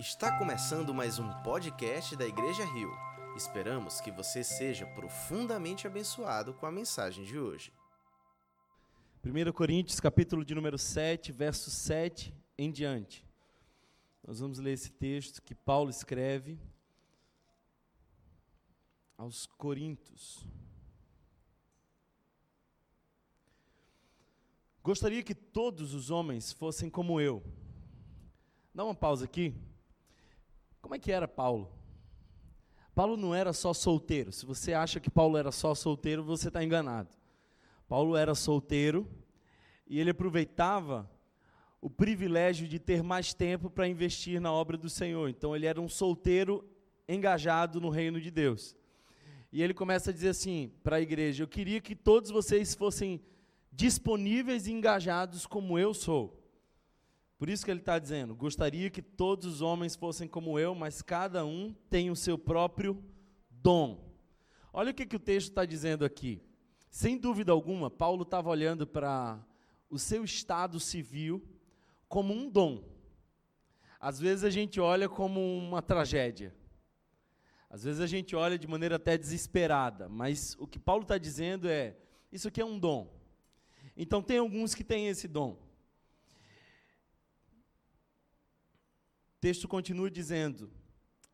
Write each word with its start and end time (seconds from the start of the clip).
Está 0.00 0.38
começando 0.38 0.94
mais 0.94 1.18
um 1.18 1.30
podcast 1.42 2.16
da 2.16 2.26
Igreja 2.26 2.64
Rio. 2.64 2.90
Esperamos 3.36 4.00
que 4.00 4.10
você 4.10 4.42
seja 4.42 4.86
profundamente 4.86 5.86
abençoado 5.86 6.54
com 6.54 6.64
a 6.64 6.72
mensagem 6.72 7.22
de 7.22 7.38
hoje. 7.38 7.70
1 9.22 9.52
Coríntios, 9.52 10.00
capítulo 10.00 10.42
de 10.42 10.54
número 10.54 10.78
7, 10.78 11.30
verso 11.32 11.70
7 11.70 12.34
em 12.56 12.70
diante. 12.72 13.28
Nós 14.26 14.40
vamos 14.40 14.58
ler 14.58 14.72
esse 14.72 14.90
texto 14.90 15.42
que 15.42 15.54
Paulo 15.54 15.90
escreve 15.90 16.58
aos 19.18 19.44
Coríntios. 19.44 20.46
Gostaria 24.82 25.22
que 25.22 25.34
todos 25.34 25.92
os 25.92 26.10
homens 26.10 26.54
fossem 26.54 26.88
como 26.88 27.20
eu. 27.20 27.44
Dá 28.74 28.82
uma 28.82 28.94
pausa 28.94 29.26
aqui. 29.26 29.54
Como 30.90 30.96
é 30.96 30.98
que 30.98 31.12
era 31.12 31.28
Paulo? 31.28 31.70
Paulo 32.96 33.16
não 33.16 33.32
era 33.32 33.52
só 33.52 33.72
solteiro. 33.72 34.32
Se 34.32 34.44
você 34.44 34.72
acha 34.72 34.98
que 34.98 35.08
Paulo 35.08 35.36
era 35.36 35.52
só 35.52 35.72
solteiro, 35.72 36.24
você 36.24 36.48
está 36.48 36.64
enganado. 36.64 37.10
Paulo 37.86 38.16
era 38.16 38.34
solteiro 38.34 39.06
e 39.86 40.00
ele 40.00 40.10
aproveitava 40.10 41.08
o 41.80 41.88
privilégio 41.88 42.66
de 42.66 42.80
ter 42.80 43.04
mais 43.04 43.32
tempo 43.32 43.70
para 43.70 43.86
investir 43.86 44.40
na 44.40 44.52
obra 44.52 44.76
do 44.76 44.90
Senhor. 44.90 45.30
Então 45.30 45.54
ele 45.54 45.64
era 45.64 45.80
um 45.80 45.88
solteiro 45.88 46.68
engajado 47.08 47.80
no 47.80 47.88
reino 47.88 48.20
de 48.20 48.32
Deus. 48.32 48.74
E 49.52 49.62
ele 49.62 49.72
começa 49.72 50.10
a 50.10 50.12
dizer 50.12 50.30
assim 50.30 50.72
para 50.82 50.96
a 50.96 51.00
igreja: 51.00 51.44
Eu 51.44 51.48
queria 51.48 51.80
que 51.80 51.94
todos 51.94 52.32
vocês 52.32 52.74
fossem 52.74 53.22
disponíveis 53.70 54.66
e 54.66 54.72
engajados 54.72 55.46
como 55.46 55.78
eu 55.78 55.94
sou. 55.94 56.39
Por 57.40 57.48
isso 57.48 57.64
que 57.64 57.70
ele 57.70 57.80
está 57.80 57.98
dizendo: 57.98 58.34
gostaria 58.34 58.90
que 58.90 59.00
todos 59.00 59.46
os 59.46 59.62
homens 59.62 59.96
fossem 59.96 60.28
como 60.28 60.58
eu, 60.58 60.74
mas 60.74 61.00
cada 61.00 61.42
um 61.42 61.74
tem 61.88 62.10
o 62.10 62.14
seu 62.14 62.36
próprio 62.36 63.02
dom. 63.50 64.12
Olha 64.70 64.90
o 64.90 64.94
que, 64.94 65.06
que 65.06 65.16
o 65.16 65.18
texto 65.18 65.48
está 65.48 65.64
dizendo 65.64 66.04
aqui. 66.04 66.42
Sem 66.90 67.16
dúvida 67.16 67.50
alguma, 67.50 67.90
Paulo 67.90 68.24
estava 68.24 68.50
olhando 68.50 68.86
para 68.86 69.42
o 69.88 69.98
seu 69.98 70.22
estado 70.22 70.78
civil 70.78 71.42
como 72.10 72.34
um 72.34 72.46
dom. 72.46 72.84
Às 73.98 74.20
vezes 74.20 74.44
a 74.44 74.50
gente 74.50 74.78
olha 74.78 75.08
como 75.08 75.40
uma 75.40 75.80
tragédia. 75.80 76.54
Às 77.70 77.84
vezes 77.84 78.02
a 78.02 78.06
gente 78.06 78.36
olha 78.36 78.58
de 78.58 78.68
maneira 78.68 78.96
até 78.96 79.16
desesperada. 79.16 80.10
Mas 80.10 80.54
o 80.58 80.66
que 80.66 80.78
Paulo 80.78 81.04
está 81.04 81.16
dizendo 81.16 81.70
é: 81.70 81.96
isso 82.30 82.48
aqui 82.48 82.60
é 82.60 82.66
um 82.66 82.78
dom. 82.78 83.10
Então 83.96 84.22
tem 84.22 84.36
alguns 84.36 84.74
que 84.74 84.84
têm 84.84 85.08
esse 85.08 85.26
dom. 85.26 85.69
O 89.40 89.46
texto 89.48 89.66
continua 89.66 90.10
dizendo: 90.10 90.70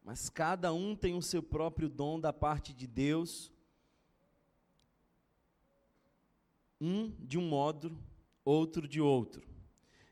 Mas 0.00 0.30
cada 0.30 0.72
um 0.72 0.94
tem 0.94 1.16
o 1.16 1.20
seu 1.20 1.42
próprio 1.42 1.88
dom 1.88 2.20
da 2.20 2.32
parte 2.32 2.72
de 2.72 2.86
Deus, 2.86 3.52
um 6.80 7.10
de 7.18 7.36
um 7.36 7.48
modo, 7.48 7.98
outro 8.44 8.86
de 8.86 9.00
outro. 9.00 9.44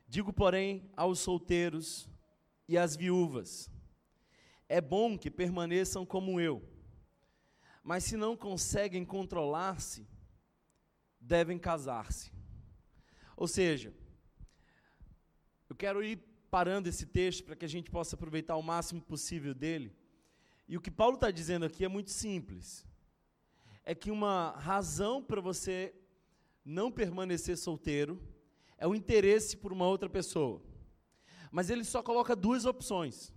Digo, 0.09 0.33
porém, 0.33 0.91
aos 0.93 1.19
solteiros 1.19 2.09
e 2.67 2.77
às 2.77 2.97
viúvas: 2.97 3.71
É 4.67 4.81
bom 4.81 5.17
que 5.17 5.31
permaneçam 5.31 6.05
como 6.05 6.37
eu, 6.37 6.61
mas 7.81 8.03
se 8.03 8.17
não 8.17 8.35
conseguem 8.35 9.05
controlar-se, 9.05 10.05
devem 11.17 11.57
casar-se. 11.57 12.29
Ou 13.37 13.47
seja, 13.47 13.93
eu 15.69 15.77
quero 15.77 16.03
ir 16.03 16.34
parando 16.49 16.89
esse 16.89 17.05
texto 17.05 17.43
para 17.43 17.55
que 17.55 17.65
a 17.65 17.69
gente 17.69 17.91
possa 17.91 18.15
aproveitar 18.15 18.55
o 18.55 18.61
máximo 18.61 19.01
possível 19.01 19.53
dele. 19.53 19.95
E 20.67 20.77
o 20.77 20.81
que 20.81 20.91
Paulo 20.91 21.15
está 21.15 21.29
dizendo 21.31 21.65
aqui 21.65 21.85
é 21.85 21.87
muito 21.87 22.11
simples. 22.11 22.85
É 23.83 23.93
que 23.93 24.09
uma 24.09 24.51
razão 24.51 25.23
para 25.23 25.41
você 25.41 25.93
não 26.63 26.91
permanecer 26.91 27.57
solteiro 27.57 28.19
é 28.77 28.87
o 28.87 28.95
interesse 28.95 29.55
por 29.55 29.71
uma 29.71 29.87
outra 29.87 30.09
pessoa. 30.09 30.61
Mas 31.51 31.69
ele 31.69 31.83
só 31.83 32.01
coloca 32.01 32.35
duas 32.35 32.65
opções. 32.65 33.33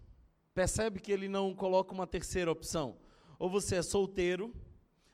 Percebe 0.55 1.01
que 1.01 1.13
ele 1.13 1.29
não 1.29 1.55
coloca 1.55 1.93
uma 1.93 2.07
terceira 2.07 2.51
opção. 2.51 2.97
Ou 3.39 3.49
você 3.49 3.77
é 3.77 3.83
solteiro, 3.83 4.53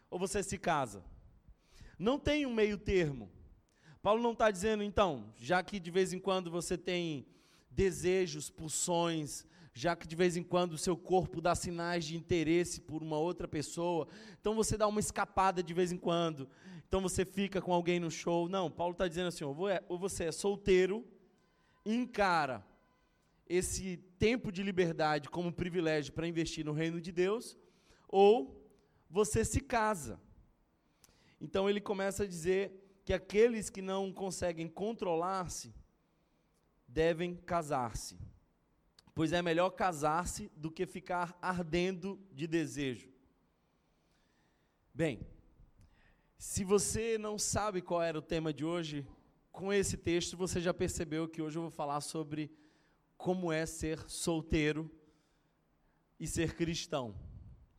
ou 0.08 0.18
você 0.18 0.42
se 0.42 0.56
casa. 0.56 1.04
Não 1.98 2.18
tem 2.18 2.46
um 2.46 2.54
meio 2.54 2.78
termo. 2.78 3.30
Paulo 4.00 4.22
não 4.22 4.32
está 4.32 4.50
dizendo, 4.50 4.82
então, 4.82 5.32
já 5.36 5.62
que 5.62 5.80
de 5.80 5.90
vez 5.90 6.12
em 6.12 6.18
quando 6.18 6.50
você 6.50 6.78
tem 6.78 7.26
desejos, 7.74 8.50
pulsões, 8.50 9.44
já 9.72 9.96
que 9.96 10.06
de 10.06 10.14
vez 10.14 10.36
em 10.36 10.42
quando 10.42 10.74
o 10.74 10.78
seu 10.78 10.96
corpo 10.96 11.40
dá 11.40 11.54
sinais 11.54 12.04
de 12.04 12.16
interesse 12.16 12.80
por 12.80 13.02
uma 13.02 13.18
outra 13.18 13.48
pessoa, 13.48 14.06
então 14.40 14.54
você 14.54 14.76
dá 14.76 14.86
uma 14.86 15.00
escapada 15.00 15.62
de 15.62 15.74
vez 15.74 15.90
em 15.90 15.98
quando, 15.98 16.48
então 16.86 17.00
você 17.00 17.24
fica 17.24 17.60
com 17.60 17.72
alguém 17.72 17.98
no 17.98 18.10
show. 18.10 18.48
Não, 18.48 18.70
Paulo 18.70 18.92
está 18.92 19.08
dizendo 19.08 19.28
assim: 19.28 19.44
é, 19.68 19.82
ou 19.88 19.98
você 19.98 20.24
é 20.24 20.32
solteiro, 20.32 21.04
encara 21.84 22.64
esse 23.46 23.96
tempo 24.18 24.50
de 24.50 24.62
liberdade 24.62 25.28
como 25.28 25.52
privilégio 25.52 26.12
para 26.12 26.26
investir 26.26 26.64
no 26.64 26.72
reino 26.72 27.00
de 27.00 27.10
Deus, 27.12 27.58
ou 28.08 28.64
você 29.10 29.44
se 29.44 29.60
casa. 29.60 30.20
Então 31.40 31.68
ele 31.68 31.80
começa 31.80 32.22
a 32.22 32.26
dizer 32.26 33.00
que 33.04 33.12
aqueles 33.12 33.68
que 33.68 33.82
não 33.82 34.12
conseguem 34.12 34.68
controlar-se, 34.68 35.74
devem 36.94 37.34
casar-se, 37.34 38.16
pois 39.16 39.32
é 39.32 39.42
melhor 39.42 39.70
casar-se 39.70 40.48
do 40.54 40.70
que 40.70 40.86
ficar 40.86 41.36
ardendo 41.42 42.24
de 42.32 42.46
desejo. 42.46 43.12
Bem, 44.94 45.26
se 46.38 46.62
você 46.62 47.18
não 47.18 47.36
sabe 47.36 47.82
qual 47.82 48.00
era 48.00 48.16
o 48.16 48.22
tema 48.22 48.52
de 48.52 48.64
hoje, 48.64 49.04
com 49.50 49.72
esse 49.72 49.96
texto 49.96 50.36
você 50.36 50.60
já 50.60 50.72
percebeu 50.72 51.26
que 51.26 51.42
hoje 51.42 51.58
eu 51.58 51.62
vou 51.62 51.70
falar 51.70 52.00
sobre 52.00 52.48
como 53.16 53.50
é 53.50 53.66
ser 53.66 53.98
solteiro 54.08 54.88
e 56.20 56.28
ser 56.28 56.54
cristão, 56.54 57.12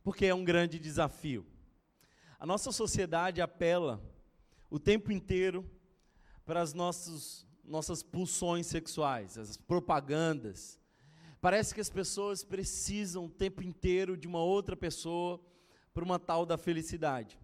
porque 0.02 0.26
é 0.26 0.34
um 0.34 0.44
grande 0.44 0.78
desafio. 0.78 1.46
A 2.38 2.44
nossa 2.44 2.70
sociedade 2.70 3.40
apela 3.40 3.98
o 4.68 4.78
tempo 4.78 5.10
inteiro 5.10 5.64
para 6.44 6.62
os 6.62 6.74
nossos 6.74 7.45
nossas 7.66 8.02
pulsões 8.02 8.66
sexuais, 8.66 9.36
as 9.36 9.56
propagandas. 9.56 10.80
Parece 11.40 11.74
que 11.74 11.80
as 11.80 11.90
pessoas 11.90 12.44
precisam 12.44 13.26
o 13.26 13.30
tempo 13.30 13.62
inteiro 13.62 14.16
de 14.16 14.26
uma 14.26 14.42
outra 14.42 14.76
pessoa 14.76 15.40
para 15.92 16.04
uma 16.04 16.18
tal 16.18 16.46
da 16.46 16.56
felicidade. 16.56 17.38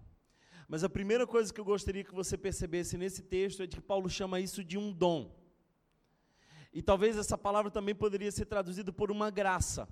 Mas 0.69 0.85
a 0.85 0.89
primeira 0.89 1.27
coisa 1.27 1.53
que 1.53 1.61
eu 1.61 1.65
gostaria 1.65 2.05
que 2.05 2.15
você 2.15 2.37
percebesse 2.37 2.97
nesse 2.97 3.23
texto 3.23 3.63
é 3.63 3.67
de 3.67 3.77
que 3.77 3.83
Paulo 3.83 4.09
chama 4.09 4.41
isso 4.41 4.65
de 4.65 4.79
um 4.79 4.93
dom. 4.93 5.35
E 6.73 6.81
talvez 6.81 7.17
essa 7.17 7.37
palavra 7.37 7.71
também 7.71 7.95
poderia 7.95 8.33
ser 8.33 8.47
traduzida 8.47 8.93
por 8.93 9.11
uma 9.11 9.31
graça. 9.31 9.87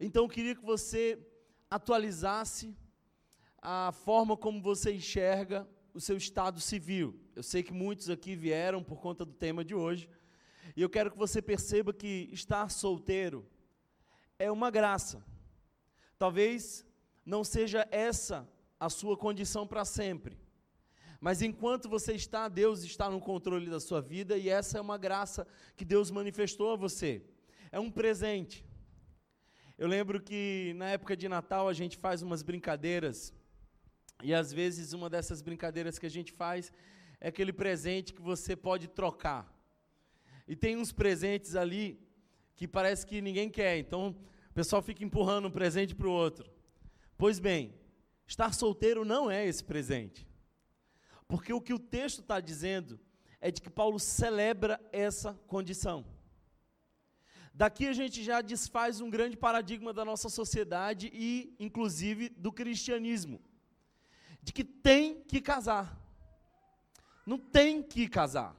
Então 0.00 0.24
eu 0.24 0.28
queria 0.28 0.54
que 0.56 0.64
você 0.64 1.18
atualizasse 1.70 2.76
a 3.62 3.92
forma 3.92 4.36
como 4.36 4.60
você 4.60 4.92
enxerga 4.92 5.68
o 5.96 6.00
seu 6.00 6.18
estado 6.18 6.60
civil. 6.60 7.18
Eu 7.34 7.42
sei 7.42 7.62
que 7.62 7.72
muitos 7.72 8.10
aqui 8.10 8.36
vieram 8.36 8.84
por 8.84 9.00
conta 9.00 9.24
do 9.24 9.32
tema 9.32 9.64
de 9.64 9.74
hoje, 9.74 10.10
e 10.76 10.82
eu 10.82 10.90
quero 10.90 11.10
que 11.10 11.16
você 11.16 11.40
perceba 11.40 11.90
que 11.90 12.28
estar 12.32 12.70
solteiro 12.70 13.46
é 14.38 14.50
uma 14.52 14.70
graça. 14.70 15.24
Talvez 16.18 16.84
não 17.24 17.42
seja 17.42 17.88
essa 17.90 18.46
a 18.78 18.90
sua 18.90 19.16
condição 19.16 19.66
para 19.66 19.86
sempre. 19.86 20.38
Mas 21.18 21.40
enquanto 21.40 21.88
você 21.88 22.12
está, 22.12 22.46
Deus 22.46 22.82
está 22.82 23.08
no 23.08 23.18
controle 23.18 23.70
da 23.70 23.80
sua 23.80 24.02
vida 24.02 24.36
e 24.36 24.50
essa 24.50 24.76
é 24.76 24.80
uma 24.80 24.98
graça 24.98 25.46
que 25.74 25.84
Deus 25.84 26.10
manifestou 26.10 26.72
a 26.72 26.76
você. 26.76 27.24
É 27.72 27.80
um 27.80 27.90
presente. 27.90 28.66
Eu 29.78 29.88
lembro 29.88 30.20
que 30.20 30.74
na 30.76 30.90
época 30.90 31.16
de 31.16 31.26
Natal 31.26 31.70
a 31.70 31.72
gente 31.72 31.96
faz 31.96 32.20
umas 32.20 32.42
brincadeiras 32.42 33.32
e 34.22 34.34
às 34.34 34.52
vezes 34.52 34.92
uma 34.92 35.10
dessas 35.10 35.42
brincadeiras 35.42 35.98
que 35.98 36.06
a 36.06 36.10
gente 36.10 36.32
faz 36.32 36.72
é 37.20 37.28
aquele 37.28 37.52
presente 37.52 38.12
que 38.12 38.22
você 38.22 38.56
pode 38.56 38.88
trocar. 38.88 39.52
E 40.48 40.54
tem 40.54 40.76
uns 40.76 40.92
presentes 40.92 41.56
ali 41.56 42.00
que 42.54 42.66
parece 42.66 43.06
que 43.06 43.20
ninguém 43.20 43.50
quer, 43.50 43.78
então 43.78 44.16
o 44.50 44.54
pessoal 44.54 44.80
fica 44.80 45.04
empurrando 45.04 45.48
um 45.48 45.50
presente 45.50 45.94
para 45.94 46.06
o 46.06 46.12
outro. 46.12 46.50
Pois 47.18 47.38
bem, 47.38 47.74
estar 48.26 48.52
solteiro 48.54 49.04
não 49.04 49.30
é 49.30 49.46
esse 49.46 49.62
presente. 49.62 50.26
Porque 51.28 51.52
o 51.52 51.60
que 51.60 51.74
o 51.74 51.78
texto 51.78 52.20
está 52.20 52.40
dizendo 52.40 52.98
é 53.40 53.50
de 53.50 53.60
que 53.60 53.68
Paulo 53.68 53.98
celebra 53.98 54.80
essa 54.92 55.34
condição. 55.46 56.06
Daqui 57.52 57.86
a 57.86 57.92
gente 57.92 58.22
já 58.22 58.40
desfaz 58.40 59.00
um 59.00 59.10
grande 59.10 59.36
paradigma 59.36 59.92
da 59.92 60.04
nossa 60.04 60.28
sociedade 60.28 61.10
e, 61.12 61.54
inclusive, 61.58 62.28
do 62.28 62.52
cristianismo 62.52 63.40
de 64.46 64.52
que 64.52 64.62
tem 64.62 65.22
que 65.22 65.40
casar. 65.40 66.00
Não 67.26 67.36
tem 67.36 67.82
que 67.82 68.08
casar. 68.08 68.56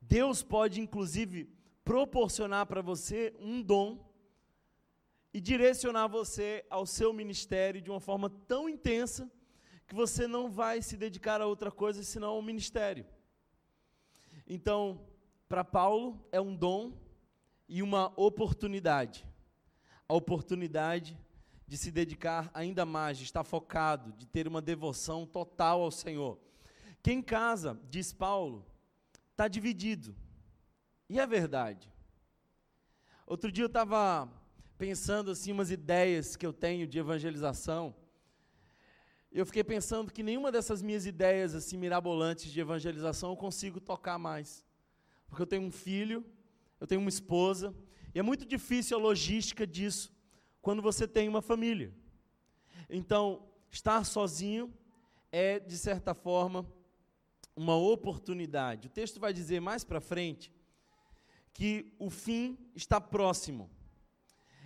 Deus 0.00 0.40
pode, 0.40 0.80
inclusive, 0.80 1.52
proporcionar 1.82 2.66
para 2.66 2.80
você 2.80 3.34
um 3.40 3.60
dom 3.60 4.08
e 5.34 5.40
direcionar 5.40 6.06
você 6.06 6.64
ao 6.70 6.86
seu 6.86 7.12
ministério 7.12 7.82
de 7.82 7.90
uma 7.90 7.98
forma 7.98 8.30
tão 8.30 8.68
intensa 8.68 9.28
que 9.88 9.96
você 9.96 10.28
não 10.28 10.48
vai 10.48 10.80
se 10.80 10.96
dedicar 10.96 11.40
a 11.40 11.46
outra 11.46 11.72
coisa 11.72 12.04
senão 12.04 12.28
ao 12.28 12.40
ministério. 12.40 13.04
Então, 14.46 15.04
para 15.48 15.64
Paulo 15.64 16.24
é 16.30 16.40
um 16.40 16.54
dom 16.54 16.96
e 17.68 17.82
uma 17.82 18.12
oportunidade. 18.16 19.26
A 20.08 20.14
oportunidade 20.14 21.18
de 21.72 21.78
se 21.78 21.90
dedicar 21.90 22.50
ainda 22.52 22.84
mais, 22.84 23.16
de 23.16 23.24
estar 23.24 23.42
focado, 23.42 24.12
de 24.12 24.26
ter 24.26 24.46
uma 24.46 24.60
devoção 24.60 25.24
total 25.24 25.80
ao 25.80 25.90
Senhor. 25.90 26.38
Quem 27.02 27.22
casa, 27.22 27.80
diz 27.88 28.12
Paulo, 28.12 28.66
está 29.30 29.48
dividido. 29.48 30.14
E 31.08 31.18
é 31.18 31.26
verdade. 31.26 31.90
Outro 33.26 33.50
dia 33.50 33.64
eu 33.64 33.68
estava 33.68 34.30
pensando 34.76 35.30
assim 35.30 35.50
umas 35.50 35.70
ideias 35.70 36.36
que 36.36 36.44
eu 36.44 36.52
tenho 36.52 36.86
de 36.86 36.98
evangelização. 36.98 37.96
Eu 39.32 39.46
fiquei 39.46 39.64
pensando 39.64 40.12
que 40.12 40.22
nenhuma 40.22 40.52
dessas 40.52 40.82
minhas 40.82 41.06
ideias 41.06 41.54
assim 41.54 41.78
mirabolantes 41.78 42.52
de 42.52 42.60
evangelização 42.60 43.30
eu 43.30 43.36
consigo 43.36 43.80
tocar 43.80 44.18
mais. 44.18 44.62
Porque 45.26 45.40
eu 45.40 45.46
tenho 45.46 45.62
um 45.62 45.72
filho, 45.72 46.22
eu 46.78 46.86
tenho 46.86 47.00
uma 47.00 47.08
esposa, 47.08 47.74
e 48.14 48.18
é 48.18 48.22
muito 48.22 48.44
difícil 48.44 48.98
a 48.98 49.00
logística 49.00 49.66
disso 49.66 50.12
quando 50.62 50.80
você 50.80 51.06
tem 51.08 51.28
uma 51.28 51.42
família. 51.42 51.92
Então, 52.88 53.44
estar 53.70 54.04
sozinho 54.04 54.72
é, 55.30 55.58
de 55.58 55.76
certa 55.76 56.14
forma, 56.14 56.64
uma 57.56 57.76
oportunidade. 57.76 58.86
O 58.86 58.90
texto 58.90 59.20
vai 59.20 59.32
dizer 59.32 59.60
mais 59.60 59.82
para 59.82 60.00
frente 60.00 60.52
que 61.52 61.92
o 61.98 62.08
fim 62.08 62.56
está 62.74 63.00
próximo. 63.00 63.68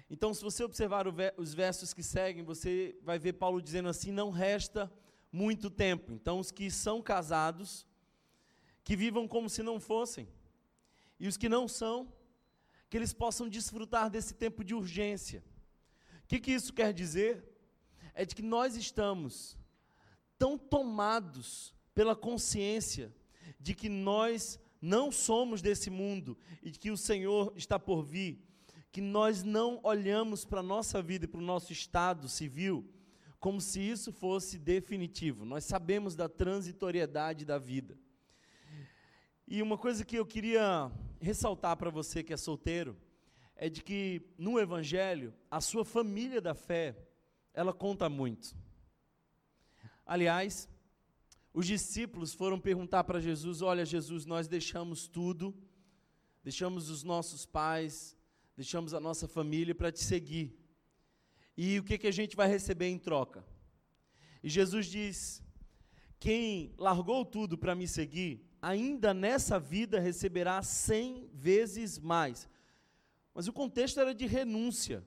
Então, 0.08 0.32
se 0.32 0.42
você 0.42 0.62
observar 0.62 1.06
os 1.36 1.54
versos 1.54 1.92
que 1.92 2.02
seguem, 2.02 2.44
você 2.44 2.96
vai 3.02 3.18
ver 3.18 3.32
Paulo 3.32 3.60
dizendo 3.60 3.88
assim: 3.88 4.12
não 4.12 4.30
resta 4.30 4.92
muito 5.32 5.68
tempo. 5.68 6.12
Então, 6.12 6.38
os 6.38 6.52
que 6.52 6.70
são 6.70 7.02
casados, 7.02 7.86
que 8.84 8.94
vivam 8.94 9.26
como 9.26 9.50
se 9.50 9.62
não 9.62 9.80
fossem, 9.80 10.28
e 11.18 11.26
os 11.26 11.36
que 11.36 11.48
não 11.48 11.66
são, 11.66 12.12
que 12.88 12.96
eles 12.96 13.12
possam 13.12 13.48
desfrutar 13.48 14.08
desse 14.08 14.34
tempo 14.34 14.62
de 14.62 14.74
urgência. 14.74 15.42
O 16.26 16.28
que, 16.28 16.40
que 16.40 16.50
isso 16.50 16.72
quer 16.72 16.92
dizer? 16.92 17.44
É 18.12 18.24
de 18.24 18.34
que 18.34 18.42
nós 18.42 18.74
estamos 18.74 19.56
tão 20.36 20.58
tomados 20.58 21.72
pela 21.94 22.16
consciência 22.16 23.14
de 23.60 23.74
que 23.74 23.88
nós 23.88 24.58
não 24.82 25.12
somos 25.12 25.62
desse 25.62 25.88
mundo 25.88 26.36
e 26.60 26.72
de 26.72 26.80
que 26.80 26.90
o 26.90 26.96
Senhor 26.96 27.52
está 27.54 27.78
por 27.78 28.02
vir, 28.02 28.44
que 28.90 29.00
nós 29.00 29.44
não 29.44 29.78
olhamos 29.84 30.44
para 30.44 30.58
a 30.58 30.64
nossa 30.64 31.00
vida 31.00 31.26
e 31.26 31.28
para 31.28 31.40
o 31.40 31.44
nosso 31.44 31.72
estado 31.72 32.28
civil 32.28 32.92
como 33.38 33.60
se 33.60 33.78
isso 33.78 34.12
fosse 34.12 34.58
definitivo. 34.58 35.44
Nós 35.44 35.64
sabemos 35.64 36.16
da 36.16 36.28
transitoriedade 36.28 37.44
da 37.44 37.56
vida. 37.56 37.96
E 39.46 39.62
uma 39.62 39.78
coisa 39.78 40.04
que 40.04 40.16
eu 40.16 40.26
queria 40.26 40.90
ressaltar 41.20 41.76
para 41.76 41.88
você 41.88 42.24
que 42.24 42.32
é 42.32 42.36
solteiro 42.36 42.96
é 43.56 43.68
de 43.68 43.82
que 43.82 44.22
no 44.38 44.58
evangelho 44.58 45.34
a 45.50 45.60
sua 45.60 45.84
família 45.84 46.40
da 46.40 46.54
fé, 46.54 46.96
ela 47.52 47.72
conta 47.72 48.08
muito. 48.08 48.54
Aliás, 50.04 50.68
os 51.52 51.66
discípulos 51.66 52.34
foram 52.34 52.60
perguntar 52.60 53.04
para 53.04 53.20
Jesus: 53.20 53.62
"Olha, 53.62 53.84
Jesus, 53.84 54.26
nós 54.26 54.46
deixamos 54.46 55.08
tudo, 55.08 55.54
deixamos 56.44 56.90
os 56.90 57.02
nossos 57.02 57.46
pais, 57.46 58.16
deixamos 58.56 58.94
a 58.94 59.00
nossa 59.00 59.26
família 59.26 59.74
para 59.74 59.90
te 59.90 60.02
seguir. 60.02 60.58
E 61.56 61.78
o 61.78 61.82
que, 61.82 61.98
que 61.98 62.06
a 62.06 62.12
gente 62.12 62.36
vai 62.36 62.48
receber 62.48 62.88
em 62.88 62.98
troca? 62.98 63.44
E 64.42 64.48
Jesus 64.48 64.86
diz: 64.86 65.42
Quem 66.20 66.74
largou 66.78 67.24
tudo 67.24 67.56
para 67.56 67.74
me 67.74 67.88
seguir, 67.88 68.46
ainda 68.60 69.14
nessa 69.14 69.58
vida 69.58 69.98
receberá 69.98 70.62
cem 70.62 71.28
vezes 71.32 71.98
mais. 71.98 72.48
Mas 73.36 73.46
o 73.46 73.52
contexto 73.52 74.00
era 74.00 74.12
de 74.12 74.26
renúncia. 74.26 75.04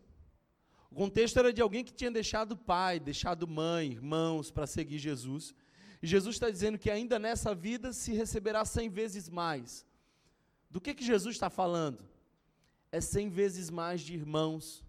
O 0.89 0.95
contexto 0.95 1.37
era 1.37 1.51
de 1.51 1.61
alguém 1.61 1.83
que 1.83 1.91
tinha 1.91 2.09
deixado 2.09 2.55
pai, 2.55 2.97
deixado 2.97 3.45
mãe, 3.45 3.91
irmãos 3.91 4.49
para 4.49 4.65
seguir 4.65 4.99
Jesus. 4.99 5.53
E 6.01 6.07
Jesus 6.07 6.37
está 6.37 6.49
dizendo 6.49 6.79
que 6.79 6.89
ainda 6.89 7.19
nessa 7.19 7.53
vida 7.53 7.91
se 7.91 8.13
receberá 8.13 8.63
cem 8.63 8.89
vezes 8.89 9.27
mais. 9.27 9.85
Do 10.69 10.79
que, 10.79 10.93
que 10.93 11.03
Jesus 11.03 11.35
está 11.35 11.49
falando? 11.49 12.07
é 12.91 12.99
cem 12.99 13.29
vezes 13.29 13.69
mais 13.69 14.01
de 14.01 14.13
irmãos, 14.13 14.83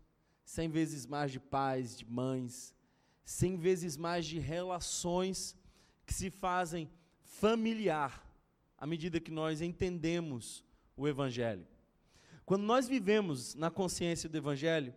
cem 0.45 0.69
vezes 0.69 1.07
mais 1.07 1.31
de 1.31 1.39
pais, 1.39 1.97
de 1.97 2.05
mães, 2.05 2.75
cem 3.25 3.57
vezes 3.57 3.97
mais 3.97 4.27
de 4.27 4.39
relações 4.39 5.57
que 6.07 6.15
se 6.15 6.31
fazem 6.31 6.91
familiar 7.23 8.27
à 8.77 8.87
medida 8.87 9.21
que 9.21 9.31
nós 9.31 9.61
entendemos 9.61 10.65
o 10.97 11.07
Evangelho. 11.07 11.67
Quando 12.51 12.65
nós 12.65 12.89
vivemos 12.89 13.55
na 13.55 13.71
consciência 13.71 14.29
do 14.29 14.37
Evangelho, 14.37 14.93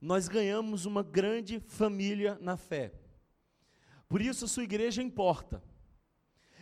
nós 0.00 0.28
ganhamos 0.28 0.86
uma 0.86 1.02
grande 1.02 1.60
família 1.60 2.38
na 2.40 2.56
fé. 2.56 2.90
Por 4.08 4.22
isso 4.22 4.46
a 4.46 4.48
sua 4.48 4.64
igreja 4.64 5.02
importa. 5.02 5.62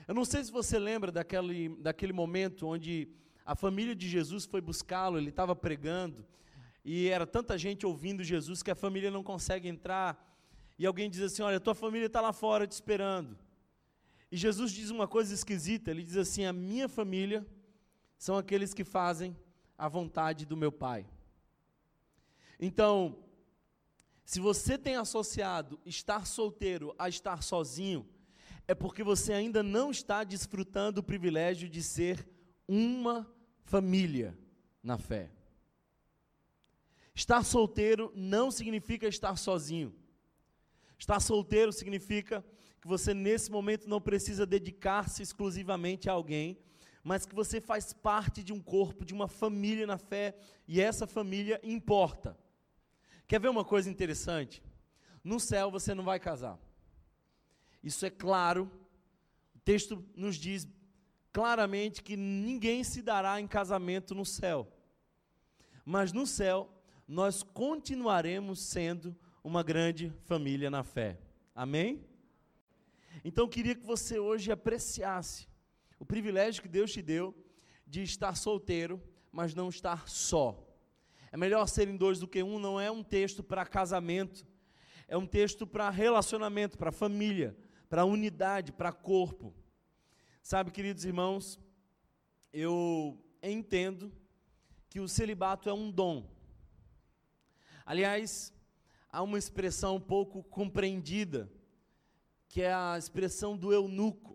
Eu 0.09 0.13
não 0.13 0.25
sei 0.25 0.43
se 0.43 0.51
você 0.51 0.77
lembra 0.77 1.13
daquele, 1.13 1.69
daquele 1.81 2.13
momento 2.13 2.67
onde 2.67 3.09
a 3.47 3.55
família 3.55 3.95
de 3.95 4.09
Jesus 4.09 4.45
foi 4.45 4.61
buscá-lo, 4.61 5.19
ele 5.19 5.31
estava 5.31 5.55
pregando, 5.55 6.27
e 6.85 7.07
era 7.07 7.29
tanta 7.29 7.57
gente 7.57 7.87
ouvindo 7.87 8.25
Jesus 8.25 8.61
que 8.61 8.73
a 8.73 8.75
família 8.75 9.13
não 9.13 9.23
consegue 9.23 9.69
entrar. 9.69 10.37
E 10.77 10.85
alguém 10.85 11.09
diz 11.09 11.21
assim: 11.21 11.43
Olha, 11.43 11.61
tua 11.61 11.77
família 11.77 12.07
está 12.07 12.21
lá 12.21 12.33
fora 12.33 12.67
te 12.67 12.73
esperando. 12.73 13.39
E 14.33 14.37
Jesus 14.37 14.73
diz 14.73 14.91
uma 14.91 15.07
coisa 15.07 15.33
esquisita: 15.33 15.93
Ele 15.93 16.03
diz 16.03 16.17
assim: 16.17 16.45
A 16.45 16.53
minha 16.53 16.89
família 16.89 17.47
são 18.19 18.37
aqueles 18.37 18.75
que 18.75 18.83
fazem 18.83 19.37
a 19.77 19.89
vontade 19.89 20.47
do 20.47 20.57
meu 20.57 20.73
Pai. 20.73 21.07
Então, 22.59 23.19
se 24.25 24.41
você 24.41 24.79
tem 24.79 24.97
associado 24.97 25.79
estar 25.85 26.27
solteiro 26.27 26.95
a 26.99 27.09
estar 27.09 27.43
sozinho, 27.43 28.09
é 28.67 28.75
porque 28.75 29.03
você 29.03 29.33
ainda 29.33 29.63
não 29.63 29.91
está 29.91 30.25
desfrutando 30.25 31.01
o 31.01 31.05
privilégio 31.05 31.69
de 31.69 31.83
ser 31.83 32.27
uma 32.67 33.31
família 33.65 34.37
na 34.83 34.97
fé. 34.97 35.31
Estar 37.15 37.45
solteiro 37.45 38.13
não 38.15 38.51
significa 38.51 39.07
estar 39.07 39.37
sozinho. 39.37 39.95
Estar 40.99 41.21
solteiro 41.21 41.73
significa 41.73 42.45
que 42.81 42.89
você 42.89 43.15
nesse 43.15 43.51
momento 43.51 43.89
não 43.89 44.01
precisa 44.01 44.47
dedicar-se 44.47 45.23
exclusivamente 45.23 46.09
a 46.09 46.13
alguém, 46.13 46.59
mas 47.05 47.27
que 47.27 47.35
você 47.35 47.61
faz 47.61 47.93
parte 47.93 48.43
de 48.43 48.51
um 48.51 48.61
corpo, 48.61 49.05
de 49.05 49.13
uma 49.13 49.29
família 49.29 49.87
na 49.87 49.99
fé, 49.99 50.35
e 50.67 50.81
essa 50.81 51.07
família 51.07 51.61
importa. 51.63 52.37
Quer 53.29 53.39
ver 53.39 53.49
uma 53.49 53.65
coisa 53.65 53.91
interessante? 53.91 54.63
No 55.23 55.39
céu 55.39 55.71
você 55.71 55.95
não 55.95 56.03
vai 56.03 56.19
casar. 56.19 56.59
Isso 57.83 58.07
é 58.07 58.11
claro. 58.11 58.71
O 59.55 59.59
texto 59.59 60.03
nos 60.17 60.37
diz 60.37 60.67
claramente 61.31 62.03
que 62.03 62.17
ninguém 62.17 62.83
se 62.83 63.03
dará 63.03 63.39
em 63.39 63.47
casamento 63.47 64.15
no 64.15 64.25
céu. 64.25 64.67
Mas 65.85 66.11
no 66.11 66.27
céu, 66.27 66.71
nós 67.07 67.43
continuaremos 67.43 68.61
sendo 68.61 69.15
uma 69.43 69.63
grande 69.63 70.11
família 70.25 70.71
na 70.71 70.83
fé. 70.83 71.19
Amém? 71.55 72.03
Então, 73.23 73.47
queria 73.47 73.75
que 73.75 73.85
você 73.85 74.19
hoje 74.19 74.51
apreciasse 74.51 75.47
o 76.05 76.07
privilégio 76.07 76.61
que 76.61 76.69
Deus 76.69 76.93
te 76.93 77.01
deu 77.01 77.35
de 77.87 78.03
estar 78.03 78.37
solteiro, 78.37 79.03
mas 79.33 79.55
não 79.55 79.71
estar 79.71 80.07
só. 80.07 80.63
É 81.33 81.37
melhor 81.39 81.67
serem 81.67 81.97
dois 81.97 82.19
do 82.19 82.29
que 82.29 82.43
um, 82.43 82.59
não 82.59 82.79
é 82.79 82.91
um 82.91 83.03
texto 83.03 83.43
para 83.43 83.65
casamento, 83.65 84.47
é 85.09 85.17
um 85.17 85.27
texto 85.27 85.67
para 85.67 85.89
relacionamento, 85.89 86.77
para 86.77 86.93
família, 86.93 87.57
para 87.89 88.05
unidade, 88.05 88.71
para 88.71 88.93
corpo. 88.93 89.55
Sabe, 90.43 90.71
queridos 90.71 91.07
irmãos, 91.07 91.59
eu 92.53 93.19
entendo 93.43 94.13
que 94.91 95.01
o 95.01 95.09
celibato 95.09 95.71
é 95.71 95.73
um 95.73 95.91
dom. 95.91 96.31
Aliás, 97.87 98.53
há 99.09 99.23
uma 99.23 99.39
expressão 99.39 99.99
pouco 99.99 100.43
compreendida, 100.43 101.51
que 102.47 102.61
é 102.61 102.75
a 102.75 102.99
expressão 102.99 103.57
do 103.57 103.73
eunuco. 103.73 104.34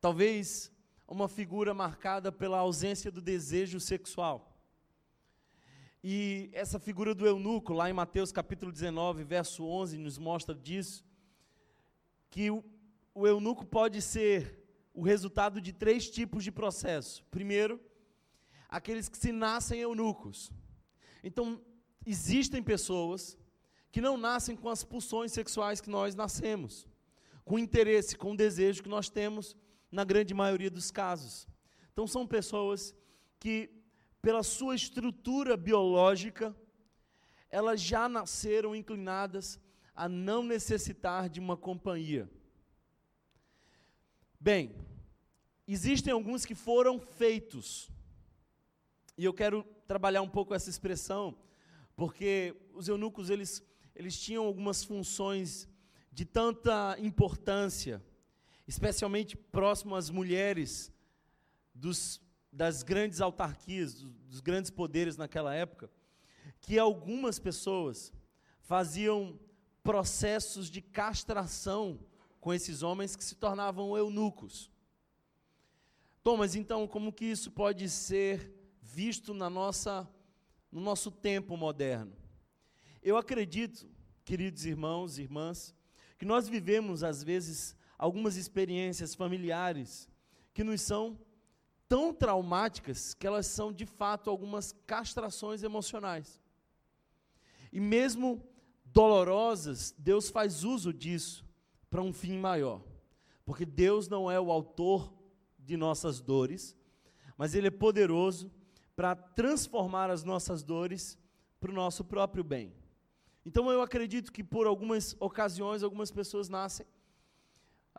Talvez 0.00 0.72
uma 1.06 1.28
figura 1.28 1.74
marcada 1.74 2.32
pela 2.32 2.58
ausência 2.58 3.10
do 3.10 3.20
desejo 3.20 3.78
sexual. 3.78 4.50
E 6.02 6.48
essa 6.54 6.78
figura 6.78 7.14
do 7.14 7.26
eunuco, 7.26 7.74
lá 7.74 7.90
em 7.90 7.92
Mateus 7.92 8.32
capítulo 8.32 8.72
19, 8.72 9.22
verso 9.24 9.62
11, 9.62 9.98
nos 9.98 10.16
mostra 10.16 10.54
disso, 10.54 11.04
que 12.30 12.50
o, 12.50 12.64
eunuco 13.26 13.66
pode 13.66 14.00
ser 14.00 14.64
o 14.94 15.02
resultado 15.02 15.60
de 15.60 15.72
três 15.72 16.08
tipos 16.08 16.42
de 16.42 16.50
processo. 16.50 17.22
Primeiro, 17.30 17.78
aqueles 18.68 19.06
que 19.06 19.18
se 19.18 19.32
nascem 19.32 19.80
eunucos. 19.80 20.50
Então, 21.22 21.60
existem 22.06 22.62
pessoas 22.62 23.36
que 23.92 24.00
não 24.00 24.16
nascem 24.16 24.56
com 24.56 24.70
as 24.70 24.82
pulsões 24.82 25.32
sexuais 25.32 25.80
que 25.82 25.90
nós 25.90 26.14
nascemos, 26.14 26.88
com 27.44 27.56
o 27.56 27.58
interesse, 27.58 28.16
com 28.16 28.32
o 28.32 28.36
desejo 28.36 28.82
que 28.82 28.88
nós 28.88 29.10
temos 29.10 29.54
na 29.90 30.04
grande 30.04 30.32
maioria 30.34 30.70
dos 30.70 30.90
casos. 30.90 31.48
Então, 31.92 32.06
são 32.06 32.26
pessoas 32.26 32.94
que, 33.38 33.70
pela 34.22 34.42
sua 34.42 34.74
estrutura 34.74 35.56
biológica, 35.56 36.54
elas 37.50 37.80
já 37.80 38.08
nasceram 38.08 38.74
inclinadas 38.74 39.58
a 39.94 40.08
não 40.08 40.42
necessitar 40.42 41.28
de 41.28 41.40
uma 41.40 41.56
companhia. 41.56 42.30
Bem, 44.38 44.74
existem 45.66 46.12
alguns 46.12 46.46
que 46.46 46.54
foram 46.54 46.98
feitos. 46.98 47.90
E 49.18 49.24
eu 49.24 49.34
quero 49.34 49.62
trabalhar 49.86 50.22
um 50.22 50.28
pouco 50.28 50.54
essa 50.54 50.70
expressão, 50.70 51.36
porque 51.94 52.56
os 52.72 52.88
eunucos 52.88 53.28
eles, 53.28 53.62
eles 53.94 54.18
tinham 54.18 54.46
algumas 54.46 54.82
funções 54.82 55.68
de 56.10 56.24
tanta 56.24 56.96
importância, 56.98 58.02
especialmente 58.70 59.36
próximo 59.36 59.96
às 59.96 60.10
mulheres 60.10 60.92
dos, 61.74 62.22
das 62.52 62.84
grandes 62.84 63.20
autarquias, 63.20 63.94
dos, 63.94 64.12
dos 64.12 64.40
grandes 64.40 64.70
poderes 64.70 65.16
naquela 65.16 65.52
época, 65.52 65.90
que 66.60 66.78
algumas 66.78 67.40
pessoas 67.40 68.12
faziam 68.60 69.36
processos 69.82 70.70
de 70.70 70.80
castração 70.80 71.98
com 72.40 72.54
esses 72.54 72.84
homens 72.84 73.16
que 73.16 73.24
se 73.24 73.34
tornavam 73.34 73.98
eunucos. 73.98 74.70
Thomas, 76.22 76.54
então, 76.54 76.86
como 76.86 77.12
que 77.12 77.24
isso 77.24 77.50
pode 77.50 77.88
ser 77.88 78.54
visto 78.80 79.34
na 79.34 79.50
nossa, 79.50 80.08
no 80.70 80.80
nosso 80.80 81.10
tempo 81.10 81.56
moderno? 81.56 82.16
Eu 83.02 83.16
acredito, 83.16 83.90
queridos 84.24 84.64
irmãos 84.64 85.18
e 85.18 85.22
irmãs, 85.22 85.74
que 86.16 86.24
nós 86.24 86.48
vivemos, 86.48 87.02
às 87.02 87.24
vezes, 87.24 87.74
algumas 88.00 88.36
experiências 88.36 89.14
familiares 89.14 90.08
que 90.54 90.64
nos 90.64 90.80
são 90.80 91.20
tão 91.86 92.14
traumáticas 92.14 93.12
que 93.12 93.26
elas 93.26 93.46
são, 93.46 93.70
de 93.70 93.84
fato, 93.84 94.30
algumas 94.30 94.72
castrações 94.86 95.62
emocionais. 95.62 96.40
E 97.70 97.78
mesmo 97.78 98.42
dolorosas, 98.86 99.94
Deus 99.98 100.30
faz 100.30 100.64
uso 100.64 100.94
disso 100.94 101.44
para 101.90 102.00
um 102.00 102.10
fim 102.10 102.38
maior. 102.38 102.82
Porque 103.44 103.66
Deus 103.66 104.08
não 104.08 104.30
é 104.30 104.40
o 104.40 104.50
autor 104.50 105.12
de 105.58 105.76
nossas 105.76 106.22
dores, 106.22 106.74
mas 107.36 107.54
Ele 107.54 107.66
é 107.66 107.70
poderoso 107.70 108.50
para 108.96 109.14
transformar 109.14 110.08
as 110.08 110.24
nossas 110.24 110.62
dores 110.62 111.18
para 111.60 111.70
o 111.70 111.74
nosso 111.74 112.02
próprio 112.02 112.42
bem. 112.42 112.72
Então 113.44 113.70
eu 113.70 113.82
acredito 113.82 114.32
que 114.32 114.42
por 114.42 114.66
algumas 114.66 115.14
ocasiões, 115.20 115.82
algumas 115.82 116.10
pessoas 116.10 116.48
nascem 116.48 116.86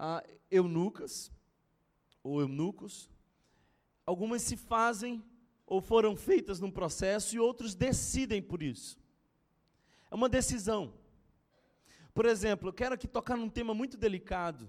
ah, 0.03 0.24
eunucas, 0.50 1.31
ou 2.24 2.41
eunucos, 2.41 3.08
algumas 4.03 4.41
se 4.41 4.58
fazem 4.58 5.24
ou 5.63 5.79
foram 5.79 6.15
feitas 6.15 6.60
num 6.60 6.72
processo 6.72 7.36
e 7.36 7.39
outros 7.39 7.75
decidem 7.75 8.41
por 8.41 8.63
isso. 8.63 9.00
É 10.10 10.15
uma 10.15 10.27
decisão. 10.27 10.91
Por 12.15 12.25
exemplo, 12.25 12.70
eu 12.70 12.74
quero 12.74 12.96
aqui 12.96 13.08
tocar 13.08 13.38
num 13.38 13.48
tema 13.48 13.75
muito 13.75 13.96
delicado 13.96 14.67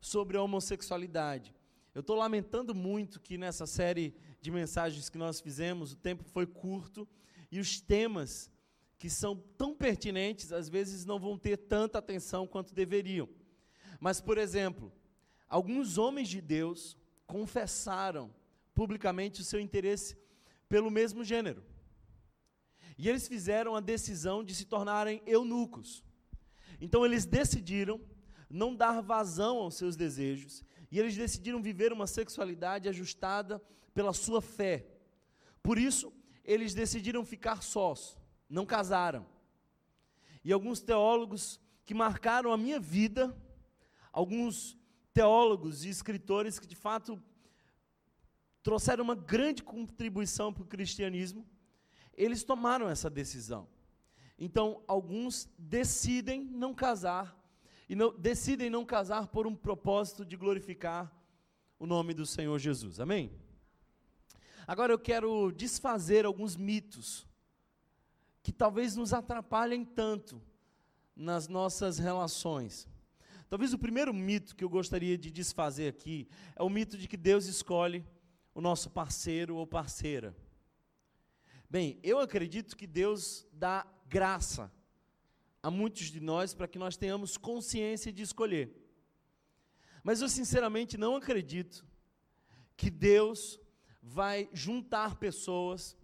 sobre 0.00 0.36
a 0.36 0.42
homossexualidade. 0.42 1.54
Eu 1.94 2.00
estou 2.00 2.16
lamentando 2.16 2.74
muito 2.74 3.20
que 3.20 3.38
nessa 3.38 3.66
série 3.66 4.12
de 4.40 4.50
mensagens 4.50 5.08
que 5.08 5.16
nós 5.16 5.40
fizemos, 5.40 5.92
o 5.92 5.96
tempo 5.96 6.24
foi 6.24 6.48
curto 6.48 7.06
e 7.48 7.60
os 7.60 7.80
temas 7.80 8.50
que 8.98 9.08
são 9.08 9.36
tão 9.56 9.72
pertinentes, 9.72 10.50
às 10.52 10.68
vezes 10.68 11.04
não 11.04 11.20
vão 11.20 11.38
ter 11.38 11.58
tanta 11.58 12.00
atenção 12.00 12.44
quanto 12.44 12.74
deveriam. 12.74 13.28
Mas, 14.04 14.20
por 14.20 14.36
exemplo, 14.36 14.92
alguns 15.48 15.96
homens 15.96 16.28
de 16.28 16.38
Deus 16.38 16.94
confessaram 17.26 18.30
publicamente 18.74 19.40
o 19.40 19.44
seu 19.44 19.58
interesse 19.58 20.14
pelo 20.68 20.90
mesmo 20.90 21.24
gênero. 21.24 21.64
E 22.98 23.08
eles 23.08 23.26
fizeram 23.26 23.74
a 23.74 23.80
decisão 23.80 24.44
de 24.44 24.54
se 24.54 24.66
tornarem 24.66 25.22
eunucos. 25.24 26.04
Então 26.78 27.02
eles 27.02 27.24
decidiram 27.24 27.98
não 28.50 28.76
dar 28.76 29.00
vazão 29.00 29.56
aos 29.56 29.76
seus 29.76 29.96
desejos 29.96 30.62
e 30.90 31.00
eles 31.00 31.16
decidiram 31.16 31.62
viver 31.62 31.90
uma 31.90 32.06
sexualidade 32.06 32.90
ajustada 32.90 33.58
pela 33.94 34.12
sua 34.12 34.42
fé. 34.42 34.86
Por 35.62 35.78
isso, 35.78 36.12
eles 36.44 36.74
decidiram 36.74 37.24
ficar 37.24 37.62
sós, 37.62 38.18
não 38.50 38.66
casaram. 38.66 39.26
E 40.44 40.52
alguns 40.52 40.82
teólogos 40.82 41.58
que 41.86 41.94
marcaram 41.94 42.52
a 42.52 42.58
minha 42.58 42.78
vida, 42.78 43.34
alguns 44.14 44.78
teólogos 45.12 45.84
e 45.84 45.88
escritores 45.88 46.60
que 46.60 46.68
de 46.68 46.76
fato 46.76 47.20
trouxeram 48.62 49.02
uma 49.02 49.16
grande 49.16 49.60
contribuição 49.60 50.52
para 50.52 50.62
o 50.62 50.66
cristianismo, 50.66 51.44
eles 52.14 52.44
tomaram 52.44 52.88
essa 52.88 53.10
decisão. 53.10 53.68
Então, 54.38 54.82
alguns 54.86 55.48
decidem 55.58 56.44
não 56.44 56.72
casar, 56.72 57.36
e 57.88 57.96
não, 57.96 58.16
decidem 58.16 58.70
não 58.70 58.84
casar 58.84 59.26
por 59.26 59.48
um 59.48 59.54
propósito 59.54 60.24
de 60.24 60.36
glorificar 60.36 61.12
o 61.78 61.84
nome 61.84 62.14
do 62.14 62.24
Senhor 62.24 62.58
Jesus. 62.58 63.00
Amém? 63.00 63.32
Agora 64.66 64.92
eu 64.92 64.98
quero 64.98 65.50
desfazer 65.50 66.24
alguns 66.24 66.56
mitos 66.56 67.26
que 68.44 68.52
talvez 68.52 68.94
nos 68.94 69.12
atrapalhem 69.12 69.84
tanto 69.84 70.40
nas 71.16 71.48
nossas 71.48 71.98
relações. 71.98 72.88
Talvez 73.48 73.72
o 73.72 73.78
primeiro 73.78 74.12
mito 74.12 74.56
que 74.56 74.64
eu 74.64 74.68
gostaria 74.68 75.16
de 75.16 75.30
desfazer 75.30 75.88
aqui 75.88 76.28
é 76.56 76.62
o 76.62 76.70
mito 76.70 76.96
de 76.96 77.06
que 77.06 77.16
Deus 77.16 77.46
escolhe 77.46 78.04
o 78.54 78.60
nosso 78.60 78.90
parceiro 78.90 79.56
ou 79.56 79.66
parceira. 79.66 80.34
Bem, 81.68 81.98
eu 82.02 82.18
acredito 82.18 82.76
que 82.76 82.86
Deus 82.86 83.46
dá 83.52 83.86
graça 84.08 84.72
a 85.62 85.70
muitos 85.70 86.06
de 86.06 86.20
nós 86.20 86.54
para 86.54 86.68
que 86.68 86.78
nós 86.78 86.96
tenhamos 86.96 87.36
consciência 87.36 88.12
de 88.12 88.22
escolher. 88.22 88.70
Mas 90.02 90.20
eu 90.20 90.28
sinceramente 90.28 90.98
não 90.98 91.16
acredito 91.16 91.84
que 92.76 92.90
Deus 92.90 93.58
vai 94.02 94.48
juntar 94.52 95.16
pessoas, 95.16 95.96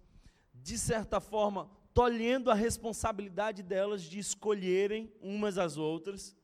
de 0.55 0.79
certa 0.79 1.21
forma, 1.21 1.71
tolhendo 1.93 2.51
a 2.51 2.55
responsabilidade 2.55 3.63
delas 3.63 4.03
de 4.03 4.19
escolherem 4.19 5.13
umas 5.21 5.59
às 5.59 5.77
outras. 5.77 6.35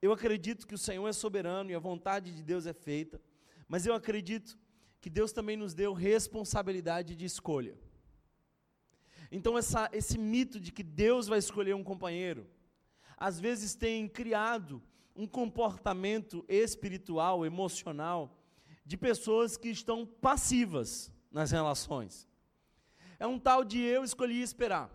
Eu 0.00 0.12
acredito 0.12 0.66
que 0.66 0.74
o 0.74 0.78
Senhor 0.78 1.06
é 1.08 1.12
soberano 1.12 1.70
e 1.70 1.74
a 1.74 1.78
vontade 1.78 2.32
de 2.32 2.42
Deus 2.42 2.66
é 2.66 2.72
feita, 2.72 3.20
mas 3.66 3.84
eu 3.84 3.94
acredito 3.94 4.58
que 5.00 5.10
Deus 5.10 5.32
também 5.32 5.56
nos 5.56 5.74
deu 5.74 5.92
responsabilidade 5.92 7.16
de 7.16 7.24
escolha. 7.24 7.76
Então, 9.30 9.58
essa, 9.58 9.90
esse 9.92 10.16
mito 10.16 10.58
de 10.58 10.72
que 10.72 10.82
Deus 10.82 11.26
vai 11.26 11.38
escolher 11.38 11.74
um 11.74 11.84
companheiro, 11.84 12.46
às 13.16 13.38
vezes 13.38 13.74
tem 13.74 14.08
criado 14.08 14.82
um 15.14 15.26
comportamento 15.26 16.44
espiritual, 16.48 17.44
emocional, 17.44 18.38
de 18.84 18.96
pessoas 18.96 19.56
que 19.56 19.68
estão 19.68 20.06
passivas 20.06 21.12
nas 21.30 21.50
relações. 21.50 22.26
É 23.18 23.26
um 23.26 23.38
tal 23.38 23.64
de 23.64 23.80
eu 23.80 24.04
escolhi 24.04 24.40
esperar. 24.40 24.90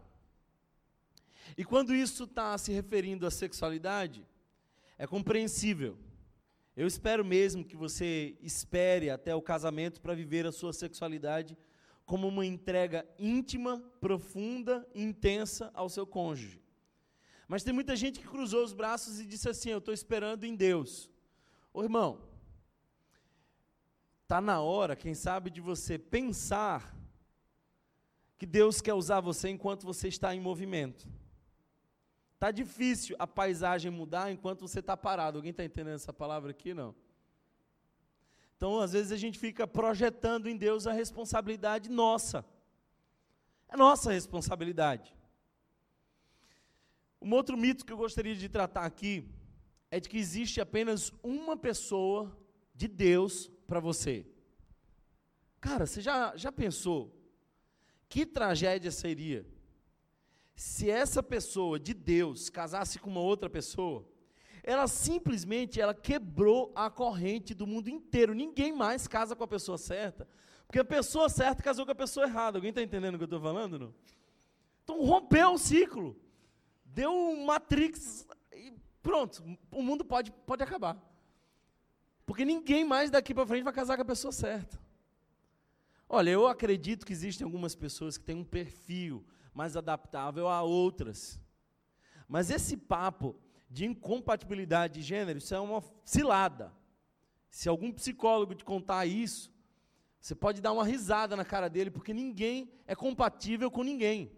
E 1.58 1.66
quando 1.66 1.94
isso 1.94 2.24
está 2.24 2.58
se 2.58 2.72
referindo 2.72 3.28
à 3.28 3.32
sexualidade, 3.32 4.26
é 4.98 5.08
compreensível. 5.08 5.98
Eu 6.76 6.88
espero 6.88 7.24
mesmo 7.24 7.64
que 7.64 7.76
você 7.76 8.36
espere 8.42 9.10
até 9.10 9.36
o 9.36 9.42
casamento 9.42 10.02
para 10.02 10.16
viver 10.16 10.46
a 10.46 10.52
sua 10.52 10.74
sexualidade 10.74 11.58
como 12.06 12.28
uma 12.28 12.46
entrega 12.46 13.08
íntima, 13.18 13.80
profunda 14.00 14.88
intensa 14.94 15.72
ao 15.74 15.88
seu 15.88 16.06
cônjuge. 16.06 16.62
Mas 17.48 17.64
tem 17.64 17.74
muita 17.74 17.96
gente 17.96 18.20
que 18.20 18.28
cruzou 18.28 18.64
os 18.64 18.74
braços 18.74 19.20
e 19.20 19.26
disse 19.26 19.48
assim: 19.48 19.70
Eu 19.70 19.78
estou 19.78 19.94
esperando 19.94 20.44
em 20.44 20.56
Deus. 20.56 21.10
Ô 21.74 21.84
irmão, 21.84 22.22
está 24.24 24.42
na 24.42 24.62
hora, 24.62 24.96
quem 24.96 25.14
sabe, 25.14 25.50
de 25.50 25.62
você 25.62 25.98
pensar 25.98 26.96
que 28.38 28.46
Deus 28.46 28.82
quer 28.82 28.94
usar 28.94 29.22
você 29.22 29.50
enquanto 29.50 29.86
você 29.86 30.08
está 30.08 30.34
em 30.36 30.40
movimento. 30.40 31.08
Está 32.44 32.52
difícil 32.52 33.16
a 33.18 33.26
paisagem 33.26 33.90
mudar 33.90 34.30
enquanto 34.30 34.68
você 34.68 34.80
está 34.80 34.98
parado. 34.98 35.38
Alguém 35.38 35.52
está 35.52 35.64
entendendo 35.64 35.96
essa 35.96 36.12
palavra 36.12 36.52
aqui? 36.52 36.74
Não. 36.74 36.94
Então, 38.58 38.82
às 38.82 38.92
vezes, 38.92 39.14
a 39.14 39.16
gente 39.16 39.40
fica 39.40 39.66
projetando 39.66 40.48
em 40.48 40.58
Deus 40.58 40.86
a 40.86 40.92
responsabilidade 40.92 41.90
nossa. 41.90 42.44
É 43.70 43.78
nossa 43.78 44.12
responsabilidade. 44.12 45.16
Um 47.22 47.32
outro 47.32 47.56
mito 47.56 47.86
que 47.86 47.94
eu 47.94 47.98
gostaria 47.98 48.36
de 48.36 48.50
tratar 48.50 48.84
aqui 48.84 49.26
é 49.90 49.98
de 50.02 50.10
que 50.10 50.18
existe 50.18 50.60
apenas 50.60 51.14
uma 51.24 51.56
pessoa 51.56 52.38
de 52.76 52.90
Deus 52.90 53.50
para 53.66 53.80
você. 53.80 54.28
Cara, 55.62 55.86
você 55.86 56.02
já, 56.02 56.36
já 56.36 56.52
pensou 56.52 57.10
que 58.10 58.26
tragédia 58.26 58.92
seria 58.92 59.53
se 60.56 60.90
essa 60.90 61.22
pessoa 61.24 61.80
de 61.80 61.94
Deus 61.94 62.50
casasse 62.50 63.00
com 63.00 63.10
uma 63.10 63.22
outra 63.22 63.50
pessoa? 63.50 64.08
Ela 64.64 64.88
simplesmente 64.88 65.82
ela 65.82 65.94
quebrou 65.94 66.72
a 66.74 66.90
corrente 66.90 67.54
do 67.54 67.68
mundo 67.68 67.90
inteiro. 67.90 68.34
Ninguém 68.34 68.72
mais 68.72 69.08
casa 69.08 69.36
com 69.36 69.44
a 69.44 69.48
pessoa 69.48 69.78
certa, 69.78 70.28
porque 70.66 70.80
a 70.80 70.86
pessoa 70.86 71.28
certa 71.28 71.62
casou 71.62 71.86
com 71.86 71.92
a 71.92 71.96
pessoa 71.96 72.26
errada. 72.26 72.58
Alguém 72.58 72.70
está 72.70 72.82
entendendo 72.82 73.16
o 73.16 73.18
que 73.18 73.24
eu 73.24 73.26
estou 73.26 73.42
falando? 73.42 73.78
Não? 73.78 73.94
Então 74.84 75.04
rompeu 75.04 75.54
o 75.54 75.58
ciclo, 75.58 76.16
deu 76.86 77.12
um 77.12 77.46
matrix 77.46 78.28
e 78.54 78.74
pronto, 79.02 79.44
o 79.72 79.82
mundo 79.82 80.06
pode, 80.06 80.32
pode 80.46 80.64
acabar. 80.64 80.98
Porque 82.26 82.46
ninguém 82.46 82.86
mais 82.86 83.12
daqui 83.12 83.34
para 83.34 83.46
frente 83.46 83.64
vai 83.64 83.74
casar 83.74 83.96
com 83.96 84.02
a 84.02 84.06
pessoa 84.06 84.32
certa. 84.32 84.82
Olha, 86.08 86.30
eu 86.30 86.48
acredito 86.48 87.06
que 87.06 87.12
existem 87.12 87.44
algumas 87.44 87.76
pessoas 87.76 88.18
que 88.18 88.24
têm 88.24 88.36
um 88.36 88.44
perfil 88.44 89.26
mais 89.54 89.78
adaptável 89.78 90.48
a 90.48 90.62
outras. 90.62 91.40
Mas 92.28 92.50
esse 92.50 92.76
papo 92.76 93.36
de 93.70 93.86
incompatibilidade 93.86 94.96
de 94.96 95.02
gênero, 95.02 95.40
isso 95.40 95.54
é 95.54 95.60
uma 95.60 95.84
cilada. 96.04 96.74
Se 97.50 97.70
algum 97.70 97.92
psicólogo 97.92 98.56
te 98.56 98.64
contar 98.64 99.06
isso, 99.06 99.54
você 100.20 100.34
pode 100.34 100.62
dar 100.62 100.72
uma 100.72 100.86
risada 100.86 101.36
na 101.36 101.44
cara 101.44 101.70
dele, 101.70 101.92
porque 101.92 102.14
ninguém 102.14 102.72
é 102.88 102.96
compatível 102.96 103.70
com 103.70 103.84
ninguém. 103.84 104.32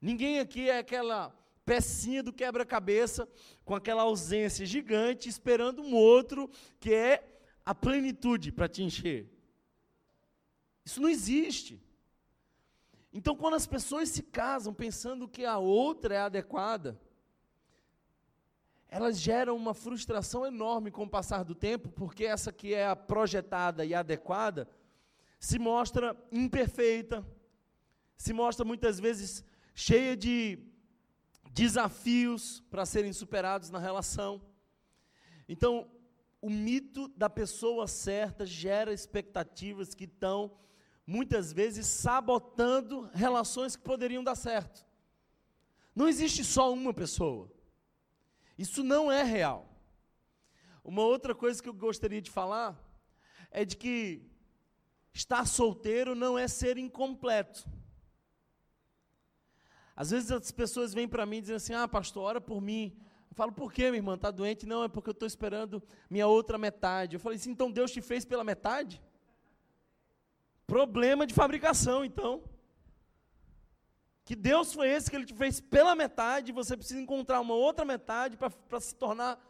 Ninguém 0.00 0.40
aqui 0.40 0.68
é 0.68 0.78
aquela 0.78 1.34
pecinha 1.64 2.22
do 2.22 2.32
quebra-cabeça 2.32 3.28
com 3.64 3.74
aquela 3.74 4.02
ausência 4.02 4.64
gigante 4.64 5.28
esperando 5.28 5.82
um 5.82 5.94
outro 5.94 6.50
que 6.80 6.94
é 6.94 7.40
a 7.64 7.74
plenitude 7.74 8.50
para 8.50 8.68
te 8.68 8.82
encher. 8.82 9.28
Isso 10.84 11.02
não 11.02 11.08
existe. 11.10 11.82
Então, 13.18 13.34
quando 13.34 13.54
as 13.54 13.66
pessoas 13.66 14.10
se 14.10 14.22
casam 14.22 14.72
pensando 14.72 15.26
que 15.26 15.44
a 15.44 15.58
outra 15.58 16.14
é 16.14 16.18
adequada, 16.18 16.96
elas 18.88 19.18
geram 19.18 19.56
uma 19.56 19.74
frustração 19.74 20.46
enorme 20.46 20.92
com 20.92 21.02
o 21.02 21.10
passar 21.10 21.42
do 21.42 21.52
tempo, 21.52 21.88
porque 21.88 22.24
essa 22.24 22.52
que 22.52 22.72
é 22.72 22.86
a 22.86 22.94
projetada 22.94 23.84
e 23.84 23.92
adequada 23.92 24.68
se 25.40 25.58
mostra 25.58 26.16
imperfeita, 26.30 27.26
se 28.16 28.32
mostra 28.32 28.64
muitas 28.64 29.00
vezes 29.00 29.42
cheia 29.74 30.16
de 30.16 30.56
desafios 31.50 32.60
para 32.70 32.86
serem 32.86 33.12
superados 33.12 33.68
na 33.68 33.80
relação. 33.80 34.40
Então, 35.48 35.90
o 36.40 36.48
mito 36.48 37.08
da 37.16 37.28
pessoa 37.28 37.88
certa 37.88 38.46
gera 38.46 38.92
expectativas 38.92 39.92
que 39.92 40.04
estão 40.04 40.56
muitas 41.08 41.54
vezes 41.54 41.86
sabotando 41.86 43.08
relações 43.14 43.74
que 43.74 43.82
poderiam 43.82 44.22
dar 44.22 44.34
certo. 44.34 44.86
Não 45.96 46.06
existe 46.06 46.44
só 46.44 46.70
uma 46.70 46.92
pessoa. 46.92 47.50
Isso 48.58 48.84
não 48.84 49.10
é 49.10 49.22
real. 49.22 49.74
Uma 50.84 51.00
outra 51.00 51.34
coisa 51.34 51.62
que 51.62 51.68
eu 51.68 51.72
gostaria 51.72 52.20
de 52.20 52.30
falar 52.30 52.78
é 53.50 53.64
de 53.64 53.74
que 53.74 54.20
estar 55.14 55.46
solteiro 55.46 56.14
não 56.14 56.38
é 56.38 56.46
ser 56.46 56.76
incompleto. 56.76 57.66
Às 59.96 60.10
vezes 60.10 60.30
as 60.30 60.50
pessoas 60.50 60.92
vêm 60.92 61.08
para 61.08 61.24
mim 61.24 61.40
dizem 61.40 61.56
assim: 61.56 61.72
Ah, 61.72 61.88
pastor, 61.88 62.24
ora 62.24 62.40
por 62.40 62.60
mim. 62.60 62.94
Eu 63.30 63.34
falo, 63.34 63.52
por 63.52 63.72
quê, 63.72 63.84
minha 63.84 63.96
irmã? 63.96 64.14
Está 64.14 64.30
doente? 64.30 64.66
Não, 64.66 64.84
é 64.84 64.88
porque 64.88 65.08
eu 65.08 65.12
estou 65.12 65.26
esperando 65.26 65.82
minha 66.10 66.26
outra 66.26 66.58
metade. 66.58 67.16
Eu 67.16 67.20
falei 67.20 67.38
assim: 67.38 67.50
então 67.50 67.72
Deus 67.72 67.90
te 67.90 68.02
fez 68.02 68.26
pela 68.26 68.44
metade? 68.44 69.00
Problema 70.68 71.26
de 71.26 71.32
fabricação, 71.32 72.04
então. 72.04 72.44
Que 74.22 74.36
Deus 74.36 74.74
foi 74.74 74.90
esse 74.90 75.10
que 75.10 75.16
Ele 75.16 75.24
te 75.24 75.32
fez 75.32 75.58
pela 75.58 75.96
metade, 75.96 76.52
você 76.52 76.76
precisa 76.76 77.00
encontrar 77.00 77.40
uma 77.40 77.54
outra 77.54 77.86
metade 77.86 78.36
para 78.36 78.78
se 78.78 78.94
tornar. 78.94 79.42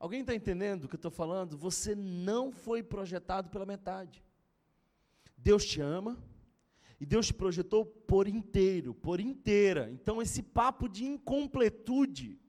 Alguém 0.00 0.22
está 0.22 0.34
entendendo 0.34 0.84
o 0.84 0.88
que 0.88 0.94
eu 0.94 0.98
estou 1.04 1.10
falando? 1.10 1.58
Você 1.58 1.94
não 1.94 2.50
foi 2.50 2.82
projetado 2.82 3.50
pela 3.50 3.66
metade. 3.66 4.24
Deus 5.36 5.66
te 5.66 5.82
ama 5.82 6.16
e 6.98 7.04
Deus 7.04 7.26
te 7.26 7.34
projetou 7.34 7.84
por 7.84 8.26
inteiro, 8.26 8.94
por 8.94 9.20
inteira. 9.20 9.90
Então, 9.92 10.22
esse 10.22 10.42
papo 10.42 10.88
de 10.88 11.04
incompletude 11.04 12.40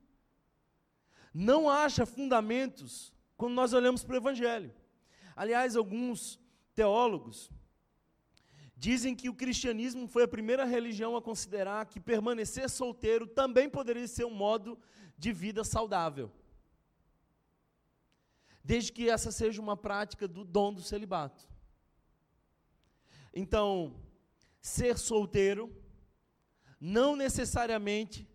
não 1.34 1.70
acha 1.70 2.06
fundamentos 2.06 3.14
quando 3.36 3.56
nós 3.56 3.74
olhamos 3.74 4.06
para 4.06 4.14
o 4.14 4.18
Evangelho. 4.18 4.74
Aliás, 5.36 5.76
alguns 5.76 6.40
teólogos 6.74 7.52
Dizem 8.80 9.14
que 9.14 9.28
o 9.28 9.34
cristianismo 9.34 10.08
foi 10.08 10.24
a 10.24 10.28
primeira 10.28 10.64
religião 10.64 11.18
a 11.18 11.22
considerar 11.22 11.86
que 11.86 12.00
permanecer 12.00 12.70
solteiro 12.70 13.28
também 13.28 13.70
poderia 13.70 14.08
ser 14.08 14.24
um 14.24 14.34
modo 14.34 14.80
de 15.18 15.34
vida 15.34 15.66
saudável. 15.66 16.32
Desde 18.64 18.94
que 18.94 19.10
essa 19.10 19.34
seja 19.34 19.62
uma 19.62 19.76
prática 19.76 20.30
do 20.30 20.46
dom 20.46 20.74
do 20.74 20.82
celibato. 20.82 21.46
Então, 23.34 23.94
ser 24.62 24.98
solteiro 24.98 25.76
não 26.80 27.18
necessariamente 27.18 28.26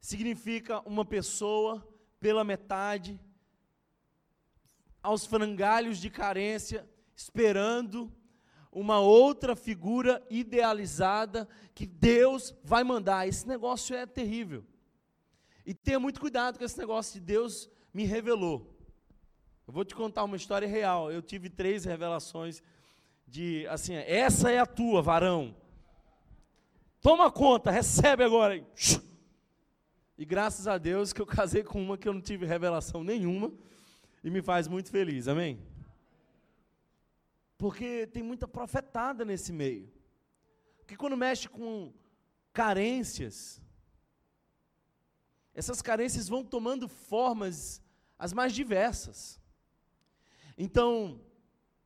significa 0.00 0.80
uma 0.80 1.04
pessoa 1.04 1.86
pela 2.18 2.42
metade, 2.42 3.20
aos 5.00 5.24
frangalhos 5.24 5.98
de 5.98 6.10
carência, 6.10 6.88
esperando 7.14 8.12
uma 8.72 8.98
outra 8.98 9.54
figura 9.54 10.24
idealizada 10.30 11.46
que 11.74 11.86
Deus 11.86 12.54
vai 12.64 12.82
mandar. 12.82 13.28
Esse 13.28 13.46
negócio 13.46 13.94
é 13.94 14.06
terrível. 14.06 14.64
E 15.64 15.74
tenha 15.74 16.00
muito 16.00 16.18
cuidado 16.18 16.58
com 16.58 16.64
esse 16.64 16.78
negócio 16.78 17.20
de 17.20 17.20
Deus 17.20 17.70
me 17.92 18.04
revelou. 18.04 18.74
Eu 19.66 19.72
vou 19.72 19.84
te 19.84 19.94
contar 19.94 20.24
uma 20.24 20.36
história 20.36 20.66
real. 20.66 21.12
Eu 21.12 21.20
tive 21.20 21.50
três 21.50 21.84
revelações 21.84 22.62
de 23.28 23.66
assim, 23.68 23.94
essa 23.94 24.50
é 24.50 24.58
a 24.58 24.66
tua, 24.66 25.02
varão. 25.02 25.54
Toma 27.00 27.30
conta, 27.30 27.70
recebe 27.70 28.24
agora. 28.24 28.64
E 30.16 30.24
graças 30.24 30.66
a 30.66 30.78
Deus 30.78 31.12
que 31.12 31.20
eu 31.20 31.26
casei 31.26 31.62
com 31.62 31.82
uma 31.82 31.98
que 31.98 32.08
eu 32.08 32.14
não 32.14 32.20
tive 32.20 32.46
revelação 32.46 33.02
nenhuma 33.04 33.52
e 34.22 34.30
me 34.30 34.40
faz 34.40 34.68
muito 34.68 34.90
feliz. 34.90 35.28
Amém. 35.28 35.71
Porque 37.62 38.08
tem 38.08 38.24
muita 38.24 38.48
profetada 38.48 39.24
nesse 39.24 39.52
meio. 39.52 39.88
Porque 40.78 40.96
quando 40.96 41.16
mexe 41.16 41.48
com 41.48 41.94
carências, 42.52 43.62
essas 45.54 45.80
carências 45.80 46.28
vão 46.28 46.42
tomando 46.42 46.88
formas 46.88 47.80
as 48.18 48.32
mais 48.32 48.52
diversas. 48.52 49.40
Então, 50.58 51.20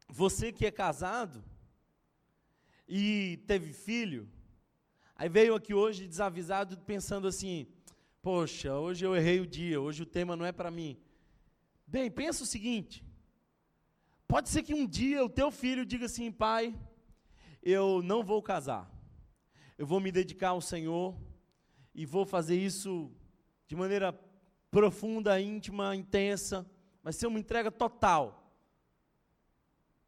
você 0.09 0.51
que 0.51 0.65
é 0.65 0.71
casado 0.71 1.45
e 2.89 3.45
teve 3.47 3.75
filho, 3.75 4.27
aí 5.15 5.29
veio 5.29 5.55
aqui 5.55 5.75
hoje 5.75 6.09
desavisado 6.09 6.79
pensando 6.87 7.29
assim: 7.29 7.67
poxa, 8.23 8.75
hoje 8.79 9.05
eu 9.05 9.15
errei 9.15 9.41
o 9.41 9.47
dia, 9.47 9.79
hoje 9.79 10.05
o 10.05 10.07
tema 10.07 10.35
não 10.37 10.47
é 10.47 10.53
para 10.53 10.71
mim. 10.71 10.99
Bem, 11.87 12.11
pensa 12.11 12.45
o 12.45 12.47
seguinte: 12.47 13.05
Pode 14.29 14.49
ser 14.49 14.62
que 14.62 14.75
um 14.75 14.87
dia 14.87 15.25
o 15.25 15.29
teu 15.29 15.51
filho 15.51 15.87
diga 15.87 16.07
assim, 16.07 16.33
pai, 16.33 16.75
eu 17.62 18.03
não 18.03 18.25
vou 18.25 18.43
casar. 18.43 18.91
Eu 19.79 19.87
vou 19.87 20.01
me 20.01 20.11
dedicar 20.11 20.51
ao 20.51 20.61
Senhor 20.61 21.17
e 21.95 22.05
vou 22.05 22.27
fazer 22.27 22.57
isso 22.57 23.11
de 23.67 23.77
maneira 23.77 24.12
profunda, 24.71 25.41
íntima, 25.41 25.95
intensa. 25.95 26.69
Vai 27.03 27.12
ser 27.12 27.27
uma 27.27 27.39
entrega 27.39 27.71
total. 27.71 28.53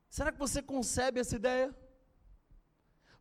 Será 0.08 0.32
que 0.32 0.38
você 0.38 0.60
concebe 0.60 1.20
essa 1.20 1.36
ideia? 1.36 1.74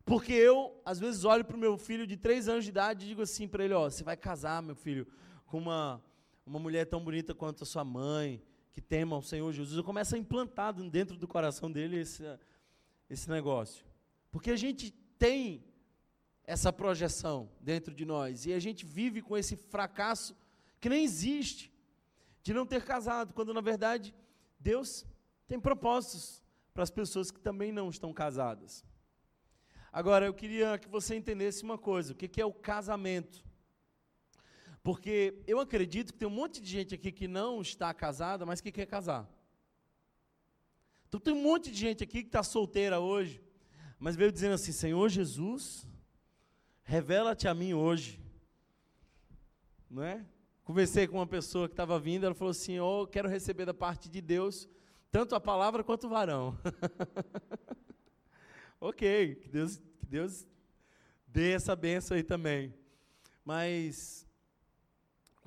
Porque 0.04 0.32
eu, 0.32 0.80
às 0.84 0.98
vezes, 0.98 1.24
olho 1.24 1.44
para 1.44 1.56
o 1.56 1.60
meu 1.60 1.76
filho 1.76 2.06
de 2.06 2.16
três 2.16 2.48
anos 2.48 2.64
de 2.64 2.70
idade 2.70 3.04
e 3.04 3.08
digo 3.08 3.22
assim 3.22 3.46
para 3.46 3.64
ele: 3.64 3.74
Ó, 3.74 3.88
você 3.88 4.02
vai 4.02 4.16
casar, 4.16 4.62
meu 4.62 4.74
filho, 4.74 5.06
com 5.46 5.58
uma, 5.58 6.02
uma 6.46 6.58
mulher 6.58 6.86
tão 6.86 7.04
bonita 7.04 7.34
quanto 7.34 7.62
a 7.62 7.66
sua 7.66 7.84
mãe, 7.84 8.42
que 8.78 8.82
temam 8.82 9.18
o 9.18 9.22
Senhor 9.22 9.52
Jesus. 9.52 9.76
Eu 9.76 9.82
começo 9.82 10.14
a 10.14 10.18
implantar 10.18 10.72
dentro 10.72 11.16
do 11.16 11.26
coração 11.26 11.68
dele 11.68 11.98
esse, 11.98 12.22
esse 13.10 13.28
negócio. 13.28 13.84
Porque 14.30 14.52
a 14.52 14.56
gente 14.56 14.92
tem 15.18 15.64
essa 16.44 16.72
projeção 16.72 17.50
dentro 17.60 17.92
de 17.92 18.04
nós 18.04 18.46
e 18.46 18.52
a 18.52 18.60
gente 18.60 18.86
vive 18.86 19.20
com 19.20 19.36
esse 19.36 19.56
fracasso 19.56 20.36
que 20.80 20.88
nem 20.88 21.02
existe 21.02 21.72
de 22.40 22.54
não 22.54 22.64
ter 22.64 22.84
casado, 22.84 23.34
quando 23.34 23.52
na 23.52 23.60
verdade 23.60 24.14
Deus 24.60 25.04
tem 25.48 25.58
propósitos 25.58 26.40
para 26.72 26.84
as 26.84 26.90
pessoas 26.90 27.32
que 27.32 27.40
também 27.40 27.72
não 27.72 27.90
estão 27.90 28.12
casadas. 28.12 28.84
Agora, 29.92 30.24
eu 30.24 30.32
queria 30.32 30.78
que 30.78 30.88
você 30.88 31.16
entendesse 31.16 31.64
uma 31.64 31.76
coisa: 31.76 32.12
o 32.12 32.14
que 32.14 32.40
é 32.40 32.46
o 32.46 32.52
casamento? 32.52 33.44
Porque 34.82 35.42
eu 35.46 35.60
acredito 35.60 36.12
que 36.12 36.18
tem 36.18 36.28
um 36.28 36.32
monte 36.32 36.60
de 36.60 36.68
gente 36.68 36.94
aqui 36.94 37.12
que 37.12 37.28
não 37.28 37.60
está 37.60 37.92
casada, 37.92 38.46
mas 38.46 38.60
que 38.60 38.72
quer 38.72 38.86
casar. 38.86 39.28
Então 41.08 41.18
tem 41.18 41.34
um 41.34 41.42
monte 41.42 41.70
de 41.70 41.78
gente 41.78 42.04
aqui 42.04 42.22
que 42.22 42.28
está 42.28 42.42
solteira 42.42 43.00
hoje, 43.00 43.42
mas 43.98 44.16
veio 44.16 44.30
dizendo 44.32 44.54
assim: 44.54 44.72
Senhor 44.72 45.08
Jesus, 45.08 45.86
revela-te 46.82 47.48
a 47.48 47.54
mim 47.54 47.74
hoje. 47.74 48.20
Não 49.90 50.02
é? 50.02 50.24
Conversei 50.64 51.06
com 51.06 51.16
uma 51.16 51.26
pessoa 51.26 51.66
que 51.66 51.72
estava 51.72 51.98
vindo, 51.98 52.26
ela 52.26 52.34
falou 52.34 52.50
assim: 52.50 52.78
oh, 52.78 53.06
quero 53.06 53.28
receber 53.28 53.64
da 53.64 53.74
parte 53.74 54.08
de 54.08 54.20
Deus 54.20 54.68
tanto 55.10 55.34
a 55.34 55.40
palavra 55.40 55.82
quanto 55.82 56.06
o 56.06 56.10
varão. 56.10 56.58
ok, 58.78 59.36
que 59.36 59.48
Deus, 59.48 59.78
que 59.98 60.06
Deus 60.06 60.46
dê 61.26 61.52
essa 61.52 61.74
benção 61.74 62.16
aí 62.16 62.22
também. 62.22 62.74
Mas, 63.44 64.27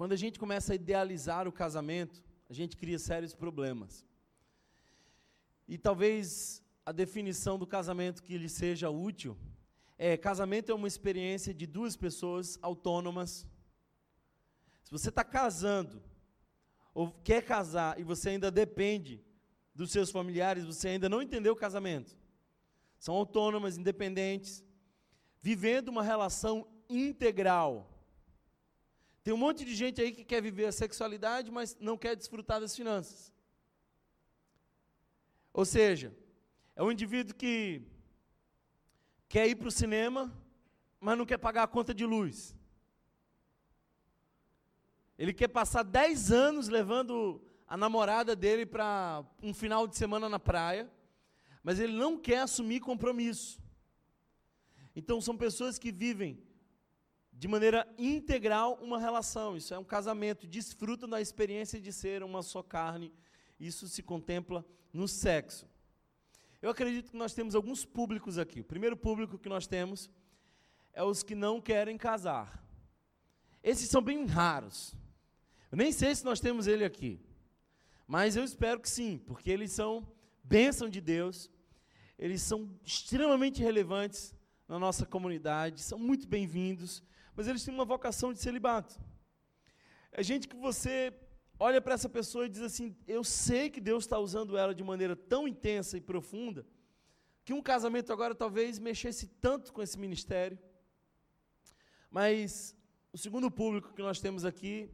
quando 0.02 0.14
a 0.14 0.16
gente 0.16 0.40
começa 0.40 0.74
a 0.74 0.76
idealizar 0.76 1.48
o 1.48 1.52
casamento, 1.52 2.24
a 2.50 2.54
gente 2.54 2.76
cria 2.76 2.98
sérios 2.98 3.36
problemas. 3.36 4.04
E 5.68 5.78
talvez 5.78 6.64
a 6.84 6.92
definição 6.92 7.60
do 7.60 7.68
casamento 7.68 8.24
que 8.24 8.36
lhe 8.36 8.50
seja 8.50 8.90
útil 8.90 9.38
é: 10.00 10.18
casamento 10.18 10.72
é 10.72 10.74
uma 10.74 10.88
experiência 10.88 11.54
de 11.54 11.68
duas 11.68 11.96
pessoas 11.96 12.58
autônomas. 12.64 13.48
Se 14.84 14.90
você 14.90 15.10
está 15.10 15.24
casando, 15.24 16.02
ou 16.96 17.12
quer 17.12 17.46
casar, 17.46 18.00
e 18.00 18.04
você 18.04 18.30
ainda 18.30 18.50
depende 18.50 19.24
dos 19.76 19.92
seus 19.92 20.10
familiares, 20.10 20.66
você 20.66 20.88
ainda 20.88 21.08
não 21.08 21.22
entendeu 21.22 21.54
o 21.54 21.56
casamento. 21.56 22.18
São 22.98 23.14
autônomas, 23.14 23.78
independentes, 23.78 24.64
vivendo 25.40 25.90
uma 25.90 26.02
relação 26.02 26.68
integral. 26.90 27.90
Tem 29.24 29.34
um 29.34 29.38
monte 29.38 29.64
de 29.64 29.76
gente 29.76 30.02
aí 30.02 30.12
que 30.12 30.24
quer 30.24 30.42
viver 30.42 30.66
a 30.66 30.72
sexualidade, 30.72 31.52
mas 31.52 31.78
não 31.80 31.98
quer 31.98 32.16
desfrutar 32.16 32.60
das 32.60 32.76
finanças. 32.76 33.32
Ou 35.54 35.66
seja, 35.66 36.16
é 36.76 36.82
um 36.82 36.92
indivíduo 36.92 37.36
que 37.36 37.82
quer 39.30 39.48
ir 39.48 39.56
para 39.56 39.68
o 39.68 39.72
cinema, 39.72 40.34
mas 41.00 41.18
não 41.18 41.26
quer 41.26 41.38
pagar 41.38 41.64
a 41.64 41.68
conta 41.68 41.94
de 41.94 42.06
luz. 42.06 42.56
Ele 45.18 45.34
quer 45.34 45.50
passar 45.50 45.84
10 45.84 46.32
anos 46.32 46.68
levando 46.68 47.42
a 47.68 47.78
namorada 47.78 48.36
dele 48.36 48.66
para 48.66 49.24
um 49.42 49.54
final 49.54 49.88
de 49.88 49.96
semana 49.96 50.28
na 50.28 50.40
praia, 50.40 50.92
mas 51.62 51.80
ele 51.80 51.94
não 51.94 52.18
quer 52.18 52.40
assumir 52.40 52.80
compromisso. 52.80 53.62
Então 54.96 55.22
são 55.22 55.38
pessoas 55.38 55.78
que 55.78 55.92
vivem 55.92 56.42
de 57.41 57.47
maneira 57.47 57.91
integral 57.97 58.77
uma 58.84 58.99
relação. 58.99 59.58
Isso 59.58 59.73
é 59.73 59.80
um 59.80 59.84
casamento, 59.84 60.45
desfrutam 60.45 61.10
da 61.10 61.19
experiência 61.19 61.82
de 61.82 61.91
ser 61.91 62.21
uma 62.21 62.43
só 62.43 62.62
carne. 62.62 63.12
Isso 63.60 63.88
se 63.88 64.04
contempla 64.04 64.63
no 64.93 65.08
sexo. 65.08 65.67
Eu 66.62 66.69
acredito 66.69 67.10
que 67.10 67.17
nós 67.17 67.34
temos 67.34 67.56
alguns 67.56 67.84
públicos 67.84 68.38
aqui. 68.38 68.60
O 68.60 68.63
primeiro 68.63 68.95
público 68.95 69.39
que 69.39 69.49
nós 69.49 69.65
temos 69.65 70.08
é 70.93 71.04
os 71.04 71.23
que 71.23 71.34
não 71.34 71.60
querem 71.60 71.97
casar. 71.97 72.63
Esses 73.63 73.89
são 73.89 74.04
bem 74.04 74.23
raros. 74.27 74.93
Eu 75.71 75.80
nem 75.80 75.91
sei 75.91 76.13
se 76.13 76.23
nós 76.23 76.39
temos 76.39 76.67
ele 76.67 76.86
aqui. 76.86 77.19
Mas 78.06 78.36
eu 78.36 78.43
espero 78.43 78.80
que 78.80 78.88
sim, 78.88 79.17
porque 79.17 79.49
eles 79.49 79.71
são 79.71 80.08
bênção 80.43 80.88
de 80.88 81.01
Deus. 81.01 81.49
Eles 82.19 82.43
são 82.43 82.69
extremamente 82.86 83.63
relevantes 83.63 84.32
na 84.67 84.77
nossa 84.77 85.08
comunidade, 85.08 85.82
são 85.82 85.97
muito 85.97 86.27
bem-vindos, 86.27 87.01
mas 87.41 87.47
eles 87.47 87.63
têm 87.65 87.73
uma 87.73 87.84
vocação 87.86 88.32
de 88.32 88.38
celibato. 88.38 89.01
É 90.12 90.21
gente 90.21 90.47
que 90.47 90.56
você 90.56 91.12
olha 91.58 91.82
para 91.82 91.95
essa 91.95 92.08
pessoa 92.08 92.45
e 92.45 92.49
diz 92.49 92.62
assim: 92.62 92.95
Eu 93.08 93.23
sei 93.23 93.67
que 93.67 93.82
Deus 93.82 94.04
está 94.04 94.19
usando 94.19 94.56
ela 94.56 94.75
de 94.75 94.84
maneira 94.84 95.15
tão 95.15 95.47
intensa 95.47 95.97
e 95.97 96.01
profunda, 96.01 96.63
que 97.43 97.51
um 97.51 97.60
casamento 97.60 98.13
agora 98.13 98.36
talvez 98.36 98.77
mexesse 98.77 99.25
tanto 99.25 99.73
com 99.73 99.82
esse 99.82 99.97
ministério. 99.97 100.60
Mas 102.12 102.75
o 103.12 103.17
segundo 103.17 103.49
público 103.49 103.91
que 103.91 104.04
nós 104.04 104.19
temos 104.19 104.45
aqui 104.45 104.91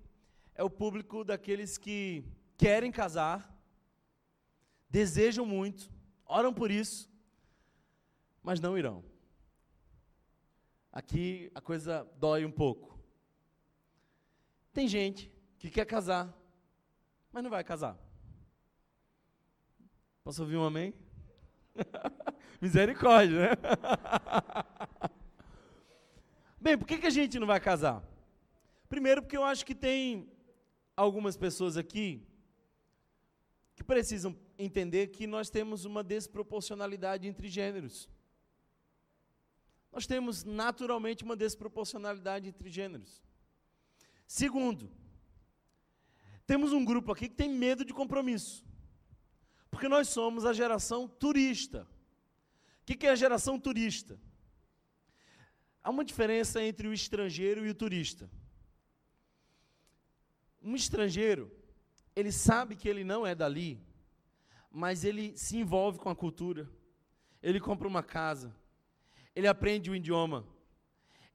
é 0.55 0.63
o 0.63 0.69
público 0.69 1.25
daqueles 1.25 1.77
que 1.77 2.23
querem 2.55 2.93
casar, 2.93 3.53
desejam 4.89 5.45
muito, 5.45 5.91
oram 6.25 6.53
por 6.53 6.71
isso, 6.71 7.11
mas 8.41 8.61
não 8.61 8.77
irão. 8.77 9.03
Aqui 10.97 11.51
a 11.53 11.61
coisa 11.61 12.09
dói 12.17 12.43
um 12.43 12.49
pouco. 12.49 12.97
Tem 14.73 14.87
gente 14.87 15.31
que 15.59 15.69
quer 15.69 15.85
casar, 15.85 16.35
mas 17.31 17.43
não 17.43 17.51
vai 17.51 17.63
casar. 17.63 17.95
Posso 20.23 20.41
ouvir 20.41 20.57
um 20.57 20.65
amém? 20.65 20.95
Misericórdia, 22.59 23.41
né? 23.41 23.49
Bem, 26.59 26.75
por 26.75 26.87
que, 26.87 26.97
que 26.97 27.05
a 27.05 27.11
gente 27.11 27.37
não 27.37 27.45
vai 27.45 27.59
casar? 27.59 28.03
Primeiro, 28.89 29.21
porque 29.21 29.37
eu 29.37 29.43
acho 29.43 29.63
que 29.63 29.75
tem 29.75 30.27
algumas 30.95 31.37
pessoas 31.37 31.77
aqui 31.77 32.25
que 33.75 33.83
precisam 33.83 34.35
entender 34.57 35.09
que 35.09 35.27
nós 35.27 35.47
temos 35.51 35.85
uma 35.85 36.03
desproporcionalidade 36.03 37.27
entre 37.27 37.47
gêneros. 37.49 38.09
Nós 39.97 40.05
temos 40.05 40.43
naturalmente 40.43 41.23
uma 41.23 41.35
desproporcionalidade 41.35 42.47
entre 42.47 42.69
gêneros. 42.69 43.19
Segundo, 44.27 44.91
temos 46.45 46.71
um 46.71 46.85
grupo 46.85 47.11
aqui 47.11 47.27
que 47.27 47.33
tem 47.33 47.49
medo 47.49 47.83
de 47.83 47.95
compromisso. 47.95 48.63
Porque 49.71 49.89
nós 49.89 50.07
somos 50.07 50.45
a 50.45 50.53
geração 50.53 51.07
turista. 51.07 51.87
O 52.83 52.85
que 52.85 53.07
é 53.07 53.09
a 53.09 53.15
geração 53.15 53.59
turista? 53.59 54.21
Há 55.83 55.89
uma 55.89 56.05
diferença 56.05 56.61
entre 56.61 56.87
o 56.87 56.93
estrangeiro 56.93 57.65
e 57.65 57.71
o 57.71 57.73
turista. 57.73 58.29
Um 60.61 60.75
estrangeiro, 60.75 61.51
ele 62.15 62.31
sabe 62.31 62.75
que 62.75 62.87
ele 62.87 63.03
não 63.03 63.25
é 63.25 63.33
dali, 63.33 63.81
mas 64.69 65.03
ele 65.03 65.35
se 65.35 65.57
envolve 65.57 65.97
com 65.97 66.11
a 66.11 66.15
cultura. 66.15 66.69
Ele 67.41 67.59
compra 67.59 67.87
uma 67.87 68.03
casa, 68.03 68.55
ele 69.37 69.47
aprende 69.47 69.91
o 69.91 69.95
idioma, 69.95 70.43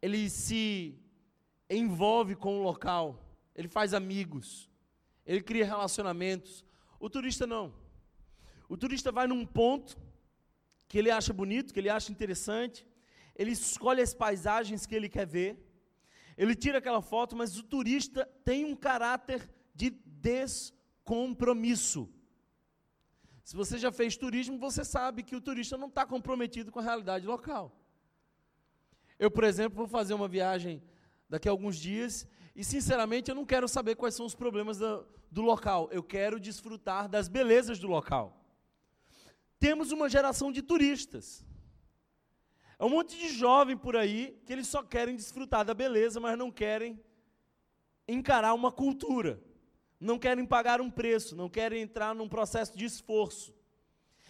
ele 0.05 0.29
se 0.29 0.99
envolve 1.71 2.35
com 2.35 2.59
o 2.59 2.62
local, 2.65 3.25
ele 3.55 3.69
faz 3.69 3.95
amigos, 3.95 4.69
ele 5.25 5.41
cria 5.41 5.65
relacionamentos. 5.65 6.65
O 6.99 7.09
turista 7.09 7.47
não. 7.47 7.73
O 8.69 8.77
turista 8.77 9.12
vai 9.12 9.29
num 9.29 9.47
ponto 9.47 9.97
que 10.88 10.99
ele 10.99 11.12
acha 11.12 11.33
bonito, 11.33 11.73
que 11.73 11.79
ele 11.79 11.88
acha 11.88 12.11
interessante, 12.11 12.85
ele 13.37 13.53
escolhe 13.53 14.03
as 14.03 14.12
paisagens 14.12 14.85
que 14.85 14.97
ele 14.97 15.09
quer 15.09 15.25
ver, 15.25 15.57
ele 16.37 16.57
tira 16.57 16.79
aquela 16.79 17.01
foto, 17.01 17.37
mas 17.37 17.57
o 17.57 17.62
turista 17.62 18.29
tem 18.45 18.65
um 18.65 18.75
caráter 18.75 19.49
de 19.73 19.91
descompromisso. 19.91 22.12
Se 23.45 23.55
você 23.55 23.79
já 23.79 23.93
fez 23.93 24.17
turismo, 24.17 24.59
você 24.59 24.85
sabe 24.85 25.23
que 25.23 25.37
o 25.37 25.41
turista 25.41 25.79
não 25.79 25.87
está 25.87 26.05
comprometido 26.05 26.73
com 26.73 26.81
a 26.81 26.83
realidade 26.83 27.25
local. 27.25 27.79
Eu, 29.23 29.31
por 29.31 29.45
exemplo, 29.45 29.77
vou 29.77 29.87
fazer 29.87 30.15
uma 30.15 30.27
viagem 30.27 30.83
daqui 31.29 31.47
a 31.49 31.53
alguns 31.53 31.77
dias 31.77 32.27
e, 32.57 32.65
sinceramente, 32.65 33.31
eu 33.31 33.37
não 33.37 33.47
quero 33.47 33.69
saber 33.69 33.95
quais 33.95 34.17
são 34.17 34.27
os 34.27 34.35
problemas 34.35 34.79
do, 34.79 35.07
do 35.31 35.43
local. 35.43 35.89
Eu 35.93 36.03
quero 36.03 36.41
desfrutar 36.41 37.09
das 37.09 37.29
belezas 37.29 37.79
do 37.79 37.87
local. 37.87 38.45
Temos 39.61 39.93
uma 39.93 40.09
geração 40.09 40.51
de 40.51 40.61
turistas. 40.61 41.47
É 42.77 42.85
um 42.85 42.89
monte 42.89 43.17
de 43.17 43.29
jovem 43.29 43.77
por 43.77 43.95
aí 43.95 44.37
que 44.45 44.53
eles 44.53 44.67
só 44.67 44.83
querem 44.83 45.15
desfrutar 45.15 45.65
da 45.65 45.73
beleza, 45.73 46.19
mas 46.19 46.37
não 46.37 46.51
querem 46.51 47.01
encarar 48.09 48.55
uma 48.55 48.73
cultura. 48.73 49.41
Não 50.01 50.19
querem 50.19 50.45
pagar 50.45 50.81
um 50.81 50.91
preço, 50.91 51.37
não 51.37 51.49
querem 51.49 51.81
entrar 51.81 52.13
num 52.13 52.29
processo 52.29 52.77
de 52.77 52.85
esforço. 52.85 53.55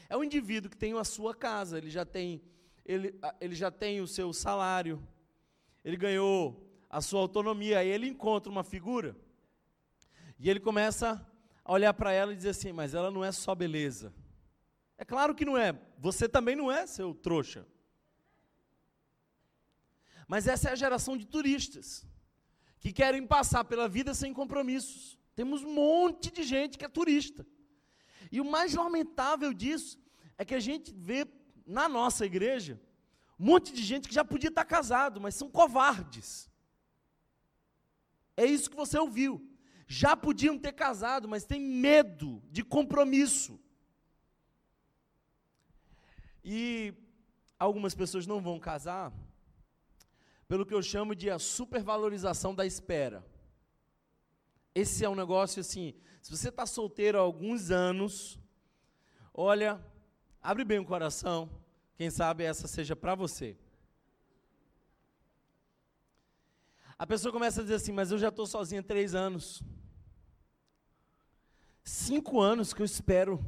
É 0.06 0.14
um 0.18 0.22
indivíduo 0.22 0.70
que 0.70 0.76
tem 0.76 0.92
a 0.92 1.02
sua 1.02 1.34
casa, 1.34 1.78
ele 1.78 1.88
já 1.88 2.04
tem, 2.04 2.42
ele, 2.84 3.18
ele 3.40 3.54
já 3.54 3.70
tem 3.70 4.00
o 4.00 4.06
seu 4.06 4.32
salário, 4.32 5.02
ele 5.84 5.96
ganhou 5.96 6.68
a 6.88 7.00
sua 7.00 7.20
autonomia, 7.20 7.78
aí 7.78 7.88
ele 7.88 8.06
encontra 8.06 8.50
uma 8.50 8.64
figura 8.64 9.16
e 10.38 10.50
ele 10.50 10.60
começa 10.60 11.24
a 11.64 11.72
olhar 11.72 11.94
para 11.94 12.12
ela 12.12 12.32
e 12.32 12.36
dizer 12.36 12.50
assim: 12.50 12.72
Mas 12.72 12.94
ela 12.94 13.10
não 13.10 13.24
é 13.24 13.30
só 13.30 13.54
beleza. 13.54 14.12
É 14.98 15.04
claro 15.04 15.34
que 15.34 15.44
não 15.44 15.56
é, 15.56 15.78
você 15.98 16.28
também 16.28 16.56
não 16.56 16.70
é, 16.70 16.86
seu 16.86 17.14
trouxa. 17.14 17.66
Mas 20.26 20.46
essa 20.46 20.68
é 20.68 20.72
a 20.72 20.76
geração 20.76 21.16
de 21.16 21.26
turistas 21.26 22.06
que 22.80 22.92
querem 22.92 23.26
passar 23.26 23.64
pela 23.64 23.88
vida 23.88 24.14
sem 24.14 24.32
compromissos. 24.32 25.18
Temos 25.34 25.62
um 25.62 25.72
monte 25.72 26.30
de 26.30 26.42
gente 26.42 26.76
que 26.76 26.84
é 26.84 26.88
turista. 26.88 27.46
E 28.30 28.40
o 28.40 28.44
mais 28.44 28.74
lamentável 28.74 29.52
disso 29.52 30.00
é 30.36 30.44
que 30.44 30.54
a 30.54 30.60
gente 30.60 30.92
vê 30.92 31.24
na 31.66 31.88
nossa 31.88 32.24
igreja 32.26 32.80
um 33.42 33.46
monte 33.46 33.72
de 33.72 33.82
gente 33.82 34.06
que 34.06 34.14
já 34.14 34.24
podia 34.24 34.50
estar 34.50 34.64
casado, 34.64 35.20
mas 35.20 35.34
são 35.34 35.50
covardes. 35.50 36.48
É 38.36 38.44
isso 38.44 38.70
que 38.70 38.76
você 38.76 38.96
ouviu. 38.96 39.44
Já 39.88 40.16
podiam 40.16 40.56
ter 40.56 40.72
casado, 40.72 41.28
mas 41.28 41.44
tem 41.44 41.60
medo 41.60 42.40
de 42.52 42.62
compromisso. 42.62 43.60
E 46.44 46.94
algumas 47.58 47.96
pessoas 47.96 48.28
não 48.28 48.40
vão 48.40 48.60
casar 48.60 49.12
pelo 50.46 50.64
que 50.64 50.74
eu 50.74 50.82
chamo 50.82 51.12
de 51.12 51.28
a 51.28 51.38
supervalorização 51.38 52.54
da 52.54 52.64
espera. 52.64 53.26
Esse 54.72 55.04
é 55.04 55.08
um 55.08 55.16
negócio 55.16 55.60
assim, 55.60 55.94
se 56.20 56.30
você 56.30 56.48
está 56.48 56.64
solteiro 56.64 57.18
há 57.18 57.22
alguns 57.22 57.72
anos, 57.72 58.38
olha, 59.34 59.84
abre 60.42 60.64
bem 60.64 60.78
o 60.78 60.84
coração, 60.84 61.48
quem 61.94 62.10
sabe 62.10 62.44
essa 62.44 62.66
seja 62.66 62.96
para 62.96 63.14
você. 63.14 63.56
A 66.98 67.06
pessoa 67.06 67.32
começa 67.32 67.60
a 67.60 67.62
dizer 67.62 67.76
assim, 67.76 67.92
mas 67.92 68.10
eu 68.10 68.18
já 68.18 68.28
estou 68.28 68.46
sozinha 68.46 68.80
há 68.80 68.84
três 68.84 69.14
anos. 69.14 69.62
Cinco 71.82 72.40
anos 72.40 72.72
que 72.72 72.80
eu 72.80 72.86
espero. 72.86 73.44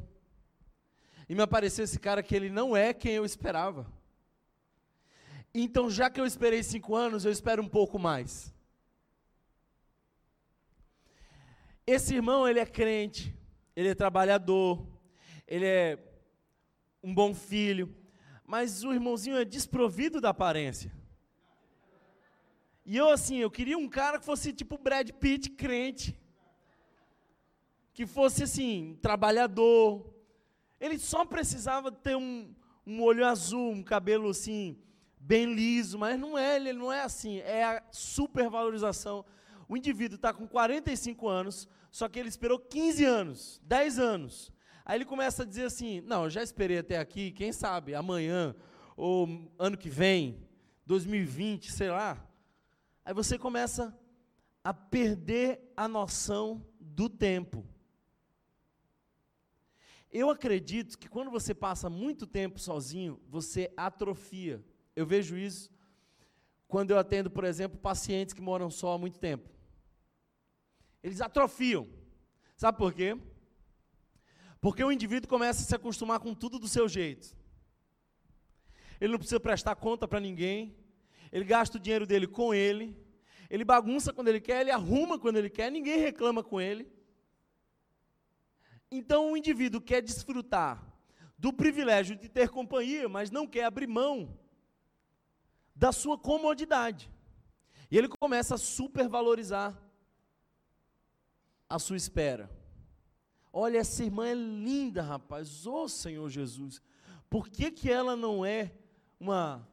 E 1.27 1.33
me 1.33 1.41
apareceu 1.41 1.83
esse 1.83 1.99
cara 1.99 2.21
que 2.21 2.35
ele 2.35 2.49
não 2.49 2.75
é 2.75 2.93
quem 2.93 3.13
eu 3.13 3.25
esperava. 3.25 3.91
Então, 5.53 5.89
já 5.89 6.09
que 6.09 6.19
eu 6.19 6.25
esperei 6.25 6.61
cinco 6.63 6.95
anos, 6.95 7.23
eu 7.23 7.31
espero 7.31 7.63
um 7.63 7.67
pouco 7.67 7.97
mais. 7.97 8.53
Esse 11.87 12.15
irmão, 12.15 12.47
ele 12.47 12.59
é 12.59 12.65
crente, 12.65 13.33
ele 13.73 13.89
é 13.89 13.95
trabalhador, 13.95 14.85
ele 15.47 15.65
é 15.65 16.14
um 17.05 17.13
bom 17.13 17.33
filho, 17.33 17.95
mas 18.45 18.83
o 18.83 18.91
irmãozinho 18.91 19.37
é 19.37 19.45
desprovido 19.45 20.19
da 20.19 20.29
aparência. 20.29 20.91
E 22.85 22.97
eu, 22.97 23.09
assim, 23.09 23.37
eu 23.37 23.51
queria 23.51 23.77
um 23.77 23.87
cara 23.87 24.19
que 24.19 24.25
fosse 24.25 24.51
tipo 24.51 24.77
Brad 24.77 25.09
Pitt, 25.11 25.51
crente, 25.51 26.19
que 27.93 28.05
fosse, 28.05 28.43
assim, 28.43 28.97
trabalhador. 29.01 30.13
Ele 30.79 30.97
só 30.97 31.23
precisava 31.23 31.91
ter 31.91 32.15
um, 32.15 32.53
um 32.85 33.01
olho 33.01 33.25
azul, 33.25 33.71
um 33.71 33.83
cabelo, 33.83 34.29
assim, 34.29 34.77
bem 35.19 35.53
liso, 35.53 35.99
mas 35.99 36.19
não 36.19 36.37
é, 36.37 36.55
ele 36.55 36.73
não 36.73 36.91
é 36.91 37.01
assim, 37.03 37.37
é 37.39 37.63
a 37.63 37.83
supervalorização 37.91 39.23
o 39.67 39.75
indivíduo 39.75 40.15
está 40.15 40.33
com 40.33 40.47
45 40.47 41.27
anos, 41.27 41.67
só 41.91 42.07
que 42.07 42.19
ele 42.19 42.29
esperou 42.29 42.59
15 42.59 43.05
anos, 43.05 43.61
10 43.63 43.99
anos. 43.99 44.51
Aí 44.85 44.97
ele 44.97 45.05
começa 45.05 45.43
a 45.43 45.45
dizer 45.45 45.65
assim: 45.65 45.99
Não, 46.01 46.25
eu 46.25 46.29
já 46.29 46.43
esperei 46.43 46.77
até 46.77 46.97
aqui, 46.99 47.31
quem 47.31 47.51
sabe 47.51 47.95
amanhã, 47.95 48.55
ou 48.95 49.27
ano 49.59 49.77
que 49.77 49.89
vem, 49.89 50.47
2020, 50.85 51.71
sei 51.71 51.89
lá. 51.89 52.23
Aí 53.03 53.13
você 53.13 53.37
começa 53.37 53.97
a 54.63 54.73
perder 54.73 55.73
a 55.75 55.87
noção 55.87 56.65
do 56.79 57.09
tempo. 57.09 57.65
Eu 60.11 60.29
acredito 60.29 60.97
que 60.97 61.09
quando 61.09 61.29
você 61.29 61.53
passa 61.53 61.89
muito 61.89 62.25
tempo 62.25 62.59
sozinho, 62.59 63.19
você 63.27 63.73
atrofia. 63.75 64.63
Eu 64.95 65.05
vejo 65.05 65.35
isso 65.35 65.69
quando 66.67 66.91
eu 66.91 66.99
atendo, 66.99 67.29
por 67.29 67.43
exemplo, 67.43 67.77
pacientes 67.77 68.33
que 68.33 68.41
moram 68.41 68.69
só 68.69 68.93
há 68.93 68.97
muito 68.97 69.19
tempo 69.19 69.55
eles 71.05 71.21
atrofiam. 71.21 71.87
Sabe 72.57 72.79
por 72.79 72.91
quê? 72.91 73.15
Porque 74.65 74.83
o 74.83 74.91
indivíduo 74.91 75.29
começa 75.29 75.61
a 75.61 75.63
se 75.63 75.75
acostumar 75.75 76.19
com 76.19 76.33
tudo 76.33 76.57
do 76.57 76.67
seu 76.67 76.89
jeito. 76.89 77.37
Ele 78.99 79.11
não 79.11 79.19
precisa 79.19 79.39
prestar 79.39 79.75
conta 79.75 80.07
para 80.07 80.19
ninguém. 80.19 80.75
Ele 81.31 81.45
gasta 81.45 81.77
o 81.77 81.79
dinheiro 81.79 82.07
dele 82.07 82.25
com 82.25 82.51
ele. 82.51 82.97
Ele 83.47 83.63
bagunça 83.63 84.11
quando 84.11 84.29
ele 84.29 84.41
quer, 84.41 84.61
ele 84.61 84.71
arruma 84.71 85.19
quando 85.19 85.37
ele 85.37 85.51
quer, 85.51 85.71
ninguém 85.71 85.99
reclama 85.99 86.43
com 86.43 86.59
ele. 86.59 86.91
Então 88.89 89.33
o 89.33 89.37
indivíduo 89.37 89.79
quer 89.79 90.01
desfrutar 90.01 90.83
do 91.37 91.53
privilégio 91.53 92.15
de 92.15 92.27
ter 92.27 92.49
companhia, 92.49 93.07
mas 93.07 93.29
não 93.29 93.45
quer 93.45 93.65
abrir 93.65 93.85
mão 93.85 94.35
da 95.75 95.91
sua 95.91 96.17
comodidade. 96.17 97.11
E 97.91 97.99
ele 97.99 98.07
começa 98.07 98.55
a 98.55 98.57
supervalorizar 98.57 99.79
a 101.69 101.77
sua 101.77 101.97
espera. 101.97 102.64
Olha, 103.57 103.77
essa 103.77 104.03
irmã 104.03 104.27
é 104.27 104.33
linda, 104.33 105.01
rapaz. 105.01 105.65
Ô 105.65 105.83
oh, 105.83 105.87
Senhor 105.87 106.29
Jesus. 106.29 106.81
Por 107.29 107.47
que, 107.47 107.71
que 107.71 107.89
ela 107.89 108.13
não 108.13 108.45
é 108.45 108.73
uma, 109.17 109.65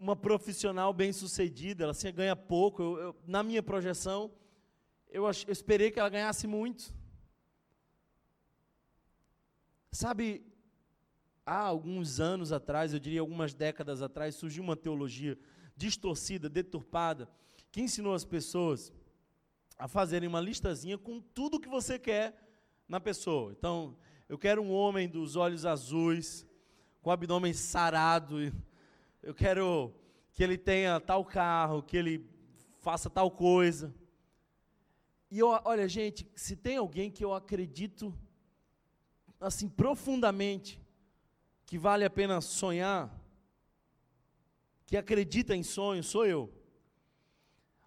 uma 0.00 0.16
profissional 0.16 0.90
bem-sucedida? 0.94 1.84
Ela 1.84 1.90
assim, 1.90 2.10
ganha 2.10 2.34
pouco. 2.34 2.82
Eu, 2.82 2.98
eu, 2.98 3.16
na 3.26 3.42
minha 3.42 3.62
projeção, 3.62 4.32
eu, 5.10 5.26
ach, 5.26 5.44
eu 5.46 5.52
esperei 5.52 5.90
que 5.90 6.00
ela 6.00 6.08
ganhasse 6.08 6.46
muito. 6.46 6.90
Sabe, 9.92 10.42
há 11.44 11.58
alguns 11.58 12.18
anos 12.18 12.50
atrás, 12.50 12.94
eu 12.94 12.98
diria 12.98 13.20
algumas 13.20 13.52
décadas 13.52 14.00
atrás, 14.00 14.36
surgiu 14.36 14.64
uma 14.64 14.74
teologia 14.74 15.38
distorcida, 15.76 16.48
deturpada, 16.48 17.28
que 17.70 17.82
ensinou 17.82 18.14
as 18.14 18.24
pessoas 18.24 18.90
a 19.78 19.86
fazerem 19.86 20.30
uma 20.30 20.40
listazinha 20.40 20.96
com 20.96 21.20
tudo 21.20 21.60
que 21.60 21.68
você 21.68 21.98
quer 21.98 22.43
na 22.88 23.00
pessoa. 23.00 23.52
Então, 23.52 23.96
eu 24.28 24.38
quero 24.38 24.62
um 24.62 24.72
homem 24.72 25.08
dos 25.08 25.36
olhos 25.36 25.66
azuis, 25.66 26.46
com 27.02 27.10
o 27.10 27.12
abdômen 27.12 27.52
sarado. 27.52 28.52
Eu 29.22 29.34
quero 29.34 29.94
que 30.32 30.42
ele 30.42 30.56
tenha 30.56 31.00
tal 31.00 31.24
carro, 31.24 31.82
que 31.82 31.96
ele 31.96 32.26
faça 32.80 33.08
tal 33.08 33.30
coisa. 33.30 33.94
E 35.30 35.38
eu, 35.38 35.48
olha, 35.64 35.88
gente, 35.88 36.30
se 36.34 36.54
tem 36.56 36.76
alguém 36.76 37.10
que 37.10 37.24
eu 37.24 37.34
acredito 37.34 38.16
assim 39.40 39.68
profundamente 39.68 40.80
que 41.66 41.78
vale 41.78 42.04
a 42.04 42.10
pena 42.10 42.40
sonhar, 42.40 43.10
que 44.86 44.96
acredita 44.96 45.56
em 45.56 45.62
sonho, 45.62 46.02
sou 46.02 46.26
eu. 46.26 46.52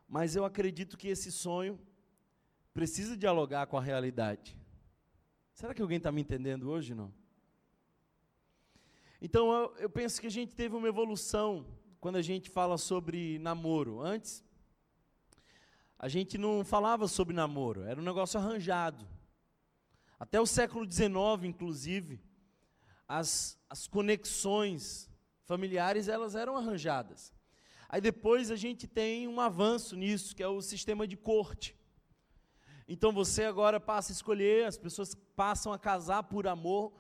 Mas 0.07 0.36
eu 0.36 0.45
acredito 0.45 0.97
que 0.97 1.07
esse 1.07 1.31
sonho 1.31 1.79
precisa 2.73 3.15
dialogar 3.15 3.67
com 3.67 3.77
a 3.77 3.81
realidade. 3.81 4.57
Será 5.57 5.73
que 5.73 5.81
alguém 5.81 5.97
está 5.97 6.11
me 6.11 6.21
entendendo 6.21 6.69
hoje? 6.69 6.93
Não? 6.93 7.11
Então 9.19 9.51
eu, 9.51 9.75
eu 9.77 9.89
penso 9.89 10.21
que 10.21 10.27
a 10.27 10.29
gente 10.29 10.53
teve 10.53 10.75
uma 10.75 10.87
evolução 10.87 11.65
quando 11.99 12.17
a 12.17 12.21
gente 12.21 12.47
fala 12.47 12.77
sobre 12.77 13.39
namoro. 13.39 13.99
Antes, 13.99 14.45
a 15.97 16.07
gente 16.07 16.37
não 16.37 16.63
falava 16.63 17.07
sobre 17.07 17.33
namoro, 17.33 17.81
era 17.85 17.99
um 17.99 18.03
negócio 18.03 18.39
arranjado. 18.39 19.07
Até 20.19 20.39
o 20.39 20.45
século 20.45 20.85
XIX, 20.85 21.09
inclusive, 21.45 22.21
as, 23.07 23.57
as 23.67 23.87
conexões 23.87 25.09
familiares 25.43 26.07
elas 26.07 26.35
eram 26.35 26.55
arranjadas. 26.55 27.33
Aí 27.89 27.99
depois 27.99 28.51
a 28.51 28.55
gente 28.55 28.85
tem 28.85 29.27
um 29.27 29.41
avanço 29.41 29.95
nisso, 29.95 30.35
que 30.35 30.43
é 30.43 30.47
o 30.47 30.61
sistema 30.61 31.07
de 31.07 31.17
corte. 31.17 31.75
Então 32.88 33.12
você 33.12 33.43
agora 33.43 33.80
passa 33.80 34.12
a 34.12 34.15
escolher, 34.15 34.65
as 34.65 34.78
pessoas 34.78 35.13
passam 35.36 35.73
a 35.73 35.80
casar 35.80 36.23
por 36.23 36.47
amor, 36.47 36.93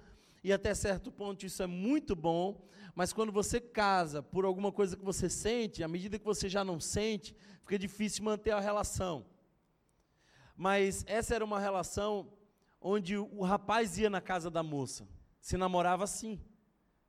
e 0.43 0.51
até 0.51 0.73
certo 0.73 1.11
ponto 1.11 1.45
isso 1.45 1.63
é 1.63 1.67
muito 1.67 2.15
bom, 2.15 2.67
mas 2.93 3.13
quando 3.13 3.31
você 3.31 3.61
casa 3.61 4.21
por 4.21 4.43
alguma 4.43 4.71
coisa 4.71 4.97
que 4.97 5.05
você 5.05 5.29
sente, 5.29 5.83
à 5.83 5.87
medida 5.87 6.19
que 6.19 6.25
você 6.25 6.49
já 6.49 6.63
não 6.63 6.79
sente, 6.79 7.35
fica 7.61 7.77
difícil 7.77 8.23
manter 8.23 8.51
a 8.51 8.59
relação. 8.59 9.25
Mas 10.55 11.05
essa 11.07 11.35
era 11.35 11.45
uma 11.45 11.59
relação 11.59 12.33
onde 12.81 13.17
o 13.17 13.41
rapaz 13.41 13.97
ia 13.97 14.09
na 14.09 14.19
casa 14.19 14.49
da 14.49 14.63
moça, 14.63 15.07
se 15.39 15.57
namorava 15.57 16.03
assim. 16.03 16.41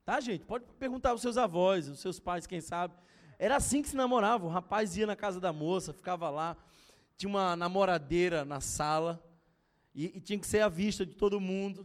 Tá, 0.04 0.20
gente? 0.20 0.44
Pode 0.46 0.64
perguntar 0.78 1.10
aos 1.10 1.20
seus 1.20 1.36
avós, 1.36 1.88
aos 1.88 2.00
seus 2.00 2.18
pais, 2.18 2.46
quem 2.46 2.60
sabe. 2.60 2.94
Era 3.38 3.56
assim 3.56 3.82
que 3.82 3.88
se 3.90 3.96
namorava. 3.96 4.46
O 4.46 4.48
rapaz 4.48 4.96
ia 4.96 5.06
na 5.06 5.14
casa 5.14 5.38
da 5.38 5.52
moça, 5.52 5.92
ficava 5.92 6.30
lá, 6.30 6.56
tinha 7.18 7.28
uma 7.28 7.56
namoradeira 7.56 8.44
na 8.44 8.60
sala, 8.60 9.22
e, 9.92 10.16
e 10.16 10.20
tinha 10.20 10.38
que 10.38 10.46
ser 10.46 10.60
à 10.60 10.68
vista 10.68 11.04
de 11.04 11.16
todo 11.16 11.40
mundo. 11.40 11.84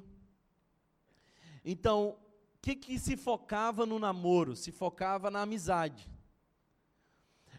Então, 1.66 2.10
o 2.10 2.18
que, 2.62 2.76
que 2.76 3.00
se 3.00 3.18
focava 3.18 3.84
no 3.84 3.98
namoro? 3.98 4.56
Se 4.56 4.72
focava 4.72 5.32
na 5.32 5.42
amizade. 5.42 6.08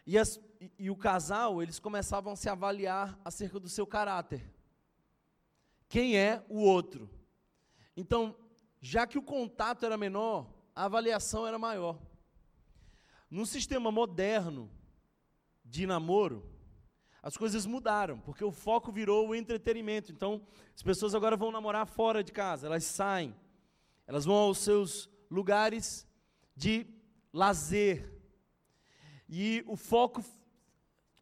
E, 0.06 0.16
as, 0.16 0.40
e, 0.60 0.70
e 0.78 0.90
o 0.90 0.96
casal, 0.96 1.60
eles 1.60 1.80
começavam 1.80 2.32
a 2.32 2.37
se 2.37 2.48
avaliar 2.48 3.18
acerca 3.24 3.58
do 3.58 3.68
seu 3.68 3.84
caráter. 3.84 4.54
Quem 5.88 6.16
é 6.16 6.44
o 6.48 6.60
outro? 6.60 7.10
Então, 7.96 8.37
já 8.80 9.04
que 9.04 9.18
o 9.18 9.22
contato 9.22 9.84
era 9.84 9.96
menor, 9.96 10.48
a 10.76 10.84
avaliação 10.84 11.44
era 11.44 11.58
maior. 11.58 11.98
No 13.28 13.44
sistema 13.44 13.90
moderno 13.90 14.70
de 15.64 15.87
namoro, 15.87 16.53
as 17.24 17.38
coisas 17.38 17.64
mudaram, 17.64 18.18
porque 18.18 18.44
o 18.44 18.52
foco 18.52 18.92
virou 18.92 19.26
o 19.26 19.34
entretenimento. 19.34 20.12
Então, 20.12 20.46
as 20.76 20.82
pessoas 20.82 21.14
agora 21.14 21.38
vão 21.38 21.50
namorar 21.50 21.87
fora 21.87 22.22
de 22.22 22.30
casa, 22.30 22.66
elas 22.66 22.84
saem, 22.84 23.34
elas 24.06 24.26
vão 24.26 24.34
aos 24.34 24.58
seus 24.58 25.08
lugares 25.30 26.06
de 26.54 26.87
lazer. 27.32 28.12
E 29.26 29.64
o 29.66 29.74
foco, 29.74 30.22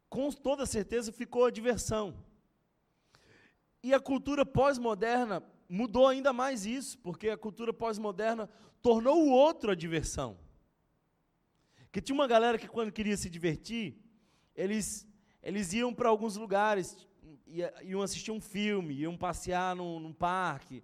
com 0.09 0.29
toda 0.29 0.65
certeza, 0.65 1.09
ficou 1.09 1.45
a 1.45 1.51
diversão. 1.51 2.13
E 3.81 3.93
a 3.93 3.99
cultura 3.99 4.45
pós-moderna 4.45 5.41
mudou 5.69 6.05
ainda 6.05 6.33
mais 6.33 6.65
isso, 6.65 6.97
porque 6.97 7.29
a 7.29 7.37
cultura 7.37 7.71
pós-moderna 7.71 8.49
tornou 8.81 9.23
o 9.23 9.31
outro 9.31 9.71
a 9.71 9.75
diversão. 9.75 10.37
Porque 11.85 12.01
tinha 12.01 12.13
uma 12.13 12.27
galera 12.27 12.57
que, 12.57 12.67
quando 12.67 12.91
queria 12.91 13.15
se 13.15 13.29
divertir, 13.29 13.97
eles, 14.53 15.07
eles 15.43 15.73
iam 15.73 15.93
para 15.93 16.09
alguns 16.09 16.37
lugares, 16.37 16.97
iam 17.83 18.01
assistir 18.01 18.31
um 18.31 18.39
filme, 18.39 18.93
iam 18.93 19.17
passear 19.17 19.75
num, 19.75 19.99
num 19.99 20.13
parque. 20.13 20.83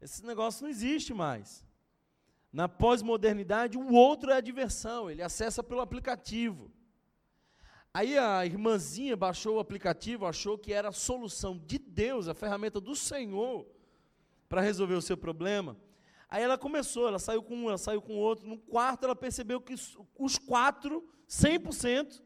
Esse 0.00 0.24
negócio 0.24 0.62
não 0.62 0.70
existe 0.70 1.12
mais. 1.12 1.66
Na 2.52 2.68
pós-modernidade, 2.68 3.76
o 3.76 3.92
outro 3.92 4.30
é 4.30 4.36
a 4.36 4.40
diversão, 4.40 5.10
ele 5.10 5.22
acessa 5.22 5.62
pelo 5.62 5.80
aplicativo. 5.80 6.70
Aí 7.92 8.16
a 8.16 8.46
irmãzinha 8.46 9.16
baixou 9.16 9.56
o 9.56 9.58
aplicativo, 9.58 10.26
achou 10.26 10.56
que 10.56 10.72
era 10.72 10.90
a 10.90 10.92
solução 10.92 11.58
de 11.58 11.78
Deus, 11.78 12.28
a 12.28 12.34
ferramenta 12.34 12.80
do 12.80 12.94
Senhor 12.94 13.66
para 14.48 14.60
resolver 14.60 14.94
o 14.94 15.02
seu 15.02 15.16
problema. 15.16 15.76
Aí 16.28 16.42
ela 16.42 16.58
começou, 16.58 17.08
ela 17.08 17.18
saiu 17.18 17.42
com 17.42 17.56
um, 17.56 17.68
ela 17.68 17.78
saiu 17.78 18.02
com 18.02 18.14
outro. 18.14 18.46
No 18.46 18.58
quarto, 18.58 19.04
ela 19.04 19.16
percebeu 19.16 19.60
que 19.60 19.74
os 20.18 20.38
quatro, 20.38 21.08
100%, 21.28 22.22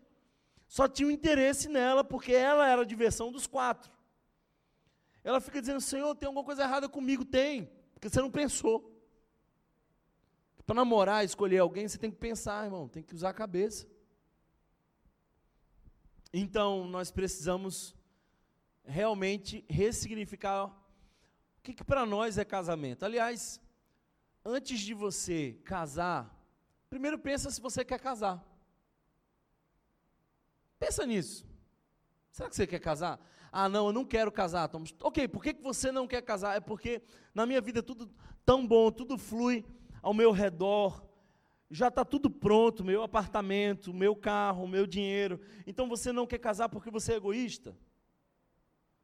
só 0.70 0.86
tinham 0.86 1.10
interesse 1.10 1.68
nela, 1.68 2.04
porque 2.04 2.32
ela 2.32 2.64
era 2.64 2.82
a 2.82 2.84
diversão 2.84 3.32
dos 3.32 3.44
quatro. 3.44 3.90
Ela 5.24 5.40
fica 5.40 5.60
dizendo: 5.60 5.80
Senhor, 5.80 6.14
tem 6.14 6.28
alguma 6.28 6.44
coisa 6.44 6.62
errada 6.62 6.88
comigo? 6.88 7.24
Tem, 7.24 7.68
porque 7.92 8.08
você 8.08 8.20
não 8.20 8.30
pensou. 8.30 8.88
Para 10.64 10.76
namorar, 10.76 11.24
escolher 11.24 11.58
alguém, 11.58 11.88
você 11.88 11.98
tem 11.98 12.08
que 12.08 12.18
pensar, 12.18 12.66
irmão, 12.66 12.88
tem 12.88 13.02
que 13.02 13.12
usar 13.12 13.30
a 13.30 13.34
cabeça. 13.34 13.84
Então, 16.32 16.86
nós 16.86 17.10
precisamos 17.10 17.92
realmente 18.84 19.64
ressignificar 19.68 20.66
o 20.66 20.72
que, 21.64 21.74
que 21.74 21.82
para 21.82 22.06
nós 22.06 22.38
é 22.38 22.44
casamento. 22.44 23.04
Aliás, 23.04 23.60
antes 24.44 24.78
de 24.78 24.94
você 24.94 25.60
casar, 25.64 26.32
primeiro 26.88 27.18
pensa 27.18 27.50
se 27.50 27.60
você 27.60 27.84
quer 27.84 27.98
casar. 27.98 28.49
Pensa 30.80 31.04
nisso. 31.06 31.46
Será 32.32 32.48
que 32.48 32.56
você 32.56 32.66
quer 32.66 32.80
casar? 32.80 33.20
Ah, 33.52 33.68
não, 33.68 33.88
eu 33.88 33.92
não 33.92 34.04
quero 34.04 34.32
casar. 34.32 34.70
Ok, 35.02 35.28
por 35.28 35.42
que, 35.42 35.52
que 35.52 35.62
você 35.62 35.92
não 35.92 36.08
quer 36.08 36.22
casar? 36.22 36.56
É 36.56 36.60
porque 36.60 37.02
na 37.34 37.44
minha 37.44 37.60
vida 37.60 37.80
é 37.80 37.82
tudo 37.82 38.10
tão 38.46 38.66
bom, 38.66 38.90
tudo 38.90 39.18
flui 39.18 39.64
ao 40.02 40.14
meu 40.14 40.32
redor, 40.32 41.06
já 41.70 41.88
está 41.88 42.04
tudo 42.04 42.30
pronto, 42.30 42.82
meu 42.82 43.02
apartamento, 43.02 43.92
meu 43.92 44.16
carro, 44.16 44.66
meu 44.66 44.86
dinheiro. 44.86 45.38
Então 45.66 45.86
você 45.86 46.12
não 46.12 46.26
quer 46.26 46.38
casar 46.38 46.68
porque 46.68 46.90
você 46.90 47.12
é 47.12 47.16
egoísta? 47.16 47.76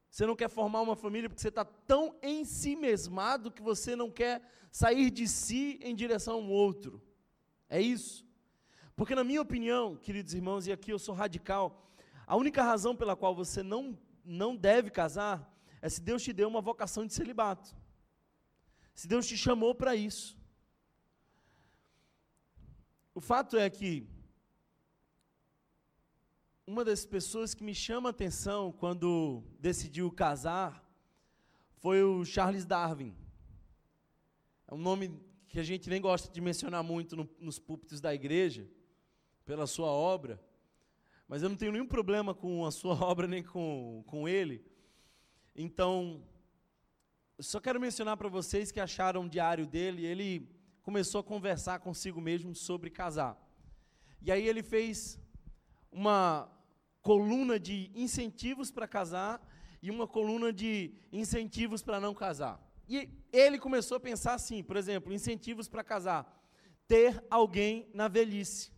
Você 0.09 0.25
não 0.25 0.35
quer 0.35 0.49
formar 0.49 0.81
uma 0.81 0.95
família 0.95 1.29
porque 1.29 1.41
você 1.41 1.49
está 1.49 1.63
tão 1.63 2.17
em 2.23 2.43
si 2.43 2.75
mesmado 2.75 3.51
que 3.51 3.61
você 3.61 3.95
não 3.95 4.09
quer 4.09 4.41
sair 4.71 5.11
de 5.11 5.27
si 5.27 5.79
em 5.83 5.93
direção 5.93 6.35
ao 6.35 6.49
outro. 6.49 7.01
É 7.69 7.79
isso. 7.79 8.26
Porque, 8.97 9.13
na 9.13 9.23
minha 9.23 9.43
opinião, 9.43 9.95
queridos 9.95 10.33
irmãos, 10.33 10.65
e 10.65 10.71
aqui 10.71 10.91
eu 10.91 10.97
sou 10.97 11.13
radical, 11.13 11.87
a 12.25 12.35
única 12.35 12.63
razão 12.63 12.95
pela 12.95 13.15
qual 13.15 13.35
você 13.35 13.61
não, 13.61 13.95
não 14.25 14.55
deve 14.55 14.89
casar 14.89 15.55
é 15.83 15.87
se 15.87 16.01
Deus 16.01 16.23
te 16.23 16.33
deu 16.33 16.47
uma 16.47 16.61
vocação 16.61 17.05
de 17.05 17.13
celibato. 17.13 17.75
Se 18.95 19.07
Deus 19.07 19.27
te 19.27 19.37
chamou 19.37 19.75
para 19.75 19.95
isso. 19.95 20.35
O 23.13 23.21
fato 23.21 23.55
é 23.55 23.69
que 23.69 24.09
uma 26.65 26.83
das 26.83 27.05
pessoas 27.05 27.53
que 27.53 27.63
me 27.63 27.75
chama 27.75 28.09
a 28.09 28.15
atenção 28.17 28.71
quando 28.71 29.43
decidiu 29.59 30.11
casar 30.11 30.83
foi 31.75 32.01
o 32.01 32.25
Charles 32.25 32.65
Darwin. 32.65 33.15
É 34.67 34.73
um 34.73 34.79
nome 34.79 35.21
que 35.47 35.59
a 35.59 35.63
gente 35.63 35.87
nem 35.87 36.01
gosta 36.01 36.33
de 36.33 36.41
mencionar 36.41 36.81
muito 36.81 37.15
no, 37.15 37.29
nos 37.39 37.59
púlpitos 37.59 38.01
da 38.01 38.11
igreja, 38.11 38.67
pela 39.47 39.65
sua 39.65 39.87
obra, 39.87 40.43
mas 41.25 41.41
eu 41.41 41.47
não 41.47 41.55
tenho 41.55 41.71
nenhum 41.71 41.87
problema 41.87 42.35
com 42.35 42.65
a 42.65 42.71
sua 42.71 42.93
obra 43.01 43.25
nem 43.27 43.41
com, 43.41 44.03
com 44.05 44.27
ele. 44.27 44.61
Então, 45.55 46.21
só 47.39 47.61
quero 47.61 47.79
mencionar 47.79 48.17
para 48.17 48.27
vocês 48.27 48.73
que 48.73 48.79
acharam 48.79 49.23
o 49.23 49.29
diário 49.29 49.65
dele, 49.65 50.05
ele 50.05 50.51
começou 50.83 51.21
a 51.21 51.23
conversar 51.23 51.79
consigo 51.79 52.19
mesmo 52.19 52.53
sobre 52.53 52.89
casar. 52.89 53.41
E 54.21 54.33
aí 54.33 54.45
ele 54.45 54.61
fez 54.61 55.17
uma 55.89 56.51
coluna 57.01 57.57
de 57.57 57.89
incentivos 57.95 58.69
para 58.69 58.85
casar 58.85 59.41
e 59.81 59.89
uma 59.89 60.05
coluna 60.05 60.51
de 60.51 60.93
incentivos 61.09 61.81
para 61.81 62.01
não 62.01 62.13
casar. 62.13 62.61
E 62.85 63.09
ele 63.31 63.57
começou 63.57 63.95
a 63.95 63.99
pensar 63.99 64.33
assim, 64.33 64.61
por 64.61 64.75
exemplo, 64.75 65.13
incentivos 65.13 65.69
para 65.69 65.85
casar. 65.85 66.33
Ter 66.85 67.23
alguém 67.29 67.89
na 67.93 68.09
velhice. 68.09 68.75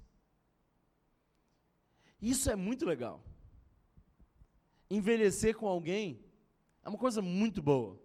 Isso 2.22 2.50
é 2.50 2.56
muito 2.56 2.86
legal. 2.86 3.24
Envelhecer 4.90 5.56
com 5.56 5.68
alguém 5.68 6.24
é 6.84 6.90
uma 6.90 6.98
coisa 6.98 7.22
muito 7.22 7.62
boa. 7.62 8.00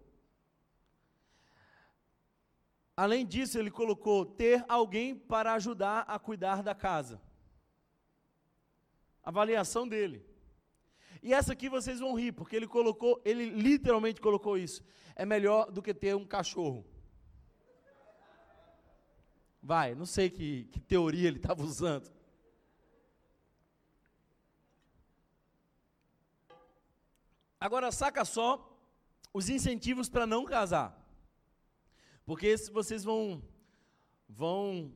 Além 2.95 3.25
disso, 3.25 3.59
ele 3.59 3.69
colocou 3.69 4.25
ter 4.25 4.63
alguém 4.69 5.13
para 5.15 5.53
ajudar 5.53 6.01
a 6.01 6.17
cuidar 6.17 6.63
da 6.63 6.73
casa. 6.73 7.21
Avaliação 9.21 9.87
dele. 9.87 10.25
E 11.21 11.33
essa 11.33 11.53
aqui 11.53 11.67
vocês 11.67 11.99
vão 11.99 12.13
rir, 12.13 12.31
porque 12.31 12.55
ele 12.55 12.67
colocou, 12.67 13.21
ele 13.25 13.49
literalmente 13.49 14.21
colocou 14.21 14.57
isso. 14.57 14.81
É 15.15 15.25
melhor 15.25 15.71
do 15.71 15.81
que 15.81 15.93
ter 15.93 16.15
um 16.15 16.25
cachorro. 16.25 16.85
Vai, 19.61 19.95
não 19.95 20.05
sei 20.05 20.29
que, 20.29 20.65
que 20.65 20.79
teoria 20.79 21.27
ele 21.27 21.37
estava 21.37 21.63
usando. 21.63 22.14
Agora 27.65 27.91
saca 27.91 28.23
só 28.23 28.79
os 29.33 29.49
incentivos 29.49 30.07
para 30.07 30.27
não 30.27 30.45
casar. 30.45 30.95
Porque 32.23 32.45
esses 32.45 32.69
vocês 32.69 33.03
vão, 33.03 33.41
vão 34.29 34.93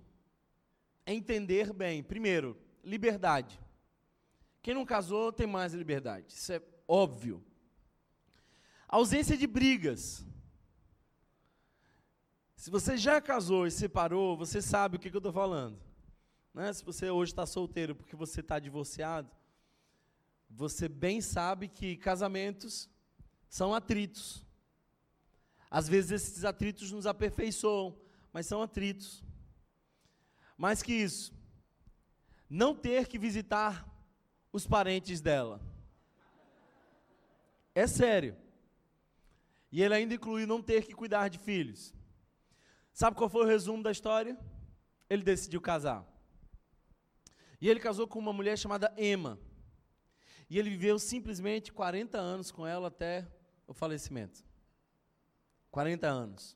entender 1.04 1.74
bem. 1.74 2.04
Primeiro, 2.04 2.56
liberdade. 2.84 3.60
Quem 4.62 4.76
não 4.76 4.86
casou 4.86 5.34
tem 5.34 5.48
mais 5.48 5.74
liberdade. 5.74 6.32
Isso 6.32 6.54
é 6.54 6.62
óbvio. 6.88 7.44
Ausência 8.88 9.36
de 9.36 9.48
brigas. 9.48 10.24
Se 12.56 12.70
você 12.70 12.98
já 12.98 13.20
casou 13.20 13.66
e 13.66 13.72
separou, 13.72 14.38
você 14.38 14.62
sabe 14.62 14.98
o 14.98 15.00
que, 15.00 15.10
que 15.10 15.16
eu 15.16 15.26
estou 15.26 15.34
falando. 15.34 15.82
Né? 16.54 16.72
Se 16.72 16.86
você 16.86 17.10
hoje 17.10 17.32
está 17.32 17.48
solteiro 17.48 17.96
porque 17.96 18.16
você 18.16 18.42
está 18.42 18.60
divorciado, 18.60 19.39
você 20.50 20.90
bem 20.90 21.22
sabe 21.22 21.68
que 21.68 21.96
casamentos 21.96 22.90
são 23.48 23.74
atritos. 23.74 24.46
Às 25.70 25.88
vezes 25.88 26.12
esses 26.12 26.44
atritos 26.44 26.92
nos 26.92 27.06
aperfeiçoam, 27.06 27.96
mas 28.34 28.48
são 28.48 28.62
atritos. 28.62 29.24
Mais 30.58 30.82
que 30.82 30.94
isso, 30.94 31.34
não 32.50 32.76
ter 32.76 33.08
que 33.08 33.18
visitar 33.18 33.88
os 34.52 34.66
parentes 34.66 35.22
dela. 35.22 35.62
É 37.76 37.86
sério. 37.86 38.36
E 39.72 39.82
ele 39.84 39.94
ainda 39.94 40.16
inclui 40.16 40.46
não 40.46 40.62
ter 40.62 40.86
que 40.86 40.94
cuidar 40.94 41.28
de 41.28 41.38
filhos. 41.38 41.94
Sabe 42.92 43.16
qual 43.16 43.30
foi 43.30 43.44
o 43.44 43.48
resumo 43.48 43.84
da 43.84 43.92
história? 43.92 44.38
Ele 45.10 45.24
decidiu 45.24 45.62
casar. 45.62 46.06
E 47.62 47.70
ele 47.70 47.80
casou 47.80 48.08
com 48.08 48.18
uma 48.18 48.34
mulher 48.34 48.58
chamada 48.58 48.94
Emma. 48.98 49.40
E 50.50 50.58
ele 50.58 50.70
viveu 50.70 50.98
simplesmente 50.98 51.72
40 51.72 52.18
anos 52.18 52.52
com 52.52 52.66
ela 52.66 52.88
até 52.88 53.28
o 53.68 53.74
falecimento. 53.74 54.44
40 55.70 56.08
anos. 56.08 56.54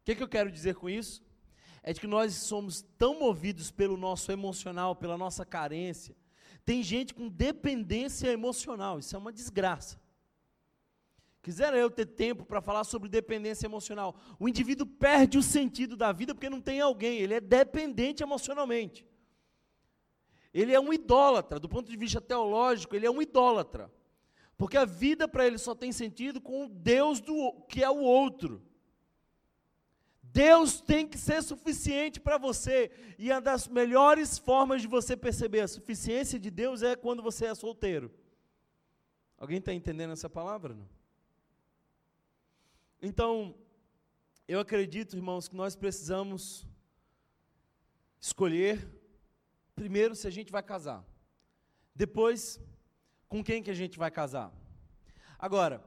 O 0.00 0.04
que, 0.04 0.14
que 0.14 0.22
eu 0.22 0.28
quero 0.28 0.50
dizer 0.50 0.76
com 0.76 0.88
isso? 0.88 1.22
É 1.82 1.92
de 1.92 2.00
que 2.00 2.06
nós 2.06 2.34
somos 2.34 2.82
tão 2.96 3.18
movidos 3.18 3.70
pelo 3.70 3.96
nosso 3.96 4.30
emocional, 4.30 4.94
pela 4.94 5.18
nossa 5.18 5.44
carência. 5.44 6.16
Tem 6.64 6.82
gente 6.82 7.14
com 7.14 7.28
dependência 7.28 8.28
emocional, 8.28 8.98
isso 8.98 9.16
é 9.16 9.18
uma 9.18 9.32
desgraça. 9.32 10.00
Quisera 11.42 11.76
eu 11.76 11.90
ter 11.90 12.06
tempo 12.06 12.44
para 12.44 12.60
falar 12.60 12.84
sobre 12.84 13.08
dependência 13.08 13.66
emocional. 13.66 14.14
O 14.38 14.48
indivíduo 14.48 14.86
perde 14.86 15.38
o 15.38 15.42
sentido 15.42 15.96
da 15.96 16.12
vida 16.12 16.34
porque 16.34 16.50
não 16.50 16.60
tem 16.60 16.80
alguém, 16.80 17.18
ele 17.18 17.34
é 17.34 17.40
dependente 17.40 18.22
emocionalmente. 18.22 19.06
Ele 20.52 20.72
é 20.72 20.80
um 20.80 20.92
idólatra, 20.92 21.58
do 21.60 21.68
ponto 21.68 21.90
de 21.90 21.96
vista 21.96 22.20
teológico, 22.20 22.96
ele 22.96 23.06
é 23.06 23.10
um 23.10 23.20
idólatra. 23.20 23.92
Porque 24.56 24.76
a 24.76 24.84
vida 24.84 25.28
para 25.28 25.46
ele 25.46 25.58
só 25.58 25.74
tem 25.74 25.92
sentido 25.92 26.40
com 26.40 26.64
o 26.64 26.68
Deus 26.68 27.20
do, 27.20 27.52
que 27.68 27.82
é 27.82 27.88
o 27.88 27.98
outro. 27.98 28.62
Deus 30.22 30.80
tem 30.80 31.06
que 31.06 31.16
ser 31.16 31.42
suficiente 31.42 32.20
para 32.20 32.38
você. 32.38 32.90
E 33.18 33.30
uma 33.30 33.40
das 33.40 33.68
melhores 33.68 34.38
formas 34.38 34.82
de 34.82 34.88
você 34.88 35.16
perceber 35.16 35.60
a 35.60 35.68
suficiência 35.68 36.38
de 36.38 36.50
Deus 36.50 36.82
é 36.82 36.96
quando 36.96 37.22
você 37.22 37.46
é 37.46 37.54
solteiro. 37.54 38.12
Alguém 39.36 39.58
está 39.58 39.72
entendendo 39.72 40.12
essa 40.12 40.28
palavra? 40.28 40.74
Não? 40.74 40.88
Então, 43.00 43.54
eu 44.48 44.58
acredito, 44.58 45.16
irmãos, 45.16 45.46
que 45.46 45.54
nós 45.54 45.76
precisamos 45.76 46.66
escolher 48.20 48.97
primeiro 49.78 50.14
se 50.16 50.26
a 50.26 50.30
gente 50.30 50.50
vai 50.50 50.62
casar. 50.62 51.04
Depois, 51.94 52.60
com 53.28 53.44
quem 53.44 53.62
que 53.62 53.70
a 53.70 53.74
gente 53.74 53.96
vai 53.96 54.10
casar. 54.10 54.52
Agora, 55.38 55.84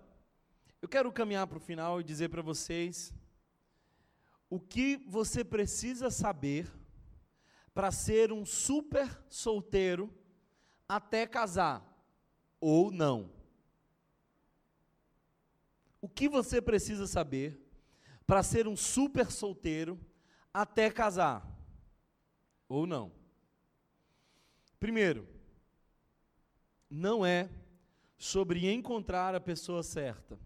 eu 0.82 0.88
quero 0.88 1.12
caminhar 1.12 1.46
para 1.46 1.58
o 1.58 1.68
final 1.70 2.00
e 2.00 2.04
dizer 2.04 2.30
para 2.30 2.42
vocês 2.42 3.14
o 4.50 4.60
que 4.60 4.98
você 5.08 5.44
precisa 5.44 6.10
saber 6.10 6.72
para 7.74 7.92
ser 7.92 8.32
um 8.32 8.46
super 8.46 9.08
solteiro 9.30 10.10
até 10.88 11.28
casar 11.28 11.78
ou 12.62 12.92
não. 12.92 13.30
O 16.02 16.08
que 16.08 16.30
você 16.30 16.62
precisa 16.62 17.08
saber 17.08 17.60
para 18.26 18.42
ser 18.42 18.68
um 18.68 18.76
super 18.76 19.30
solteiro 19.30 20.00
até 20.54 20.90
casar 20.90 21.46
ou 22.70 22.88
não? 22.88 23.21
Primeiro, 24.82 25.28
não 26.90 27.24
é 27.24 27.48
sobre 28.18 28.68
encontrar 28.68 29.36
a 29.36 29.40
pessoa 29.40 29.84
certa, 29.84 30.40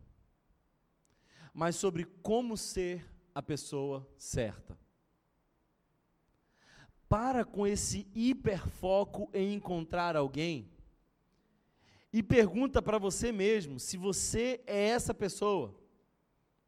mas 1.54 1.78
sobre 1.78 2.04
como 2.22 2.58
ser 2.58 3.10
a 3.34 3.42
pessoa 3.42 4.06
certa. 4.18 4.78
Para 7.08 7.46
com 7.46 7.66
esse 7.66 8.06
hiperfoco 8.14 9.30
em 9.34 9.54
encontrar 9.54 10.18
alguém 10.18 10.70
e 12.12 12.22
pergunta 12.22 12.82
para 12.82 12.98
você 12.98 13.32
mesmo 13.32 13.80
se 13.80 13.96
você 13.96 14.62
é 14.68 14.90
essa 14.90 15.14
pessoa 15.14 15.74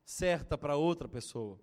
certa 0.05 0.57
para 0.57 0.77
outra 0.77 1.09
pessoa. 1.09 1.59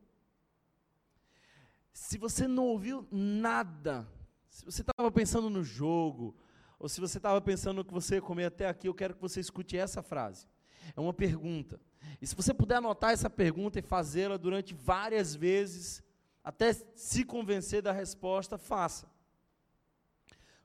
Se 1.94 2.18
você 2.18 2.46
não 2.46 2.66
ouviu 2.66 3.08
nada 3.10 4.06
se 4.54 4.64
você 4.64 4.82
estava 4.82 5.10
pensando 5.10 5.50
no 5.50 5.64
jogo, 5.64 6.32
ou 6.78 6.88
se 6.88 7.00
você 7.00 7.18
estava 7.18 7.40
pensando 7.40 7.78
no 7.78 7.84
que 7.84 7.92
você 7.92 8.14
ia 8.14 8.22
comer 8.22 8.44
até 8.44 8.68
aqui, 8.68 8.86
eu 8.86 8.94
quero 8.94 9.12
que 9.12 9.20
você 9.20 9.40
escute 9.40 9.76
essa 9.76 10.00
frase. 10.00 10.46
É 10.94 11.00
uma 11.00 11.12
pergunta. 11.12 11.80
E 12.22 12.26
se 12.26 12.36
você 12.36 12.54
puder 12.54 12.76
anotar 12.76 13.10
essa 13.10 13.28
pergunta 13.28 13.80
e 13.80 13.82
fazê-la 13.82 14.36
durante 14.36 14.72
várias 14.72 15.34
vezes, 15.34 16.04
até 16.42 16.72
se 16.72 17.24
convencer 17.24 17.82
da 17.82 17.90
resposta, 17.90 18.56
faça. 18.56 19.10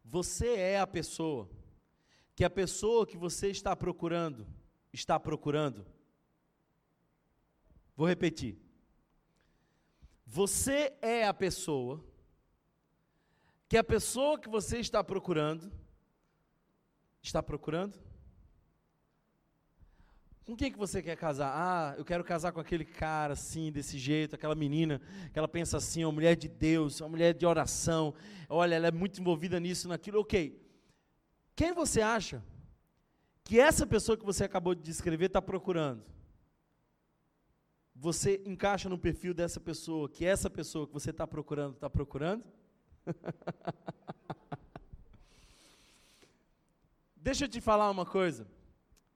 Você 0.06 0.54
é 0.54 0.80
a 0.80 0.86
pessoa 0.86 1.50
que 2.36 2.46
a 2.46 2.50
pessoa 2.50 3.08
que 3.08 3.18
você 3.18 3.50
está 3.50 3.76
procurando 3.76 4.46
está 4.94 5.20
procurando. 5.20 5.84
Vou 7.98 8.08
repetir. 8.08 8.56
Você 10.28 10.94
é 11.02 11.26
a 11.26 11.34
pessoa 11.34 12.08
que 13.70 13.78
a 13.78 13.84
pessoa 13.84 14.40
que 14.40 14.50
você 14.50 14.80
está 14.80 15.04
procurando 15.04 15.72
está 17.22 17.42
procurando? 17.44 18.00
Com 20.44 20.56
quem 20.56 20.72
que 20.72 20.78
você 20.80 21.04
quer 21.04 21.16
casar? 21.16 21.54
Ah, 21.56 21.94
eu 21.96 22.04
quero 22.04 22.24
casar 22.24 22.52
com 22.52 22.60
aquele 22.60 22.84
cara 22.84 23.34
assim, 23.34 23.72
desse 23.72 24.00
jeito, 24.00 24.34
aquela 24.34 24.56
menina 24.56 25.00
que 25.32 25.38
ela 25.38 25.48
pensa 25.48 25.78
assim, 25.78 26.04
uma 26.04 26.12
mulher 26.12 26.36
de 26.36 26.48
Deus, 26.48 27.00
uma 27.00 27.10
mulher 27.10 27.36
de 27.36 27.46
oração. 27.46 28.16
Olha, 28.50 28.74
ela 28.74 28.88
é 28.88 28.92
muito 28.92 29.22
envolvida 29.22 29.60
nisso, 29.60 29.88
naquilo. 29.88 30.20
Ok. 30.22 30.60
Quem 31.56 31.72
você 31.72 32.02
acha 32.02 32.44
que 33.44 33.60
essa 33.60 33.86
pessoa 33.86 34.18
que 34.18 34.26
você 34.26 34.46
acabou 34.46 34.74
de 34.74 34.82
descrever 34.82 35.28
está 35.28 35.40
procurando? 35.44 36.04
Você 37.96 38.42
encaixa 38.48 38.90
no 38.90 38.98
perfil 38.98 39.36
dessa 39.36 39.60
pessoa, 39.60 40.10
que 40.10 40.26
essa 40.26 40.50
pessoa 40.50 40.88
que 40.88 40.94
você 40.94 41.12
está 41.12 41.28
procurando 41.28 41.76
está 41.76 41.88
procurando? 41.88 42.44
Deixa 47.16 47.46
eu 47.46 47.50
te 47.50 47.62
falar 47.62 47.90
uma 47.92 48.06
coisa. 48.06 48.48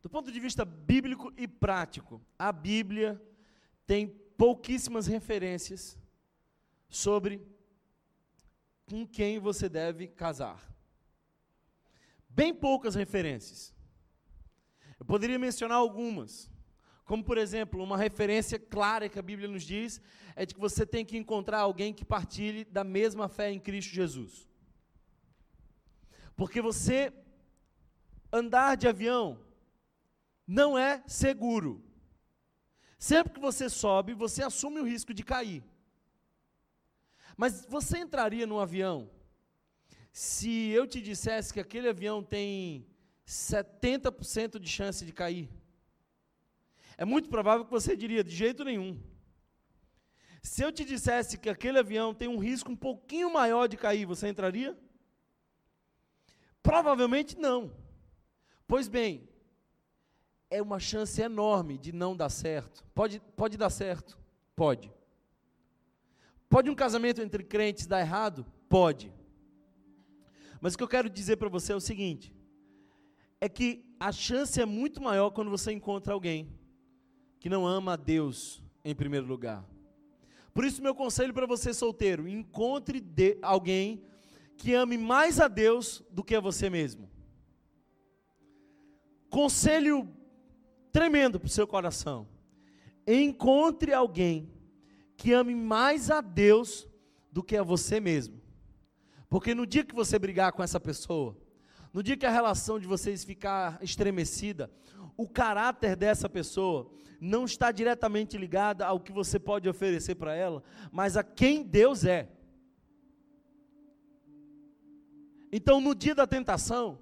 Do 0.01 0.09
ponto 0.09 0.31
de 0.31 0.39
vista 0.39 0.65
bíblico 0.65 1.31
e 1.37 1.47
prático, 1.47 2.21
a 2.37 2.51
Bíblia 2.51 3.21
tem 3.87 4.07
pouquíssimas 4.37 5.07
referências 5.07 5.97
sobre 6.89 7.41
com 8.85 9.07
quem 9.07 9.39
você 9.39 9.69
deve 9.69 10.07
casar. 10.07 10.61
Bem 12.27 12.53
poucas 12.53 12.95
referências. 12.95 13.73
Eu 14.99 15.05
poderia 15.05 15.39
mencionar 15.39 15.77
algumas. 15.77 16.51
Como, 17.05 17.23
por 17.23 17.37
exemplo, 17.37 17.83
uma 17.83 17.97
referência 17.97 18.57
clara 18.57 19.09
que 19.09 19.19
a 19.19 19.21
Bíblia 19.21 19.47
nos 19.47 19.63
diz 19.63 20.01
é 20.35 20.45
de 20.45 20.53
que 20.53 20.59
você 20.59 20.85
tem 20.85 21.05
que 21.05 21.17
encontrar 21.17 21.59
alguém 21.59 21.93
que 21.93 22.05
partilhe 22.05 22.63
da 22.63 22.83
mesma 22.83 23.27
fé 23.27 23.51
em 23.51 23.59
Cristo 23.59 23.93
Jesus. 23.93 24.47
Porque 26.35 26.61
você 26.61 27.13
andar 28.31 28.75
de 28.75 28.87
avião 28.87 29.39
não 30.47 30.77
é 30.77 31.03
seguro. 31.05 31.83
Sempre 32.97 33.33
que 33.33 33.39
você 33.39 33.69
sobe, 33.69 34.13
você 34.13 34.41
assume 34.43 34.79
o 34.79 34.85
risco 34.85 35.13
de 35.13 35.23
cair. 35.23 35.63
Mas 37.35 37.65
você 37.65 37.99
entraria 37.99 38.47
num 38.47 38.59
avião 38.59 39.09
se 40.11 40.69
eu 40.69 40.87
te 40.87 41.01
dissesse 41.01 41.51
que 41.51 41.59
aquele 41.59 41.89
avião 41.89 42.23
tem 42.23 42.87
70% 43.27 44.59
de 44.59 44.69
chance 44.69 45.05
de 45.05 45.11
cair? 45.11 45.49
É 46.97 47.05
muito 47.05 47.29
provável 47.29 47.65
que 47.65 47.71
você 47.71 47.95
diria, 47.95 48.23
de 48.23 48.35
jeito 48.35 48.63
nenhum. 48.63 49.01
Se 50.41 50.61
eu 50.61 50.71
te 50.71 50.83
dissesse 50.83 51.37
que 51.37 51.49
aquele 51.49 51.79
avião 51.79 52.13
tem 52.13 52.27
um 52.27 52.37
risco 52.37 52.71
um 52.71 52.75
pouquinho 52.75 53.31
maior 53.31 53.67
de 53.67 53.77
cair, 53.77 54.05
você 54.05 54.27
entraria? 54.27 54.77
Provavelmente 56.61 57.37
não. 57.37 57.73
Pois 58.67 58.87
bem, 58.87 59.29
é 60.49 60.61
uma 60.61 60.79
chance 60.79 61.21
enorme 61.21 61.77
de 61.77 61.91
não 61.91 62.15
dar 62.15 62.29
certo. 62.29 62.83
Pode, 62.93 63.19
pode 63.37 63.57
dar 63.57 63.69
certo? 63.69 64.19
Pode. 64.55 64.91
Pode 66.49 66.69
um 66.69 66.75
casamento 66.75 67.21
entre 67.21 67.43
crentes 67.43 67.87
dar 67.87 68.01
errado? 68.01 68.45
Pode. 68.69 69.11
Mas 70.61 70.73
o 70.73 70.77
que 70.77 70.83
eu 70.83 70.87
quero 70.87 71.09
dizer 71.09 71.37
para 71.37 71.49
você 71.49 71.73
é 71.73 71.75
o 71.75 71.81
seguinte: 71.81 72.33
é 73.39 73.49
que 73.49 73.85
a 73.99 74.11
chance 74.11 74.61
é 74.61 74.65
muito 74.65 75.01
maior 75.01 75.31
quando 75.31 75.49
você 75.49 75.71
encontra 75.71 76.13
alguém 76.13 76.57
que 77.43 77.49
não 77.49 77.67
ama 77.67 77.91
a 77.91 77.95
Deus 77.97 78.63
em 78.85 78.95
primeiro 78.95 79.27
lugar. 79.27 79.65
Por 80.53 80.63
isso, 80.63 80.81
meu 80.81 80.95
conselho 80.95 81.33
para 81.33 81.45
você 81.45 81.73
solteiro: 81.73 82.25
encontre 82.25 83.01
de 83.01 83.37
alguém 83.41 84.01
que 84.55 84.73
ame 84.73 84.97
mais 84.97 85.41
a 85.41 85.49
Deus 85.49 86.01
do 86.09 86.23
que 86.23 86.35
a 86.35 86.39
você 86.39 86.69
mesmo. 86.69 87.11
Conselho 89.29 90.07
tremendo 90.89 91.37
para 91.37 91.47
o 91.47 91.49
seu 91.49 91.67
coração. 91.67 92.29
Encontre 93.05 93.91
alguém 93.93 94.49
que 95.17 95.33
ame 95.33 95.53
mais 95.53 96.09
a 96.09 96.21
Deus 96.21 96.87
do 97.29 97.43
que 97.43 97.57
a 97.57 97.63
você 97.63 97.99
mesmo. 97.99 98.41
Porque 99.27 99.53
no 99.53 99.67
dia 99.67 99.83
que 99.83 99.93
você 99.93 100.17
brigar 100.17 100.53
com 100.53 100.63
essa 100.63 100.79
pessoa, 100.79 101.37
no 101.91 102.01
dia 102.01 102.15
que 102.15 102.25
a 102.25 102.31
relação 102.31 102.79
de 102.79 102.87
vocês 102.87 103.25
ficar 103.25 103.79
estremecida, 103.81 104.71
o 105.17 105.27
caráter 105.27 105.95
dessa 105.95 106.27
pessoa 106.27 106.91
não 107.19 107.45
está 107.45 107.71
diretamente 107.71 108.37
ligada 108.37 108.85
ao 108.85 108.99
que 108.99 109.11
você 109.11 109.39
pode 109.39 109.69
oferecer 109.69 110.15
para 110.15 110.35
ela, 110.35 110.61
mas 110.91 111.15
a 111.15 111.23
quem 111.23 111.63
Deus 111.63 112.03
é. 112.03 112.29
Então, 115.51 115.79
no 115.79 115.95
dia 115.95 116.15
da 116.15 116.27
tentação, 116.27 116.99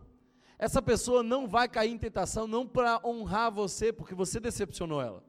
essa 0.60 0.82
pessoa 0.82 1.24
não 1.24 1.48
vai 1.48 1.68
cair 1.68 1.92
em 1.92 1.98
tentação 1.98 2.46
não 2.46 2.68
para 2.68 3.02
honrar 3.04 3.52
você, 3.52 3.92
porque 3.92 4.14
você 4.14 4.40
decepcionou 4.40 5.02
ela. 5.02 5.24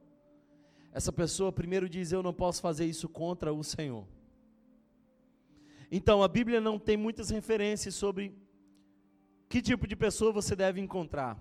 Essa 0.92 1.10
pessoa 1.10 1.50
primeiro 1.50 1.88
diz: 1.88 2.12
Eu 2.12 2.22
não 2.22 2.34
posso 2.34 2.60
fazer 2.60 2.84
isso 2.84 3.08
contra 3.08 3.52
o 3.52 3.64
Senhor. 3.64 4.06
Então, 5.90 6.22
a 6.22 6.28
Bíblia 6.28 6.60
não 6.60 6.78
tem 6.78 6.96
muitas 6.96 7.30
referências 7.30 7.94
sobre 7.94 8.36
que 9.48 9.62
tipo 9.62 9.86
de 9.86 9.94
pessoa 9.94 10.32
você 10.32 10.56
deve 10.56 10.80
encontrar 10.80 11.38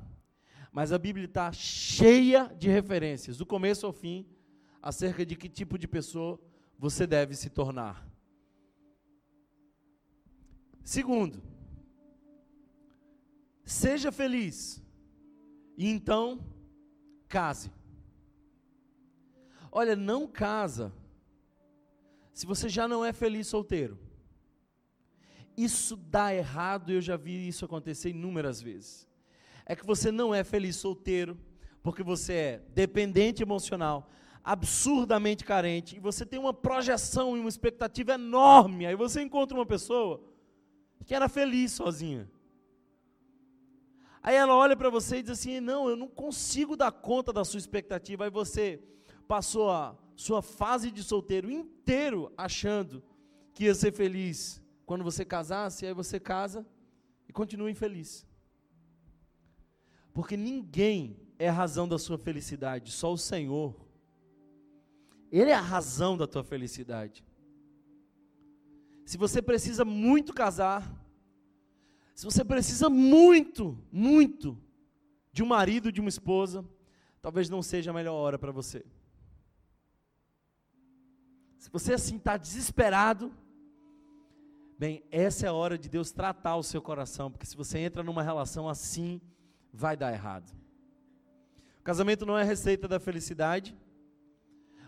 mas 0.71 0.93
a 0.93 0.97
Bíblia 0.97 1.25
está 1.25 1.51
cheia 1.51 2.47
de 2.57 2.69
referências, 2.69 3.37
do 3.37 3.45
começo 3.45 3.85
ao 3.85 3.91
fim, 3.91 4.25
acerca 4.81 5.25
de 5.25 5.35
que 5.35 5.49
tipo 5.49 5.77
de 5.77 5.87
pessoa 5.87 6.39
você 6.79 7.05
deve 7.05 7.35
se 7.35 7.49
tornar. 7.49 8.09
Segundo, 10.83 11.43
seja 13.65 14.11
feliz 14.11 14.81
e 15.77 15.87
então 15.87 16.39
case. 17.27 17.69
Olha, 19.71 19.95
não 19.95 20.25
casa 20.25 20.93
se 22.33 22.45
você 22.45 22.67
já 22.69 22.87
não 22.87 23.03
é 23.03 23.11
feliz 23.11 23.47
solteiro. 23.47 23.99
Isso 25.55 25.97
dá 25.97 26.33
errado, 26.33 26.91
eu 26.91 27.01
já 27.01 27.17
vi 27.17 27.47
isso 27.47 27.65
acontecer 27.65 28.09
inúmeras 28.09 28.61
vezes 28.61 29.10
é 29.65 29.75
que 29.75 29.85
você 29.85 30.11
não 30.11 30.33
é 30.33 30.43
feliz 30.43 30.75
solteiro, 30.75 31.37
porque 31.83 32.03
você 32.03 32.33
é 32.33 32.61
dependente 32.69 33.41
emocional, 33.41 34.09
absurdamente 34.43 35.43
carente, 35.43 35.95
e 35.95 35.99
você 35.99 36.25
tem 36.25 36.39
uma 36.39 36.53
projeção 36.53 37.35
e 37.35 37.39
uma 37.39 37.49
expectativa 37.49 38.13
enorme. 38.13 38.85
Aí 38.85 38.95
você 38.95 39.21
encontra 39.21 39.57
uma 39.57 39.65
pessoa 39.65 40.23
que 41.05 41.15
era 41.15 41.27
feliz 41.29 41.71
sozinha. 41.71 42.29
Aí 44.23 44.35
ela 44.35 44.55
olha 44.55 44.75
para 44.75 44.89
você 44.89 45.17
e 45.17 45.21
diz 45.23 45.31
assim: 45.31 45.59
Não, 45.59 45.89
eu 45.89 45.95
não 45.95 46.07
consigo 46.07 46.75
dar 46.75 46.91
conta 46.91 47.33
da 47.33 47.43
sua 47.43 47.57
expectativa. 47.57 48.25
Aí 48.25 48.29
você 48.29 48.79
passou 49.27 49.71
a 49.71 49.97
sua 50.15 50.41
fase 50.41 50.91
de 50.91 51.01
solteiro 51.01 51.49
inteiro 51.49 52.31
achando 52.37 53.03
que 53.53 53.65
ia 53.65 53.73
ser 53.73 53.91
feliz 53.91 54.61
quando 54.85 55.03
você 55.03 55.25
casasse, 55.25 55.85
aí 55.85 55.93
você 55.93 56.19
casa 56.19 56.65
e 57.27 57.33
continua 57.33 57.71
infeliz. 57.71 58.27
Porque 60.13 60.35
ninguém 60.35 61.17
é 61.39 61.49
a 61.49 61.53
razão 61.53 61.87
da 61.87 61.97
sua 61.97 62.17
felicidade, 62.17 62.91
só 62.91 63.11
o 63.11 63.17
Senhor. 63.17 63.75
Ele 65.31 65.49
é 65.49 65.55
a 65.55 65.61
razão 65.61 66.17
da 66.17 66.27
tua 66.27 66.43
felicidade. 66.43 67.23
Se 69.05 69.17
você 69.17 69.41
precisa 69.41 69.83
muito 69.83 70.33
casar, 70.33 70.89
se 72.13 72.25
você 72.25 72.43
precisa 72.43 72.89
muito, 72.89 73.77
muito 73.91 74.57
de 75.31 75.41
um 75.41 75.47
marido, 75.47 75.91
de 75.91 75.99
uma 75.99 76.09
esposa, 76.09 76.63
talvez 77.21 77.49
não 77.49 77.61
seja 77.61 77.91
a 77.91 77.93
melhor 77.93 78.13
hora 78.13 78.37
para 78.37 78.51
você. 78.51 78.85
Se 81.57 81.69
você 81.69 81.93
assim 81.93 82.17
está 82.17 82.37
desesperado, 82.37 83.31
bem, 84.77 85.03
essa 85.09 85.45
é 85.45 85.49
a 85.49 85.53
hora 85.53 85.77
de 85.77 85.87
Deus 85.87 86.11
tratar 86.11 86.55
o 86.55 86.63
seu 86.63 86.81
coração, 86.81 87.31
porque 87.31 87.45
se 87.45 87.55
você 87.55 87.79
entra 87.79 88.03
numa 88.03 88.23
relação 88.23 88.67
assim, 88.67 89.21
vai 89.73 89.95
dar 89.95 90.11
errado. 90.11 90.51
O 91.79 91.83
casamento 91.83 92.25
não 92.25 92.37
é 92.37 92.43
receita 92.43 92.87
da 92.87 92.99
felicidade, 92.99 93.75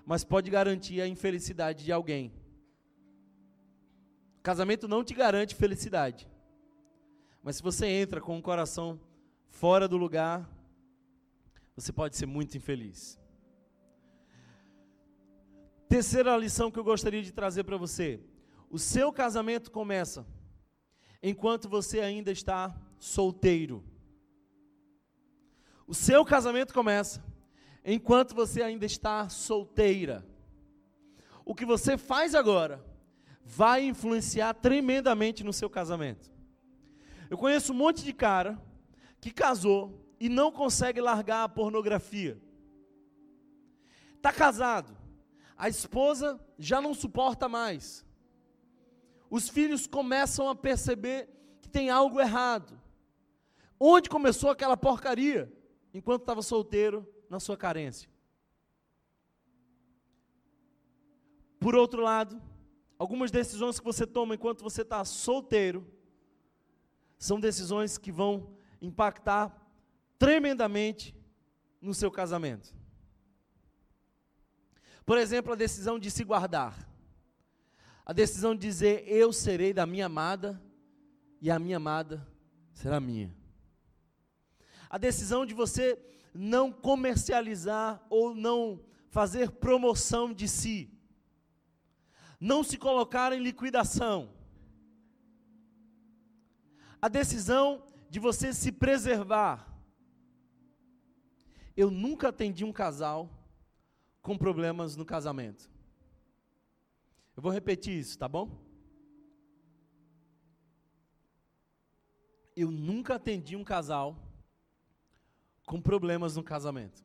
mas 0.05 0.23
pode 0.23 0.51
garantir 0.51 1.01
a 1.01 1.07
infelicidade 1.07 1.83
de 1.83 1.91
alguém. 1.91 2.31
O 4.39 4.43
casamento 4.43 4.87
não 4.87 5.03
te 5.03 5.13
garante 5.13 5.55
felicidade. 5.55 6.29
Mas 7.41 7.57
se 7.57 7.63
você 7.63 7.87
entra 7.87 8.21
com 8.21 8.37
o 8.37 8.41
coração 8.41 8.99
fora 9.47 9.87
do 9.87 9.97
lugar, 9.97 10.49
você 11.75 11.91
pode 11.91 12.15
ser 12.15 12.25
muito 12.25 12.55
infeliz. 12.57 13.19
Terceira 15.89 16.35
lição 16.37 16.71
que 16.71 16.79
eu 16.79 16.83
gostaria 16.83 17.21
de 17.21 17.31
trazer 17.31 17.63
para 17.63 17.77
você: 17.77 18.19
o 18.69 18.79
seu 18.79 19.11
casamento 19.11 19.71
começa 19.71 20.25
enquanto 21.21 21.69
você 21.69 21.99
ainda 21.99 22.31
está 22.31 22.75
solteiro. 22.97 23.83
O 25.93 25.95
seu 25.95 26.25
casamento 26.25 26.73
começa 26.73 27.23
enquanto 27.85 28.33
você 28.33 28.63
ainda 28.63 28.83
está 28.83 29.29
solteira. 29.29 30.25
O 31.45 31.53
que 31.53 31.67
você 31.67 31.99
faz 31.99 32.33
agora 32.33 32.83
vai 33.45 33.83
influenciar 33.85 34.55
tremendamente 34.55 35.43
no 35.43 35.53
seu 35.53 35.69
casamento. 35.69 36.31
Eu 37.29 37.37
conheço 37.37 37.73
um 37.73 37.75
monte 37.75 38.03
de 38.03 38.11
cara 38.11 38.59
que 39.21 39.29
casou 39.29 40.03
e 40.19 40.29
não 40.29 40.51
consegue 40.51 40.99
largar 40.99 41.43
a 41.43 41.49
pornografia. 41.49 42.41
Está 44.15 44.33
casado, 44.33 44.97
a 45.55 45.69
esposa 45.69 46.43
já 46.57 46.81
não 46.81 46.95
suporta 46.95 47.47
mais. 47.47 48.03
Os 49.29 49.47
filhos 49.47 49.85
começam 49.85 50.49
a 50.49 50.55
perceber 50.55 51.29
que 51.61 51.69
tem 51.69 51.91
algo 51.91 52.19
errado. 52.19 52.81
Onde 53.79 54.09
começou 54.09 54.49
aquela 54.49 54.75
porcaria? 54.75 55.53
Enquanto 55.93 56.21
estava 56.21 56.41
solteiro, 56.41 57.07
na 57.29 57.39
sua 57.39 57.57
carência. 57.57 58.09
Por 61.59 61.75
outro 61.75 62.01
lado, 62.01 62.41
algumas 62.99 63.31
decisões 63.31 63.79
que 63.79 63.85
você 63.85 64.05
toma 64.05 64.35
enquanto 64.35 64.63
você 64.63 64.81
está 64.81 65.03
solteiro 65.05 65.87
são 67.17 67.39
decisões 67.39 67.97
que 67.97 68.11
vão 68.11 68.55
impactar 68.81 69.55
tremendamente 70.19 71.15
no 71.81 71.93
seu 71.93 72.11
casamento. 72.11 72.73
Por 75.05 75.17
exemplo, 75.17 75.53
a 75.53 75.55
decisão 75.55 75.97
de 75.97 76.11
se 76.11 76.23
guardar. 76.23 76.89
A 78.05 78.13
decisão 78.13 78.53
de 78.53 78.61
dizer: 78.61 79.05
Eu 79.07 79.31
serei 79.31 79.73
da 79.73 79.85
minha 79.85 80.05
amada 80.05 80.61
e 81.41 81.49
a 81.49 81.57
minha 81.57 81.77
amada 81.77 82.27
será 82.73 82.99
minha. 82.99 83.33
A 84.93 84.97
decisão 84.99 85.41
de 85.49 85.53
você 85.61 85.85
não 86.33 86.71
comercializar 86.71 87.89
ou 88.09 88.35
não 88.47 88.59
fazer 89.17 89.49
promoção 89.65 90.25
de 90.39 90.47
si. 90.47 90.77
Não 92.39 92.63
se 92.63 92.77
colocar 92.77 93.33
em 93.33 93.41
liquidação 93.49 94.17
a 97.05 97.09
decisão 97.09 97.85
de 98.09 98.17
você 98.17 98.53
se 98.53 98.71
preservar. 98.71 99.55
Eu 101.75 101.91
nunca 101.91 102.29
atendi 102.29 102.63
um 102.63 102.71
casal 102.71 103.29
com 104.21 104.37
problemas 104.37 104.95
no 104.95 105.03
casamento. 105.03 105.69
Eu 107.35 107.43
vou 107.43 107.51
repetir 107.51 107.99
isso, 107.99 108.17
tá 108.17 108.29
bom? 108.29 108.57
Eu 112.55 112.71
nunca 112.71 113.15
atendi 113.15 113.57
um 113.57 113.65
casal 113.65 114.17
com 115.65 115.81
problemas 115.81 116.35
no 116.35 116.43
casamento. 116.43 117.03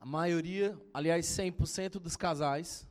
A 0.00 0.06
maioria, 0.06 0.78
aliás, 0.94 1.26
100% 1.26 1.98
dos 1.98 2.16
casais, 2.16 2.88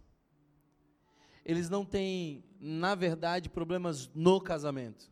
eles 1.44 1.70
não 1.70 1.84
têm 1.84 2.44
na 2.60 2.94
verdade, 2.94 3.50
problemas 3.50 4.10
no 4.14 4.42
casamento. 4.42 5.10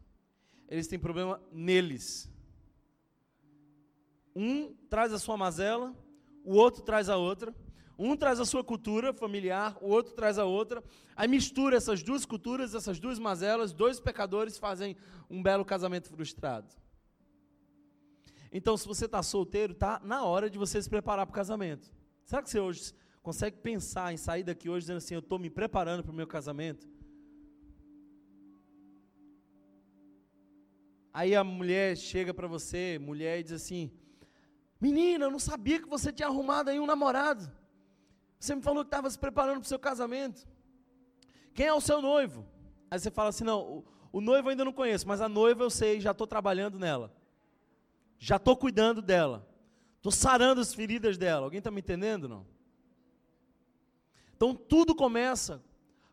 Eles 0.67 0.87
têm 0.87 0.99
problema 0.99 1.41
neles. 1.51 2.29
Um 4.35 4.75
traz 4.89 5.13
a 5.13 5.19
sua 5.19 5.37
mazela, 5.37 5.95
o 6.43 6.55
outro 6.55 6.83
traz 6.83 7.07
a 7.07 7.15
outra. 7.15 7.55
Um 7.97 8.15
traz 8.15 8.39
a 8.39 8.45
sua 8.45 8.63
cultura 8.63 9.11
familiar, 9.11 9.75
o 9.81 9.87
outro 9.87 10.13
traz 10.13 10.37
a 10.37 10.45
outra. 10.45 10.83
Aí 11.15 11.27
mistura 11.27 11.77
essas 11.77 12.03
duas 12.03 12.25
culturas, 12.25 12.75
essas 12.75 12.99
duas 12.99 13.17
mazelas, 13.17 13.73
dois 13.73 13.99
pecadores 13.99 14.57
fazem 14.57 14.95
um 15.29 15.41
belo 15.41 15.65
casamento 15.65 16.09
frustrado. 16.09 16.67
Então, 18.51 18.77
se 18.77 18.87
você 18.87 19.05
está 19.05 19.21
solteiro, 19.21 19.73
está 19.73 19.99
na 20.03 20.23
hora 20.23 20.49
de 20.49 20.57
você 20.57 20.81
se 20.81 20.89
preparar 20.89 21.25
para 21.25 21.31
o 21.31 21.35
casamento. 21.35 21.91
Será 22.23 22.41
que 22.41 22.49
você 22.49 22.59
hoje 22.59 22.93
consegue 23.21 23.57
pensar 23.57 24.13
em 24.13 24.17
sair 24.17 24.43
daqui 24.43 24.69
hoje 24.69 24.81
dizendo 24.81 24.97
assim: 24.97 25.15
eu 25.15 25.19
estou 25.19 25.39
me 25.39 25.49
preparando 25.49 26.03
para 26.03 26.11
o 26.11 26.15
meu 26.15 26.27
casamento? 26.27 26.87
Aí 31.13 31.35
a 31.35 31.43
mulher 31.43 31.97
chega 31.97 32.33
para 32.33 32.47
você, 32.47 32.99
mulher, 32.99 33.39
e 33.39 33.43
diz 33.43 33.53
assim: 33.53 33.91
Menina, 34.79 35.25
eu 35.25 35.31
não 35.31 35.39
sabia 35.39 35.81
que 35.81 35.87
você 35.87 36.13
tinha 36.13 36.27
arrumado 36.27 36.69
aí 36.69 36.79
um 36.79 36.85
namorado. 36.85 37.51
Você 38.39 38.55
me 38.55 38.61
falou 38.61 38.83
que 38.83 38.89
estava 38.89 39.09
se 39.09 39.17
preparando 39.17 39.55
para 39.55 39.65
o 39.65 39.67
seu 39.67 39.79
casamento. 39.79 40.47
Quem 41.55 41.65
é 41.65 41.73
o 41.73 41.81
seu 41.81 42.01
noivo? 42.01 42.45
Aí 42.91 42.99
você 42.99 43.09
fala 43.09 43.29
assim: 43.29 43.43
Não, 43.43 43.61
o, 43.61 43.85
o 44.11 44.21
noivo 44.21 44.47
eu 44.47 44.51
ainda 44.51 44.63
não 44.63 44.71
conheço, 44.71 45.07
mas 45.07 45.19
a 45.19 45.27
noiva 45.27 45.63
eu 45.63 45.71
sei, 45.71 45.99
já 45.99 46.11
estou 46.11 46.27
trabalhando 46.27 46.77
nela. 46.77 47.11
Já 48.19 48.37
estou 48.37 48.55
cuidando 48.55 49.01
dela. 49.01 49.47
Estou 49.97 50.11
sarando 50.11 50.61
as 50.61 50.73
feridas 50.73 51.17
dela. 51.17 51.45
Alguém 51.45 51.59
está 51.59 51.71
me 51.71 51.79
entendendo? 51.79 52.27
Não? 52.27 52.45
Então 54.35 54.55
tudo 54.55 54.95
começa 54.95 55.63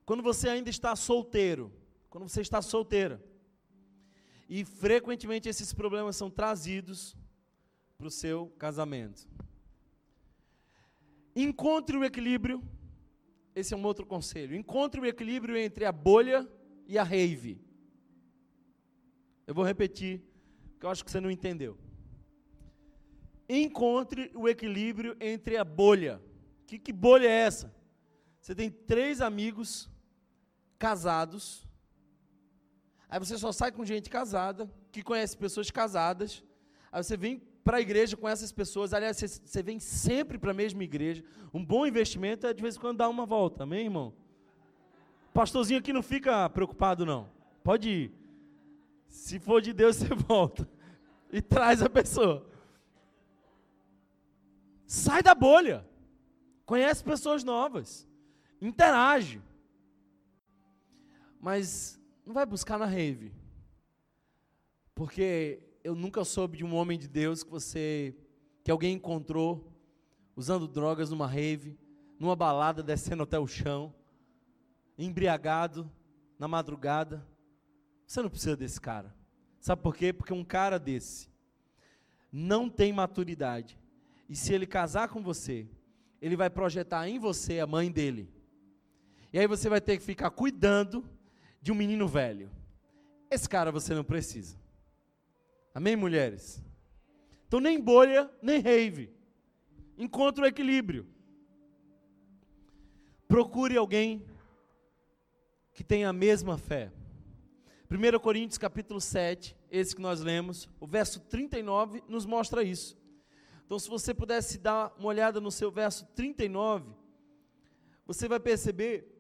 quando 0.05 0.23
você 0.23 0.49
ainda 0.49 0.71
está 0.71 0.95
solteiro. 0.97 1.73
Quando 2.11 2.29
você 2.29 2.41
está 2.41 2.61
solteira. 2.63 3.23
E 4.49 4.65
frequentemente 4.65 5.49
esses 5.49 5.73
problemas 5.73 6.17
são 6.17 6.31
trazidos 6.31 7.17
para 7.97 8.07
o 8.07 8.11
seu 8.11 8.49
casamento. 8.59 9.29
Encontre 11.35 11.97
o 11.97 12.05
equilíbrio. 12.05 12.63
Esse 13.55 13.75
é 13.75 13.77
um 13.77 13.85
outro 13.85 14.05
conselho. 14.05 14.55
Encontre 14.57 15.01
o 15.01 15.07
equilíbrio 15.07 15.57
entre 15.57 15.85
a 15.85 15.93
bolha 15.93 16.49
e 16.87 16.99
a 16.99 17.03
rave. 17.03 17.61
Eu 19.47 19.55
vou 19.55 19.65
repetir, 19.65 20.23
porque 20.73 20.87
eu 20.87 20.91
acho 20.91 21.05
que 21.05 21.11
você 21.11 21.21
não 21.21 21.31
entendeu. 21.31 21.79
Encontre 23.49 24.31
o 24.35 24.49
equilíbrio 24.49 25.17
entre 25.21 25.57
a 25.57 25.65
bolha. 25.65 26.21
Que, 26.67 26.79
que 26.79 26.93
bolha 26.93 27.27
é 27.27 27.41
essa? 27.47 27.75
Você 28.41 28.55
tem 28.55 28.71
três 28.71 29.21
amigos 29.21 29.91
casados 30.79 31.67
Aí 33.15 33.21
você 33.21 33.39
só 33.39 33.53
sai 33.53 33.71
com 33.71 33.85
gente 33.85 34.11
casada, 34.11 34.69
que 34.91 35.01
conhece 35.01 35.37
pessoas 35.37 35.71
casadas. 35.71 36.43
Aí 36.91 37.01
você 37.01 37.17
vem 37.17 37.41
para 37.63 37.77
a 37.77 37.81
igreja 37.81 38.17
com 38.17 38.29
essas 38.29 38.51
pessoas. 38.51 38.93
Aliás, 38.93 39.17
você, 39.17 39.29
você 39.29 39.63
vem 39.63 39.79
sempre 39.79 40.37
para 40.37 40.51
a 40.51 40.55
mesma 40.55 40.83
igreja. 40.83 41.23
Um 41.53 41.65
bom 41.65 41.87
investimento 41.87 42.45
é 42.45 42.53
de 42.53 42.61
vez 42.61 42.75
em 42.75 42.81
quando 42.81 42.99
dar 42.99 43.09
uma 43.09 43.25
volta, 43.25 43.63
amém, 43.63 43.85
irmão? 43.85 44.13
Pastorzinho 45.33 45.79
aqui 45.79 45.93
não 45.93 46.03
fica 46.03 46.51
preocupado, 46.51 47.07
não. 47.07 47.29
Pode 47.63 47.89
ir. 47.89 48.13
Se 49.07 49.39
for 49.39 49.63
de 49.63 49.73
Deus, 49.73 49.95
você 50.03 50.13
volta. 50.13 50.69
E 51.33 51.41
traz 51.41 51.83
a 51.83 51.89
pessoa. 51.89 52.45
Sai 54.87 55.23
da 55.23 55.35
bolha. 55.35 55.87
Conhece 56.65 57.03
pessoas 57.03 57.45
novas. 57.45 58.09
Interage. 58.61 59.43
Mas 61.41 62.01
não 62.25 62.33
vai 62.33 62.47
buscar 62.47 62.79
na 62.79 62.87
rave. 62.87 63.33
Porque 64.95 65.63
eu 65.83 65.95
nunca 65.95 66.25
soube 66.25 66.59
de 66.59 66.65
um 66.65 66.75
homem 66.75 66.99
de 66.99 67.09
Deus 67.09 67.43
que 67.43 67.51
você 67.51 68.17
que 68.63 68.71
alguém 68.71 68.95
encontrou 68.95 69.71
usando 70.35 70.67
drogas 70.67 71.11
numa 71.11 71.27
rave, 71.27 71.79
numa 72.19 72.35
balada 72.35 72.83
descendo 72.83 73.23
até 73.23 73.39
o 73.39 73.47
chão, 73.47 73.95
embriagado 74.97 75.91
na 76.39 76.49
madrugada. 76.49 77.27
Você 78.07 78.23
não 78.23 78.31
precisa 78.31 78.57
desse 78.57 78.81
cara. 78.81 79.15
Sabe 79.61 79.83
por 79.83 79.95
quê? 79.95 80.13
Porque 80.13 80.33
um 80.33 80.45
cara 80.45 80.79
desse 80.79 81.29
não 82.33 82.69
tem 82.69 82.93
maturidade. 82.93 83.79
E 84.29 84.37
se 84.37 84.53
ele 84.53 84.67
casar 84.67 85.09
com 85.09 85.23
você, 85.23 85.69
ele 86.21 86.37
vai 86.37 86.49
projetar 86.49 87.09
em 87.09 87.19
você 87.19 87.61
a 87.61 87.67
mãe 87.67 87.91
dele. 87.91 88.33
E 89.33 89.39
aí 89.39 89.47
você 89.47 89.69
vai 89.69 89.81
ter 89.81 89.99
que 89.99 90.05
ficar 90.05 90.31
cuidando 90.31 91.05
de 91.61 91.73
um 91.73 91.75
menino 91.75 92.07
velho. 92.07 92.51
Esse 93.31 93.49
cara 93.49 93.73
você 93.73 93.95
não 93.95 94.05
precisa. 94.05 94.57
Amém, 95.75 95.97
mulheres? 95.97 96.63
Então, 97.47 97.59
nem 97.61 97.81
bolha, 97.81 98.31
nem 98.41 98.61
rave. 98.61 99.13
Encontre 99.99 100.43
o 100.43 100.47
equilíbrio. 100.47 101.07
Procure 103.27 103.77
alguém 103.77 104.25
que 105.73 105.83
tenha 105.83 106.09
a 106.09 106.13
mesma 106.13 106.57
fé. 106.57 106.93
1 107.91 108.19
Coríntios 108.19 108.59
capítulo 108.59 109.01
7, 109.01 109.57
esse 109.71 109.95
que 109.95 110.01
nós 110.03 110.21
lemos, 110.21 110.69
o 110.81 110.87
verso 110.87 111.21
39 111.21 112.03
nos 112.09 112.25
mostra 112.25 112.63
isso. 112.63 112.97
Então, 113.65 113.79
se 113.79 113.89
você 113.89 114.13
pudesse 114.13 114.59
dar 114.59 114.95
uma 114.99 115.09
olhada 115.09 115.41
no 115.41 115.51
seu 115.51 115.71
verso 115.71 116.05
39, 116.15 116.93
você 118.07 118.29
vai 118.29 118.39
perceber 118.39 119.11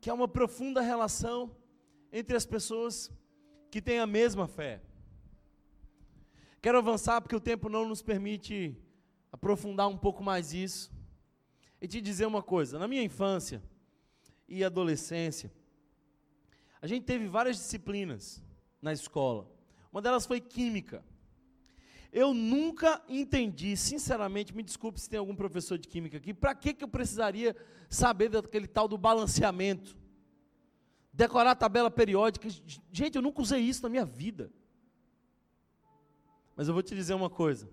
que 0.00 0.08
há 0.08 0.14
uma 0.14 0.28
profunda 0.28 0.80
relação 0.80 1.54
entre 2.12 2.36
as 2.36 2.46
pessoas 2.46 3.10
que 3.70 3.82
têm 3.82 3.98
a 3.98 4.06
mesma 4.06 4.46
fé. 4.46 4.82
Quero 6.62 6.78
avançar 6.78 7.20
porque 7.20 7.36
o 7.36 7.40
tempo 7.40 7.68
não 7.68 7.86
nos 7.86 8.00
permite 8.00 8.74
aprofundar 9.30 9.88
um 9.88 9.98
pouco 9.98 10.22
mais 10.22 10.54
isso. 10.54 10.90
E 11.80 11.86
te 11.86 12.00
dizer 12.00 12.24
uma 12.24 12.42
coisa: 12.42 12.78
na 12.78 12.88
minha 12.88 13.02
infância 13.02 13.62
e 14.48 14.64
adolescência, 14.64 15.52
a 16.80 16.86
gente 16.86 17.04
teve 17.04 17.26
várias 17.28 17.56
disciplinas 17.56 18.42
na 18.80 18.92
escola. 18.92 19.50
Uma 19.92 20.00
delas 20.00 20.24
foi 20.24 20.40
química. 20.40 21.04
Eu 22.14 22.32
nunca 22.32 23.02
entendi, 23.08 23.76
sinceramente, 23.76 24.54
me 24.54 24.62
desculpe 24.62 25.00
se 25.00 25.10
tem 25.10 25.18
algum 25.18 25.34
professor 25.34 25.76
de 25.76 25.88
química 25.88 26.18
aqui, 26.18 26.32
para 26.32 26.54
que, 26.54 26.72
que 26.72 26.84
eu 26.84 26.88
precisaria 26.88 27.56
saber 27.90 28.28
daquele 28.28 28.68
tal 28.68 28.86
do 28.86 28.96
balanceamento? 28.96 29.98
Decorar 31.12 31.50
a 31.50 31.56
tabela 31.56 31.90
periódica. 31.90 32.48
Gente, 32.92 33.16
eu 33.16 33.22
nunca 33.22 33.42
usei 33.42 33.60
isso 33.62 33.82
na 33.82 33.88
minha 33.88 34.04
vida. 34.04 34.48
Mas 36.54 36.68
eu 36.68 36.74
vou 36.74 36.84
te 36.84 36.94
dizer 36.94 37.14
uma 37.14 37.28
coisa: 37.28 37.68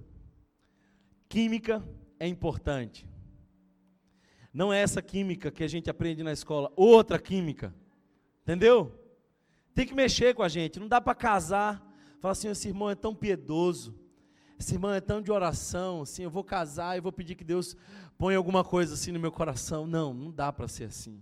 química 1.29 1.87
é 2.19 2.27
importante. 2.27 3.07
Não 4.51 4.73
é 4.73 4.81
essa 4.81 5.03
química 5.03 5.51
que 5.51 5.63
a 5.63 5.67
gente 5.67 5.87
aprende 5.87 6.23
na 6.23 6.33
escola, 6.33 6.73
outra 6.75 7.19
química. 7.19 7.75
Entendeu? 8.41 8.91
Tem 9.75 9.85
que 9.85 9.93
mexer 9.93 10.33
com 10.33 10.41
a 10.41 10.49
gente, 10.49 10.79
não 10.79 10.87
dá 10.87 10.99
para 10.99 11.13
casar. 11.13 11.79
Falar 12.19 12.31
assim, 12.31 12.49
esse 12.49 12.67
irmão 12.67 12.89
é 12.89 12.95
tão 12.95 13.13
piedoso, 13.13 14.00
esse 14.61 14.75
irmão 14.75 14.93
é 14.93 15.01
tão 15.01 15.23
de 15.23 15.31
oração, 15.31 16.03
assim, 16.03 16.21
eu 16.21 16.29
vou 16.29 16.43
casar 16.43 16.95
e 16.95 17.01
vou 17.01 17.11
pedir 17.11 17.33
que 17.33 17.43
Deus 17.43 17.75
ponha 18.15 18.37
alguma 18.37 18.63
coisa 18.63 18.93
assim 18.93 19.11
no 19.11 19.19
meu 19.19 19.31
coração. 19.31 19.87
Não, 19.87 20.13
não 20.13 20.29
dá 20.29 20.53
para 20.53 20.67
ser 20.67 20.83
assim. 20.83 21.19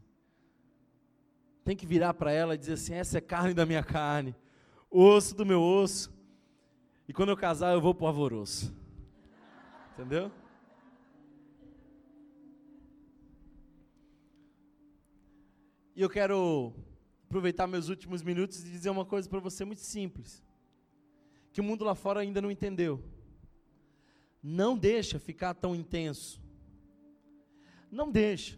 Tem 1.64 1.74
que 1.74 1.86
virar 1.86 2.14
para 2.14 2.34
ela 2.34 2.54
e 2.54 2.58
dizer 2.58 2.74
assim: 2.74 2.94
essa 2.94 3.18
é 3.18 3.22
carne 3.22 3.54
da 3.54 3.66
minha 3.66 3.82
carne, 3.82 4.36
osso 4.92 5.34
do 5.34 5.46
meu 5.46 5.62
osso. 5.62 6.12
E 7.08 7.14
quando 7.14 7.30
eu 7.30 7.38
casar, 7.38 7.74
eu 7.74 7.80
vou 7.80 7.96
para 7.96 8.04
o 8.04 8.08
alvoroço. 8.08 8.76
Entendeu? 9.94 10.30
E 15.96 16.02
eu 16.02 16.10
quero 16.10 16.74
aproveitar 17.24 17.68
meus 17.68 17.88
últimos 17.88 18.22
minutos 18.22 18.66
e 18.66 18.70
dizer 18.70 18.90
uma 18.90 19.06
coisa 19.06 19.30
para 19.30 19.40
você 19.40 19.64
muito 19.64 19.82
simples, 19.82 20.44
que 21.54 21.62
o 21.62 21.64
mundo 21.64 21.86
lá 21.86 21.96
fora 21.96 22.20
ainda 22.20 22.42
não 22.42 22.52
entendeu. 22.52 23.02
Não 24.42 24.78
deixa 24.78 25.20
ficar 25.20 25.54
tão 25.54 25.76
intenso. 25.76 26.42
Não 27.92 28.12
deixa. 28.12 28.58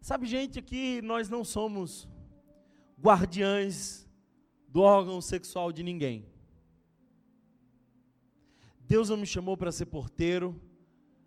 Sabe, 0.00 0.26
gente, 0.26 0.58
aqui 0.58 1.02
nós 1.02 1.28
não 1.28 1.44
somos 1.44 2.08
guardiães 2.98 4.08
do 4.68 4.80
órgão 4.80 5.20
sexual 5.20 5.72
de 5.72 5.82
ninguém. 5.82 6.26
Deus 8.80 9.08
não 9.08 9.16
me 9.16 9.26
chamou 9.26 9.56
para 9.56 9.72
ser 9.72 9.86
porteiro, 9.86 10.60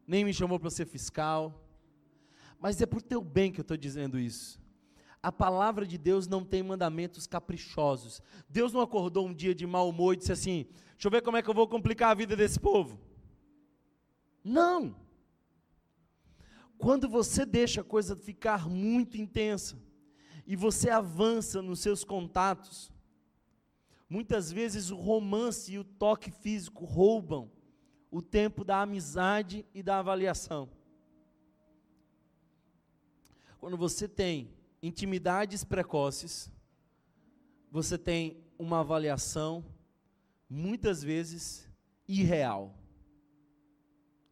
nem 0.07 0.25
me 0.25 0.33
chamou 0.33 0.59
para 0.59 0.69
ser 0.69 0.85
fiscal, 0.85 1.63
mas 2.59 2.81
é 2.81 2.85
por 2.85 3.01
teu 3.01 3.21
bem 3.21 3.51
que 3.51 3.59
eu 3.59 3.63
estou 3.63 3.77
dizendo 3.77 4.19
isso 4.19 4.62
a 5.23 5.31
palavra 5.31 5.87
de 5.87 5.97
Deus 5.97 6.27
não 6.27 6.43
tem 6.43 6.61
mandamentos 6.61 7.25
caprichosos. 7.25 8.21
Deus 8.49 8.73
não 8.73 8.81
acordou 8.81 9.25
um 9.25 9.33
dia 9.33 9.55
de 9.55 9.65
mau 9.65 9.87
humor 9.87 10.13
e 10.13 10.17
disse 10.17 10.33
assim: 10.33 10.67
deixa 10.91 11.07
eu 11.07 11.11
ver 11.11 11.21
como 11.21 11.37
é 11.37 11.41
que 11.41 11.49
eu 11.49 11.53
vou 11.53 11.65
complicar 11.65 12.11
a 12.11 12.13
vida 12.13 12.35
desse 12.35 12.59
povo. 12.59 12.99
Não. 14.43 14.97
Quando 16.77 17.07
você 17.07 17.45
deixa 17.45 17.79
a 17.79 17.85
coisa 17.85 18.17
ficar 18.17 18.67
muito 18.67 19.15
intensa 19.15 19.81
e 20.45 20.57
você 20.57 20.89
avança 20.89 21.61
nos 21.61 21.79
seus 21.79 22.03
contatos, 22.03 22.91
muitas 24.09 24.51
vezes 24.51 24.91
o 24.91 24.97
romance 24.97 25.71
e 25.71 25.79
o 25.79 25.85
toque 25.85 26.29
físico 26.31 26.83
roubam 26.83 27.49
o 28.11 28.21
tempo 28.21 28.65
da 28.65 28.81
amizade 28.81 29.65
e 29.73 29.81
da 29.81 29.99
avaliação. 29.99 30.69
Quando 33.57 33.77
você 33.77 34.09
tem 34.09 34.51
intimidades 34.83 35.63
precoces, 35.63 36.51
você 37.71 37.97
tem 37.97 38.43
uma 38.59 38.81
avaliação 38.81 39.65
muitas 40.49 41.01
vezes 41.01 41.69
irreal, 42.05 42.77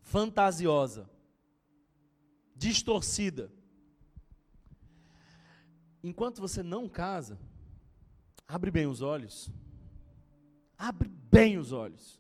fantasiosa, 0.02 1.10
distorcida. 2.54 3.50
Enquanto 6.04 6.42
você 6.42 6.62
não 6.62 6.90
casa, 6.90 7.40
abre 8.46 8.70
bem 8.70 8.88
os 8.88 9.02
olhos. 9.02 9.50
Abre 10.78 11.08
bem 11.08 11.58
os 11.58 11.72
olhos. 11.72 12.20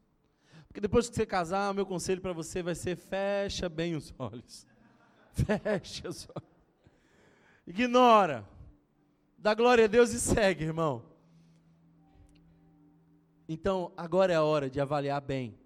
Porque 0.67 0.79
depois 0.79 1.09
que 1.09 1.15
você 1.15 1.25
casar, 1.25 1.69
o 1.69 1.73
meu 1.73 1.85
conselho 1.85 2.21
para 2.21 2.31
você 2.31 2.63
vai 2.63 2.75
ser: 2.75 2.95
fecha 2.95 3.67
bem 3.67 3.93
os 3.93 4.13
olhos. 4.17 4.65
Fecha 5.33 6.07
os 6.07 6.29
olhos. 6.29 6.50
Ignora. 7.71 8.45
Dá 9.37 9.53
glória 9.53 9.85
a 9.85 9.87
Deus 9.87 10.11
e 10.11 10.19
segue, 10.19 10.65
irmão. 10.65 11.05
Então, 13.47 13.93
agora 13.95 14.33
é 14.33 14.35
a 14.35 14.43
hora 14.43 14.69
de 14.69 14.81
avaliar 14.81 15.21
bem. 15.21 15.57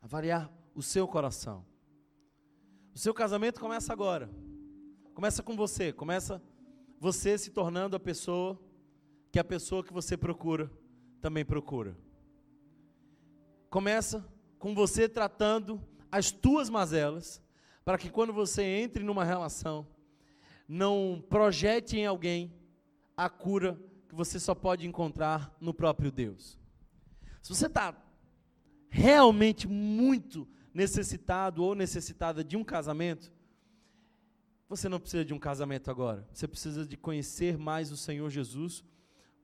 Avaliar 0.00 0.48
o 0.72 0.80
seu 0.80 1.08
coração. 1.08 1.66
O 2.94 2.98
seu 2.98 3.12
casamento 3.12 3.58
começa 3.58 3.92
agora. 3.92 4.30
Começa 5.12 5.42
com 5.42 5.56
você. 5.56 5.92
Começa 5.92 6.40
você 7.00 7.36
se 7.36 7.50
tornando 7.50 7.96
a 7.96 8.00
pessoa 8.00 8.56
que 9.32 9.38
a 9.40 9.44
pessoa 9.44 9.82
que 9.82 9.92
você 9.92 10.16
procura 10.16 10.70
também 11.20 11.44
procura. 11.44 11.96
Começa 13.68 14.24
com 14.60 14.76
você 14.76 15.08
tratando 15.08 15.82
as 16.10 16.30
tuas 16.30 16.70
mazelas, 16.70 17.42
para 17.84 17.98
que 17.98 18.10
quando 18.10 18.32
você 18.32 18.62
entre 18.62 19.02
numa 19.02 19.24
relação, 19.24 19.86
não 20.72 21.20
projete 21.28 21.98
em 21.98 22.06
alguém 22.06 22.54
a 23.16 23.28
cura 23.28 23.76
que 24.08 24.14
você 24.14 24.38
só 24.38 24.54
pode 24.54 24.86
encontrar 24.86 25.52
no 25.60 25.74
próprio 25.74 26.12
Deus. 26.12 26.56
Se 27.42 27.48
você 27.48 27.66
está 27.66 27.92
realmente 28.88 29.66
muito 29.66 30.46
necessitado 30.72 31.64
ou 31.64 31.74
necessitada 31.74 32.44
de 32.44 32.56
um 32.56 32.62
casamento, 32.62 33.32
você 34.68 34.88
não 34.88 35.00
precisa 35.00 35.24
de 35.24 35.34
um 35.34 35.40
casamento 35.40 35.90
agora. 35.90 36.24
Você 36.32 36.46
precisa 36.46 36.86
de 36.86 36.96
conhecer 36.96 37.58
mais 37.58 37.90
o 37.90 37.96
Senhor 37.96 38.30
Jesus 38.30 38.84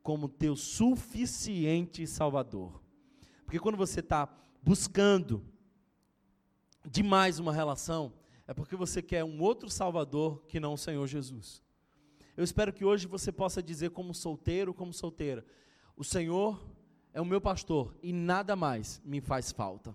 como 0.05 0.29
teu 0.29 0.55
suficiente 0.55 2.07
Salvador. 2.07 2.81
Porque 3.45 3.59
quando 3.59 3.77
você 3.77 3.99
está 3.99 4.29
buscando 4.63 5.45
demais 6.89 7.41
uma 7.41 7.53
relação, 7.53 8.13
é 8.47 8.55
porque 8.55 8.77
você 8.77 9.03
quer 9.03 9.25
um 9.25 9.41
outro 9.41 9.69
Salvador 9.69 10.43
que 10.47 10.61
não 10.61 10.75
o 10.75 10.79
Senhor 10.79 11.07
Jesus. 11.07 11.63
Eu 12.37 12.45
espero 12.45 12.73
que 12.73 12.85
hoje 12.85 13.07
você 13.07 13.33
possa 13.33 13.63
dizer, 13.63 13.91
como 13.91 14.15
solteiro, 14.15 14.75
como 14.75 14.93
solteira: 14.93 15.45
O 15.97 16.05
Senhor 16.05 16.63
é 17.13 17.21
o 17.21 17.25
meu 17.25 17.41
pastor 17.41 17.97
e 18.03 18.13
nada 18.13 18.55
mais 18.55 19.01
me 19.05 19.21
faz 19.21 19.51
falta. 19.51 19.95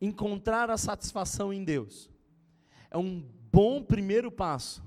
Encontrar 0.00 0.70
a 0.70 0.76
satisfação 0.76 1.52
em 1.52 1.64
Deus 1.64 2.10
é 2.90 2.98
um 2.98 3.20
bom 3.50 3.82
primeiro 3.82 4.30
passo 4.30 4.84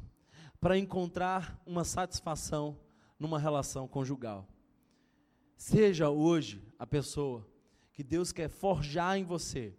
para 0.60 0.78
encontrar 0.78 1.62
uma 1.66 1.84
satisfação 1.84 2.80
numa 3.20 3.40
relação 3.40 3.88
conjugal. 3.88 4.48
Seja 5.58 6.10
hoje 6.10 6.62
a 6.78 6.86
pessoa 6.86 7.48
que 7.94 8.04
Deus 8.04 8.32
quer 8.32 8.50
forjar 8.50 9.18
em 9.18 9.24
você, 9.24 9.76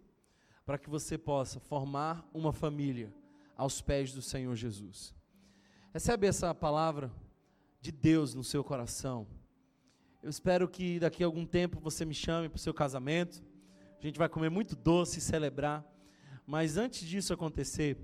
para 0.67 0.77
que 0.77 0.89
você 0.89 1.17
possa 1.17 1.61
formar 1.61 2.29
uma 2.33 2.51
família 2.51 3.15
aos 3.55 3.79
pés 3.79 4.11
do 4.11 4.21
Senhor 4.21 4.53
Jesus. 4.53 5.15
Recebe 5.93 6.27
essa 6.27 6.53
palavra 6.53 7.09
de 7.79 7.89
Deus 7.89 8.33
no 8.33 8.43
seu 8.43 8.65
coração. 8.65 9.25
Eu 10.21 10.29
espero 10.29 10.67
que 10.67 10.99
daqui 10.99 11.23
a 11.23 11.25
algum 11.25 11.45
tempo 11.45 11.79
você 11.79 12.03
me 12.03 12.13
chame 12.13 12.49
para 12.49 12.57
o 12.57 12.59
seu 12.59 12.73
casamento. 12.73 13.41
A 13.97 14.05
gente 14.05 14.19
vai 14.19 14.27
comer 14.27 14.49
muito 14.49 14.75
doce 14.75 15.19
e 15.19 15.21
celebrar. 15.21 15.85
Mas 16.45 16.75
antes 16.75 17.07
disso 17.07 17.31
acontecer, 17.31 17.97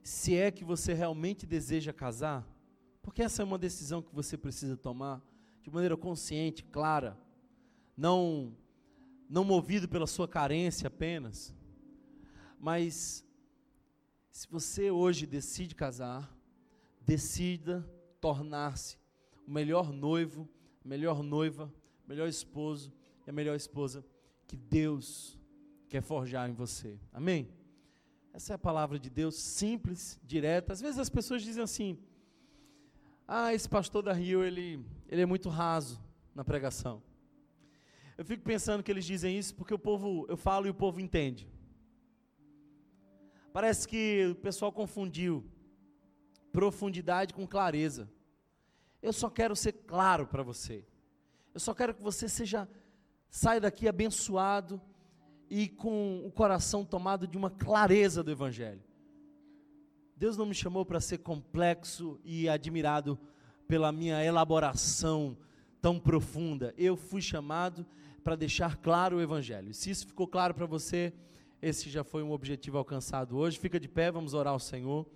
se 0.00 0.36
é 0.36 0.52
que 0.52 0.64
você 0.64 0.94
realmente 0.94 1.44
deseja 1.44 1.92
casar, 1.92 2.46
porque 3.02 3.20
essa 3.20 3.42
é 3.42 3.44
uma 3.44 3.58
decisão 3.58 4.00
que 4.00 4.14
você 4.14 4.36
precisa 4.38 4.76
tomar 4.76 5.20
de 5.60 5.70
maneira 5.70 5.96
consciente, 5.96 6.62
clara, 6.62 7.18
não 7.96 8.56
não 9.28 9.44
movido 9.44 9.88
pela 9.88 10.06
sua 10.06 10.28
carência 10.28 10.88
apenas, 10.88 11.54
mas 12.58 13.24
se 14.30 14.48
você 14.48 14.90
hoje 14.90 15.26
decide 15.26 15.74
casar, 15.74 16.34
decida 17.00 17.88
tornar-se 18.20 18.98
o 19.46 19.50
melhor 19.50 19.92
noivo, 19.92 20.48
melhor 20.84 21.22
noiva, 21.22 21.72
melhor 22.06 22.28
esposo 22.28 22.92
e 23.26 23.30
a 23.30 23.32
melhor 23.32 23.54
esposa 23.54 24.04
que 24.46 24.56
Deus 24.56 25.38
quer 25.88 26.02
forjar 26.02 26.48
em 26.48 26.52
você. 26.52 26.98
Amém? 27.12 27.48
Essa 28.32 28.52
é 28.52 28.56
a 28.56 28.58
palavra 28.58 28.98
de 28.98 29.08
Deus, 29.08 29.36
simples, 29.36 30.20
direta. 30.24 30.72
Às 30.72 30.80
vezes 30.80 30.98
as 30.98 31.08
pessoas 31.08 31.42
dizem 31.42 31.62
assim: 31.62 31.98
"Ah, 33.28 33.54
esse 33.54 33.68
pastor 33.68 34.02
da 34.02 34.12
Rio, 34.12 34.42
ele, 34.42 34.84
ele 35.08 35.22
é 35.22 35.26
muito 35.26 35.48
raso 35.48 36.00
na 36.34 36.44
pregação". 36.44 37.02
Eu 38.16 38.24
fico 38.24 38.44
pensando 38.44 38.82
que 38.82 38.90
eles 38.90 39.04
dizem 39.04 39.36
isso 39.36 39.54
porque 39.54 39.74
o 39.74 39.78
povo, 39.78 40.24
eu 40.28 40.36
falo 40.36 40.66
e 40.66 40.70
o 40.70 40.74
povo 40.74 41.00
entende. 41.00 41.48
Parece 43.52 43.86
que 43.86 44.28
o 44.30 44.34
pessoal 44.36 44.72
confundiu 44.72 45.44
profundidade 46.52 47.34
com 47.34 47.46
clareza. 47.46 48.08
Eu 49.02 49.12
só 49.12 49.28
quero 49.28 49.56
ser 49.56 49.72
claro 49.72 50.26
para 50.26 50.42
você. 50.42 50.84
Eu 51.52 51.60
só 51.60 51.74
quero 51.74 51.94
que 51.94 52.02
você 52.02 52.28
seja 52.28 52.68
saia 53.28 53.60
daqui 53.60 53.88
abençoado 53.88 54.80
e 55.50 55.68
com 55.68 56.24
o 56.24 56.30
coração 56.30 56.84
tomado 56.84 57.26
de 57.26 57.36
uma 57.36 57.50
clareza 57.50 58.22
do 58.22 58.30
Evangelho. 58.30 58.82
Deus 60.16 60.36
não 60.36 60.46
me 60.46 60.54
chamou 60.54 60.86
para 60.86 61.00
ser 61.00 61.18
complexo 61.18 62.20
e 62.24 62.48
admirado 62.48 63.18
pela 63.66 63.90
minha 63.90 64.24
elaboração 64.24 65.36
tão 65.84 66.00
profunda. 66.00 66.72
Eu 66.78 66.96
fui 66.96 67.20
chamado 67.20 67.84
para 68.22 68.34
deixar 68.34 68.74
claro 68.78 69.18
o 69.18 69.20
Evangelho. 69.20 69.74
Se 69.74 69.90
isso 69.90 70.06
ficou 70.06 70.26
claro 70.26 70.54
para 70.54 70.64
você, 70.64 71.12
esse 71.60 71.90
já 71.90 72.02
foi 72.02 72.22
um 72.22 72.32
objetivo 72.32 72.78
alcançado 72.78 73.36
hoje. 73.36 73.58
Fica 73.58 73.78
de 73.78 73.86
pé, 73.86 74.10
vamos 74.10 74.32
orar 74.32 74.54
ao 74.54 74.58
Senhor. 74.58 75.06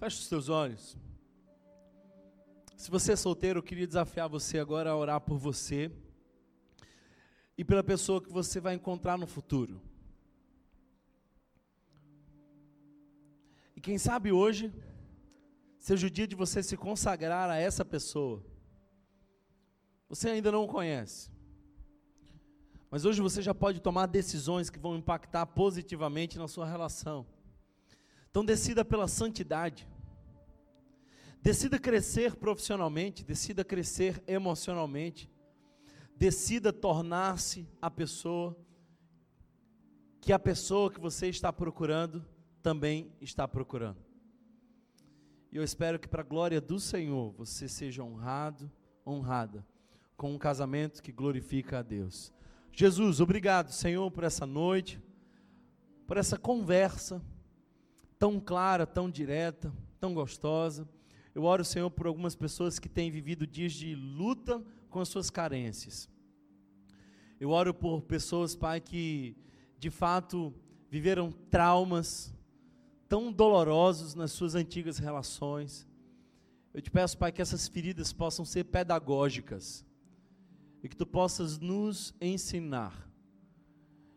Feche 0.00 0.16
os 0.16 0.26
seus 0.26 0.48
olhos. 0.48 0.98
Se 2.76 2.90
você 2.90 3.12
é 3.12 3.16
solteiro, 3.16 3.60
eu 3.60 3.62
queria 3.62 3.86
desafiar 3.86 4.28
você 4.28 4.58
agora 4.58 4.90
a 4.90 4.96
orar 4.96 5.20
por 5.20 5.38
você 5.38 5.92
e 7.56 7.64
pela 7.64 7.84
pessoa 7.84 8.20
que 8.20 8.32
você 8.32 8.58
vai 8.58 8.74
encontrar 8.74 9.16
no 9.16 9.28
futuro. 9.28 9.80
E 13.80 13.82
quem 13.82 13.96
sabe 13.96 14.30
hoje 14.30 14.70
seja 15.78 16.06
o 16.06 16.10
dia 16.10 16.26
de 16.26 16.36
você 16.36 16.62
se 16.62 16.76
consagrar 16.76 17.48
a 17.48 17.56
essa 17.56 17.82
pessoa. 17.82 18.44
Você 20.06 20.28
ainda 20.28 20.52
não 20.52 20.64
o 20.64 20.68
conhece. 20.68 21.30
Mas 22.90 23.06
hoje 23.06 23.22
você 23.22 23.40
já 23.40 23.54
pode 23.54 23.80
tomar 23.80 24.04
decisões 24.04 24.68
que 24.68 24.78
vão 24.78 24.96
impactar 24.96 25.46
positivamente 25.46 26.38
na 26.38 26.46
sua 26.46 26.66
relação. 26.66 27.26
Então 28.30 28.44
decida 28.44 28.84
pela 28.84 29.08
santidade. 29.08 29.88
Decida 31.40 31.78
crescer 31.78 32.36
profissionalmente, 32.36 33.24
decida 33.24 33.64
crescer 33.64 34.22
emocionalmente. 34.26 35.32
Decida 36.14 36.70
tornar-se 36.70 37.66
a 37.80 37.90
pessoa 37.90 38.54
que 40.20 40.34
a 40.34 40.38
pessoa 40.38 40.90
que 40.90 41.00
você 41.00 41.30
está 41.30 41.50
procurando 41.50 42.22
também 42.62 43.12
está 43.20 43.46
procurando. 43.46 44.04
E 45.52 45.56
eu 45.56 45.64
espero 45.64 45.98
que 45.98 46.06
para 46.06 46.22
a 46.22 46.24
glória 46.24 46.60
do 46.60 46.78
Senhor 46.78 47.32
você 47.32 47.68
seja 47.68 48.04
honrado, 48.04 48.70
honrada 49.06 49.66
com 50.16 50.32
um 50.32 50.38
casamento 50.38 51.02
que 51.02 51.10
glorifica 51.10 51.78
a 51.78 51.82
Deus. 51.82 52.32
Jesus, 52.72 53.20
obrigado, 53.20 53.72
Senhor, 53.72 54.08
por 54.10 54.22
essa 54.22 54.46
noite, 54.46 55.00
por 56.06 56.16
essa 56.16 56.38
conversa 56.38 57.22
tão 58.18 58.38
clara, 58.38 58.86
tão 58.86 59.10
direta, 59.10 59.72
tão 59.98 60.14
gostosa. 60.14 60.88
Eu 61.34 61.44
oro, 61.44 61.64
Senhor, 61.64 61.90
por 61.90 62.06
algumas 62.06 62.36
pessoas 62.36 62.78
que 62.78 62.88
têm 62.88 63.10
vivido 63.10 63.46
dias 63.46 63.72
de 63.72 63.94
luta 63.94 64.62
com 64.88 65.00
as 65.00 65.08
suas 65.08 65.30
carências. 65.30 66.08
Eu 67.40 67.50
oro 67.50 67.72
por 67.72 68.02
pessoas, 68.02 68.54
Pai, 68.54 68.80
que 68.80 69.36
de 69.78 69.88
fato 69.88 70.54
viveram 70.90 71.32
traumas 71.32 72.34
tão 73.10 73.32
dolorosos 73.32 74.14
nas 74.14 74.30
suas 74.30 74.54
antigas 74.54 74.98
relações. 74.98 75.84
Eu 76.72 76.80
te 76.80 76.92
peço, 76.92 77.18
Pai, 77.18 77.32
que 77.32 77.42
essas 77.42 77.66
feridas 77.66 78.12
possam 78.12 78.44
ser 78.44 78.62
pedagógicas 78.62 79.84
e 80.80 80.88
que 80.88 80.94
tu 80.96 81.04
possas 81.04 81.58
nos 81.58 82.14
ensinar. 82.20 83.10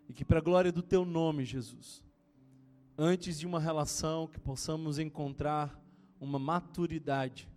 E 0.08 0.14
que, 0.14 0.24
para 0.24 0.38
a 0.38 0.44
glória 0.44 0.72
do 0.72 0.84
teu 0.84 1.04
nome, 1.06 1.44
Jesus, 1.44 2.04
antes 2.96 3.40
de 3.40 3.48
uma 3.48 3.60
relação, 3.60 4.28
que 4.28 4.40
possamos 4.40 5.00
encontrar 5.00 5.82
uma 6.20 6.38
maturidade 6.38 7.50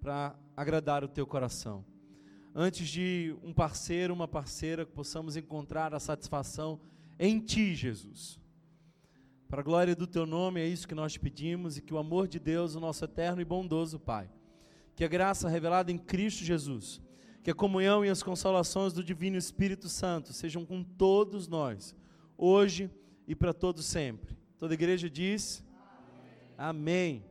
para 0.00 0.38
agradar 0.56 1.04
o 1.04 1.08
teu 1.08 1.26
coração. 1.26 1.84
Antes 2.54 2.88
de 2.88 3.36
um 3.42 3.52
parceiro, 3.52 4.14
uma 4.14 4.26
parceira, 4.26 4.86
que 4.86 4.92
possamos 4.92 5.36
encontrar 5.36 5.92
a 5.92 6.00
satisfação 6.00 6.80
em 7.18 7.38
ti, 7.40 7.74
Jesus. 7.74 8.40
Para 9.48 9.60
a 9.60 9.64
glória 9.64 9.96
do 9.96 10.06
teu 10.06 10.26
nome, 10.26 10.60
é 10.60 10.66
isso 10.66 10.86
que 10.86 10.94
nós 10.94 11.16
pedimos 11.16 11.78
e 11.78 11.80
que 11.80 11.94
o 11.94 11.98
amor 11.98 12.28
de 12.28 12.38
Deus, 12.38 12.74
o 12.74 12.80
nosso 12.80 13.02
eterno 13.04 13.40
e 13.40 13.44
bondoso 13.46 13.98
Pai, 13.98 14.28
que 14.94 15.02
a 15.02 15.08
graça 15.08 15.48
revelada 15.48 15.90
em 15.90 15.96
Cristo 15.96 16.44
Jesus, 16.44 17.00
que 17.42 17.50
a 17.50 17.54
comunhão 17.54 18.04
e 18.04 18.10
as 18.10 18.22
consolações 18.22 18.92
do 18.92 19.02
Divino 19.02 19.38
Espírito 19.38 19.88
Santo 19.88 20.34
sejam 20.34 20.66
com 20.66 20.84
todos 20.84 21.48
nós, 21.48 21.96
hoje 22.36 22.90
e 23.26 23.34
para 23.34 23.54
todos 23.54 23.86
sempre. 23.86 24.36
Toda 24.58 24.74
igreja 24.74 25.08
diz: 25.08 25.64
Amém. 26.58 27.22
Amém. 27.22 27.24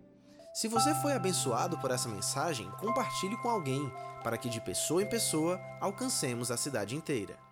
Se 0.56 0.68
você 0.68 0.96
foi 0.96 1.14
abençoado 1.14 1.78
por 1.78 1.92
essa 1.92 2.10
mensagem, 2.10 2.68
compartilhe 2.80 3.38
com 3.44 3.50
alguém, 3.50 3.92
para 4.24 4.40
que 4.40 4.50
de 4.50 4.60
pessoa 4.60 5.04
em 5.04 5.08
pessoa 5.08 5.62
alcancemos 5.80 6.50
a 6.50 6.58
cidade 6.58 6.96
inteira. 6.96 7.47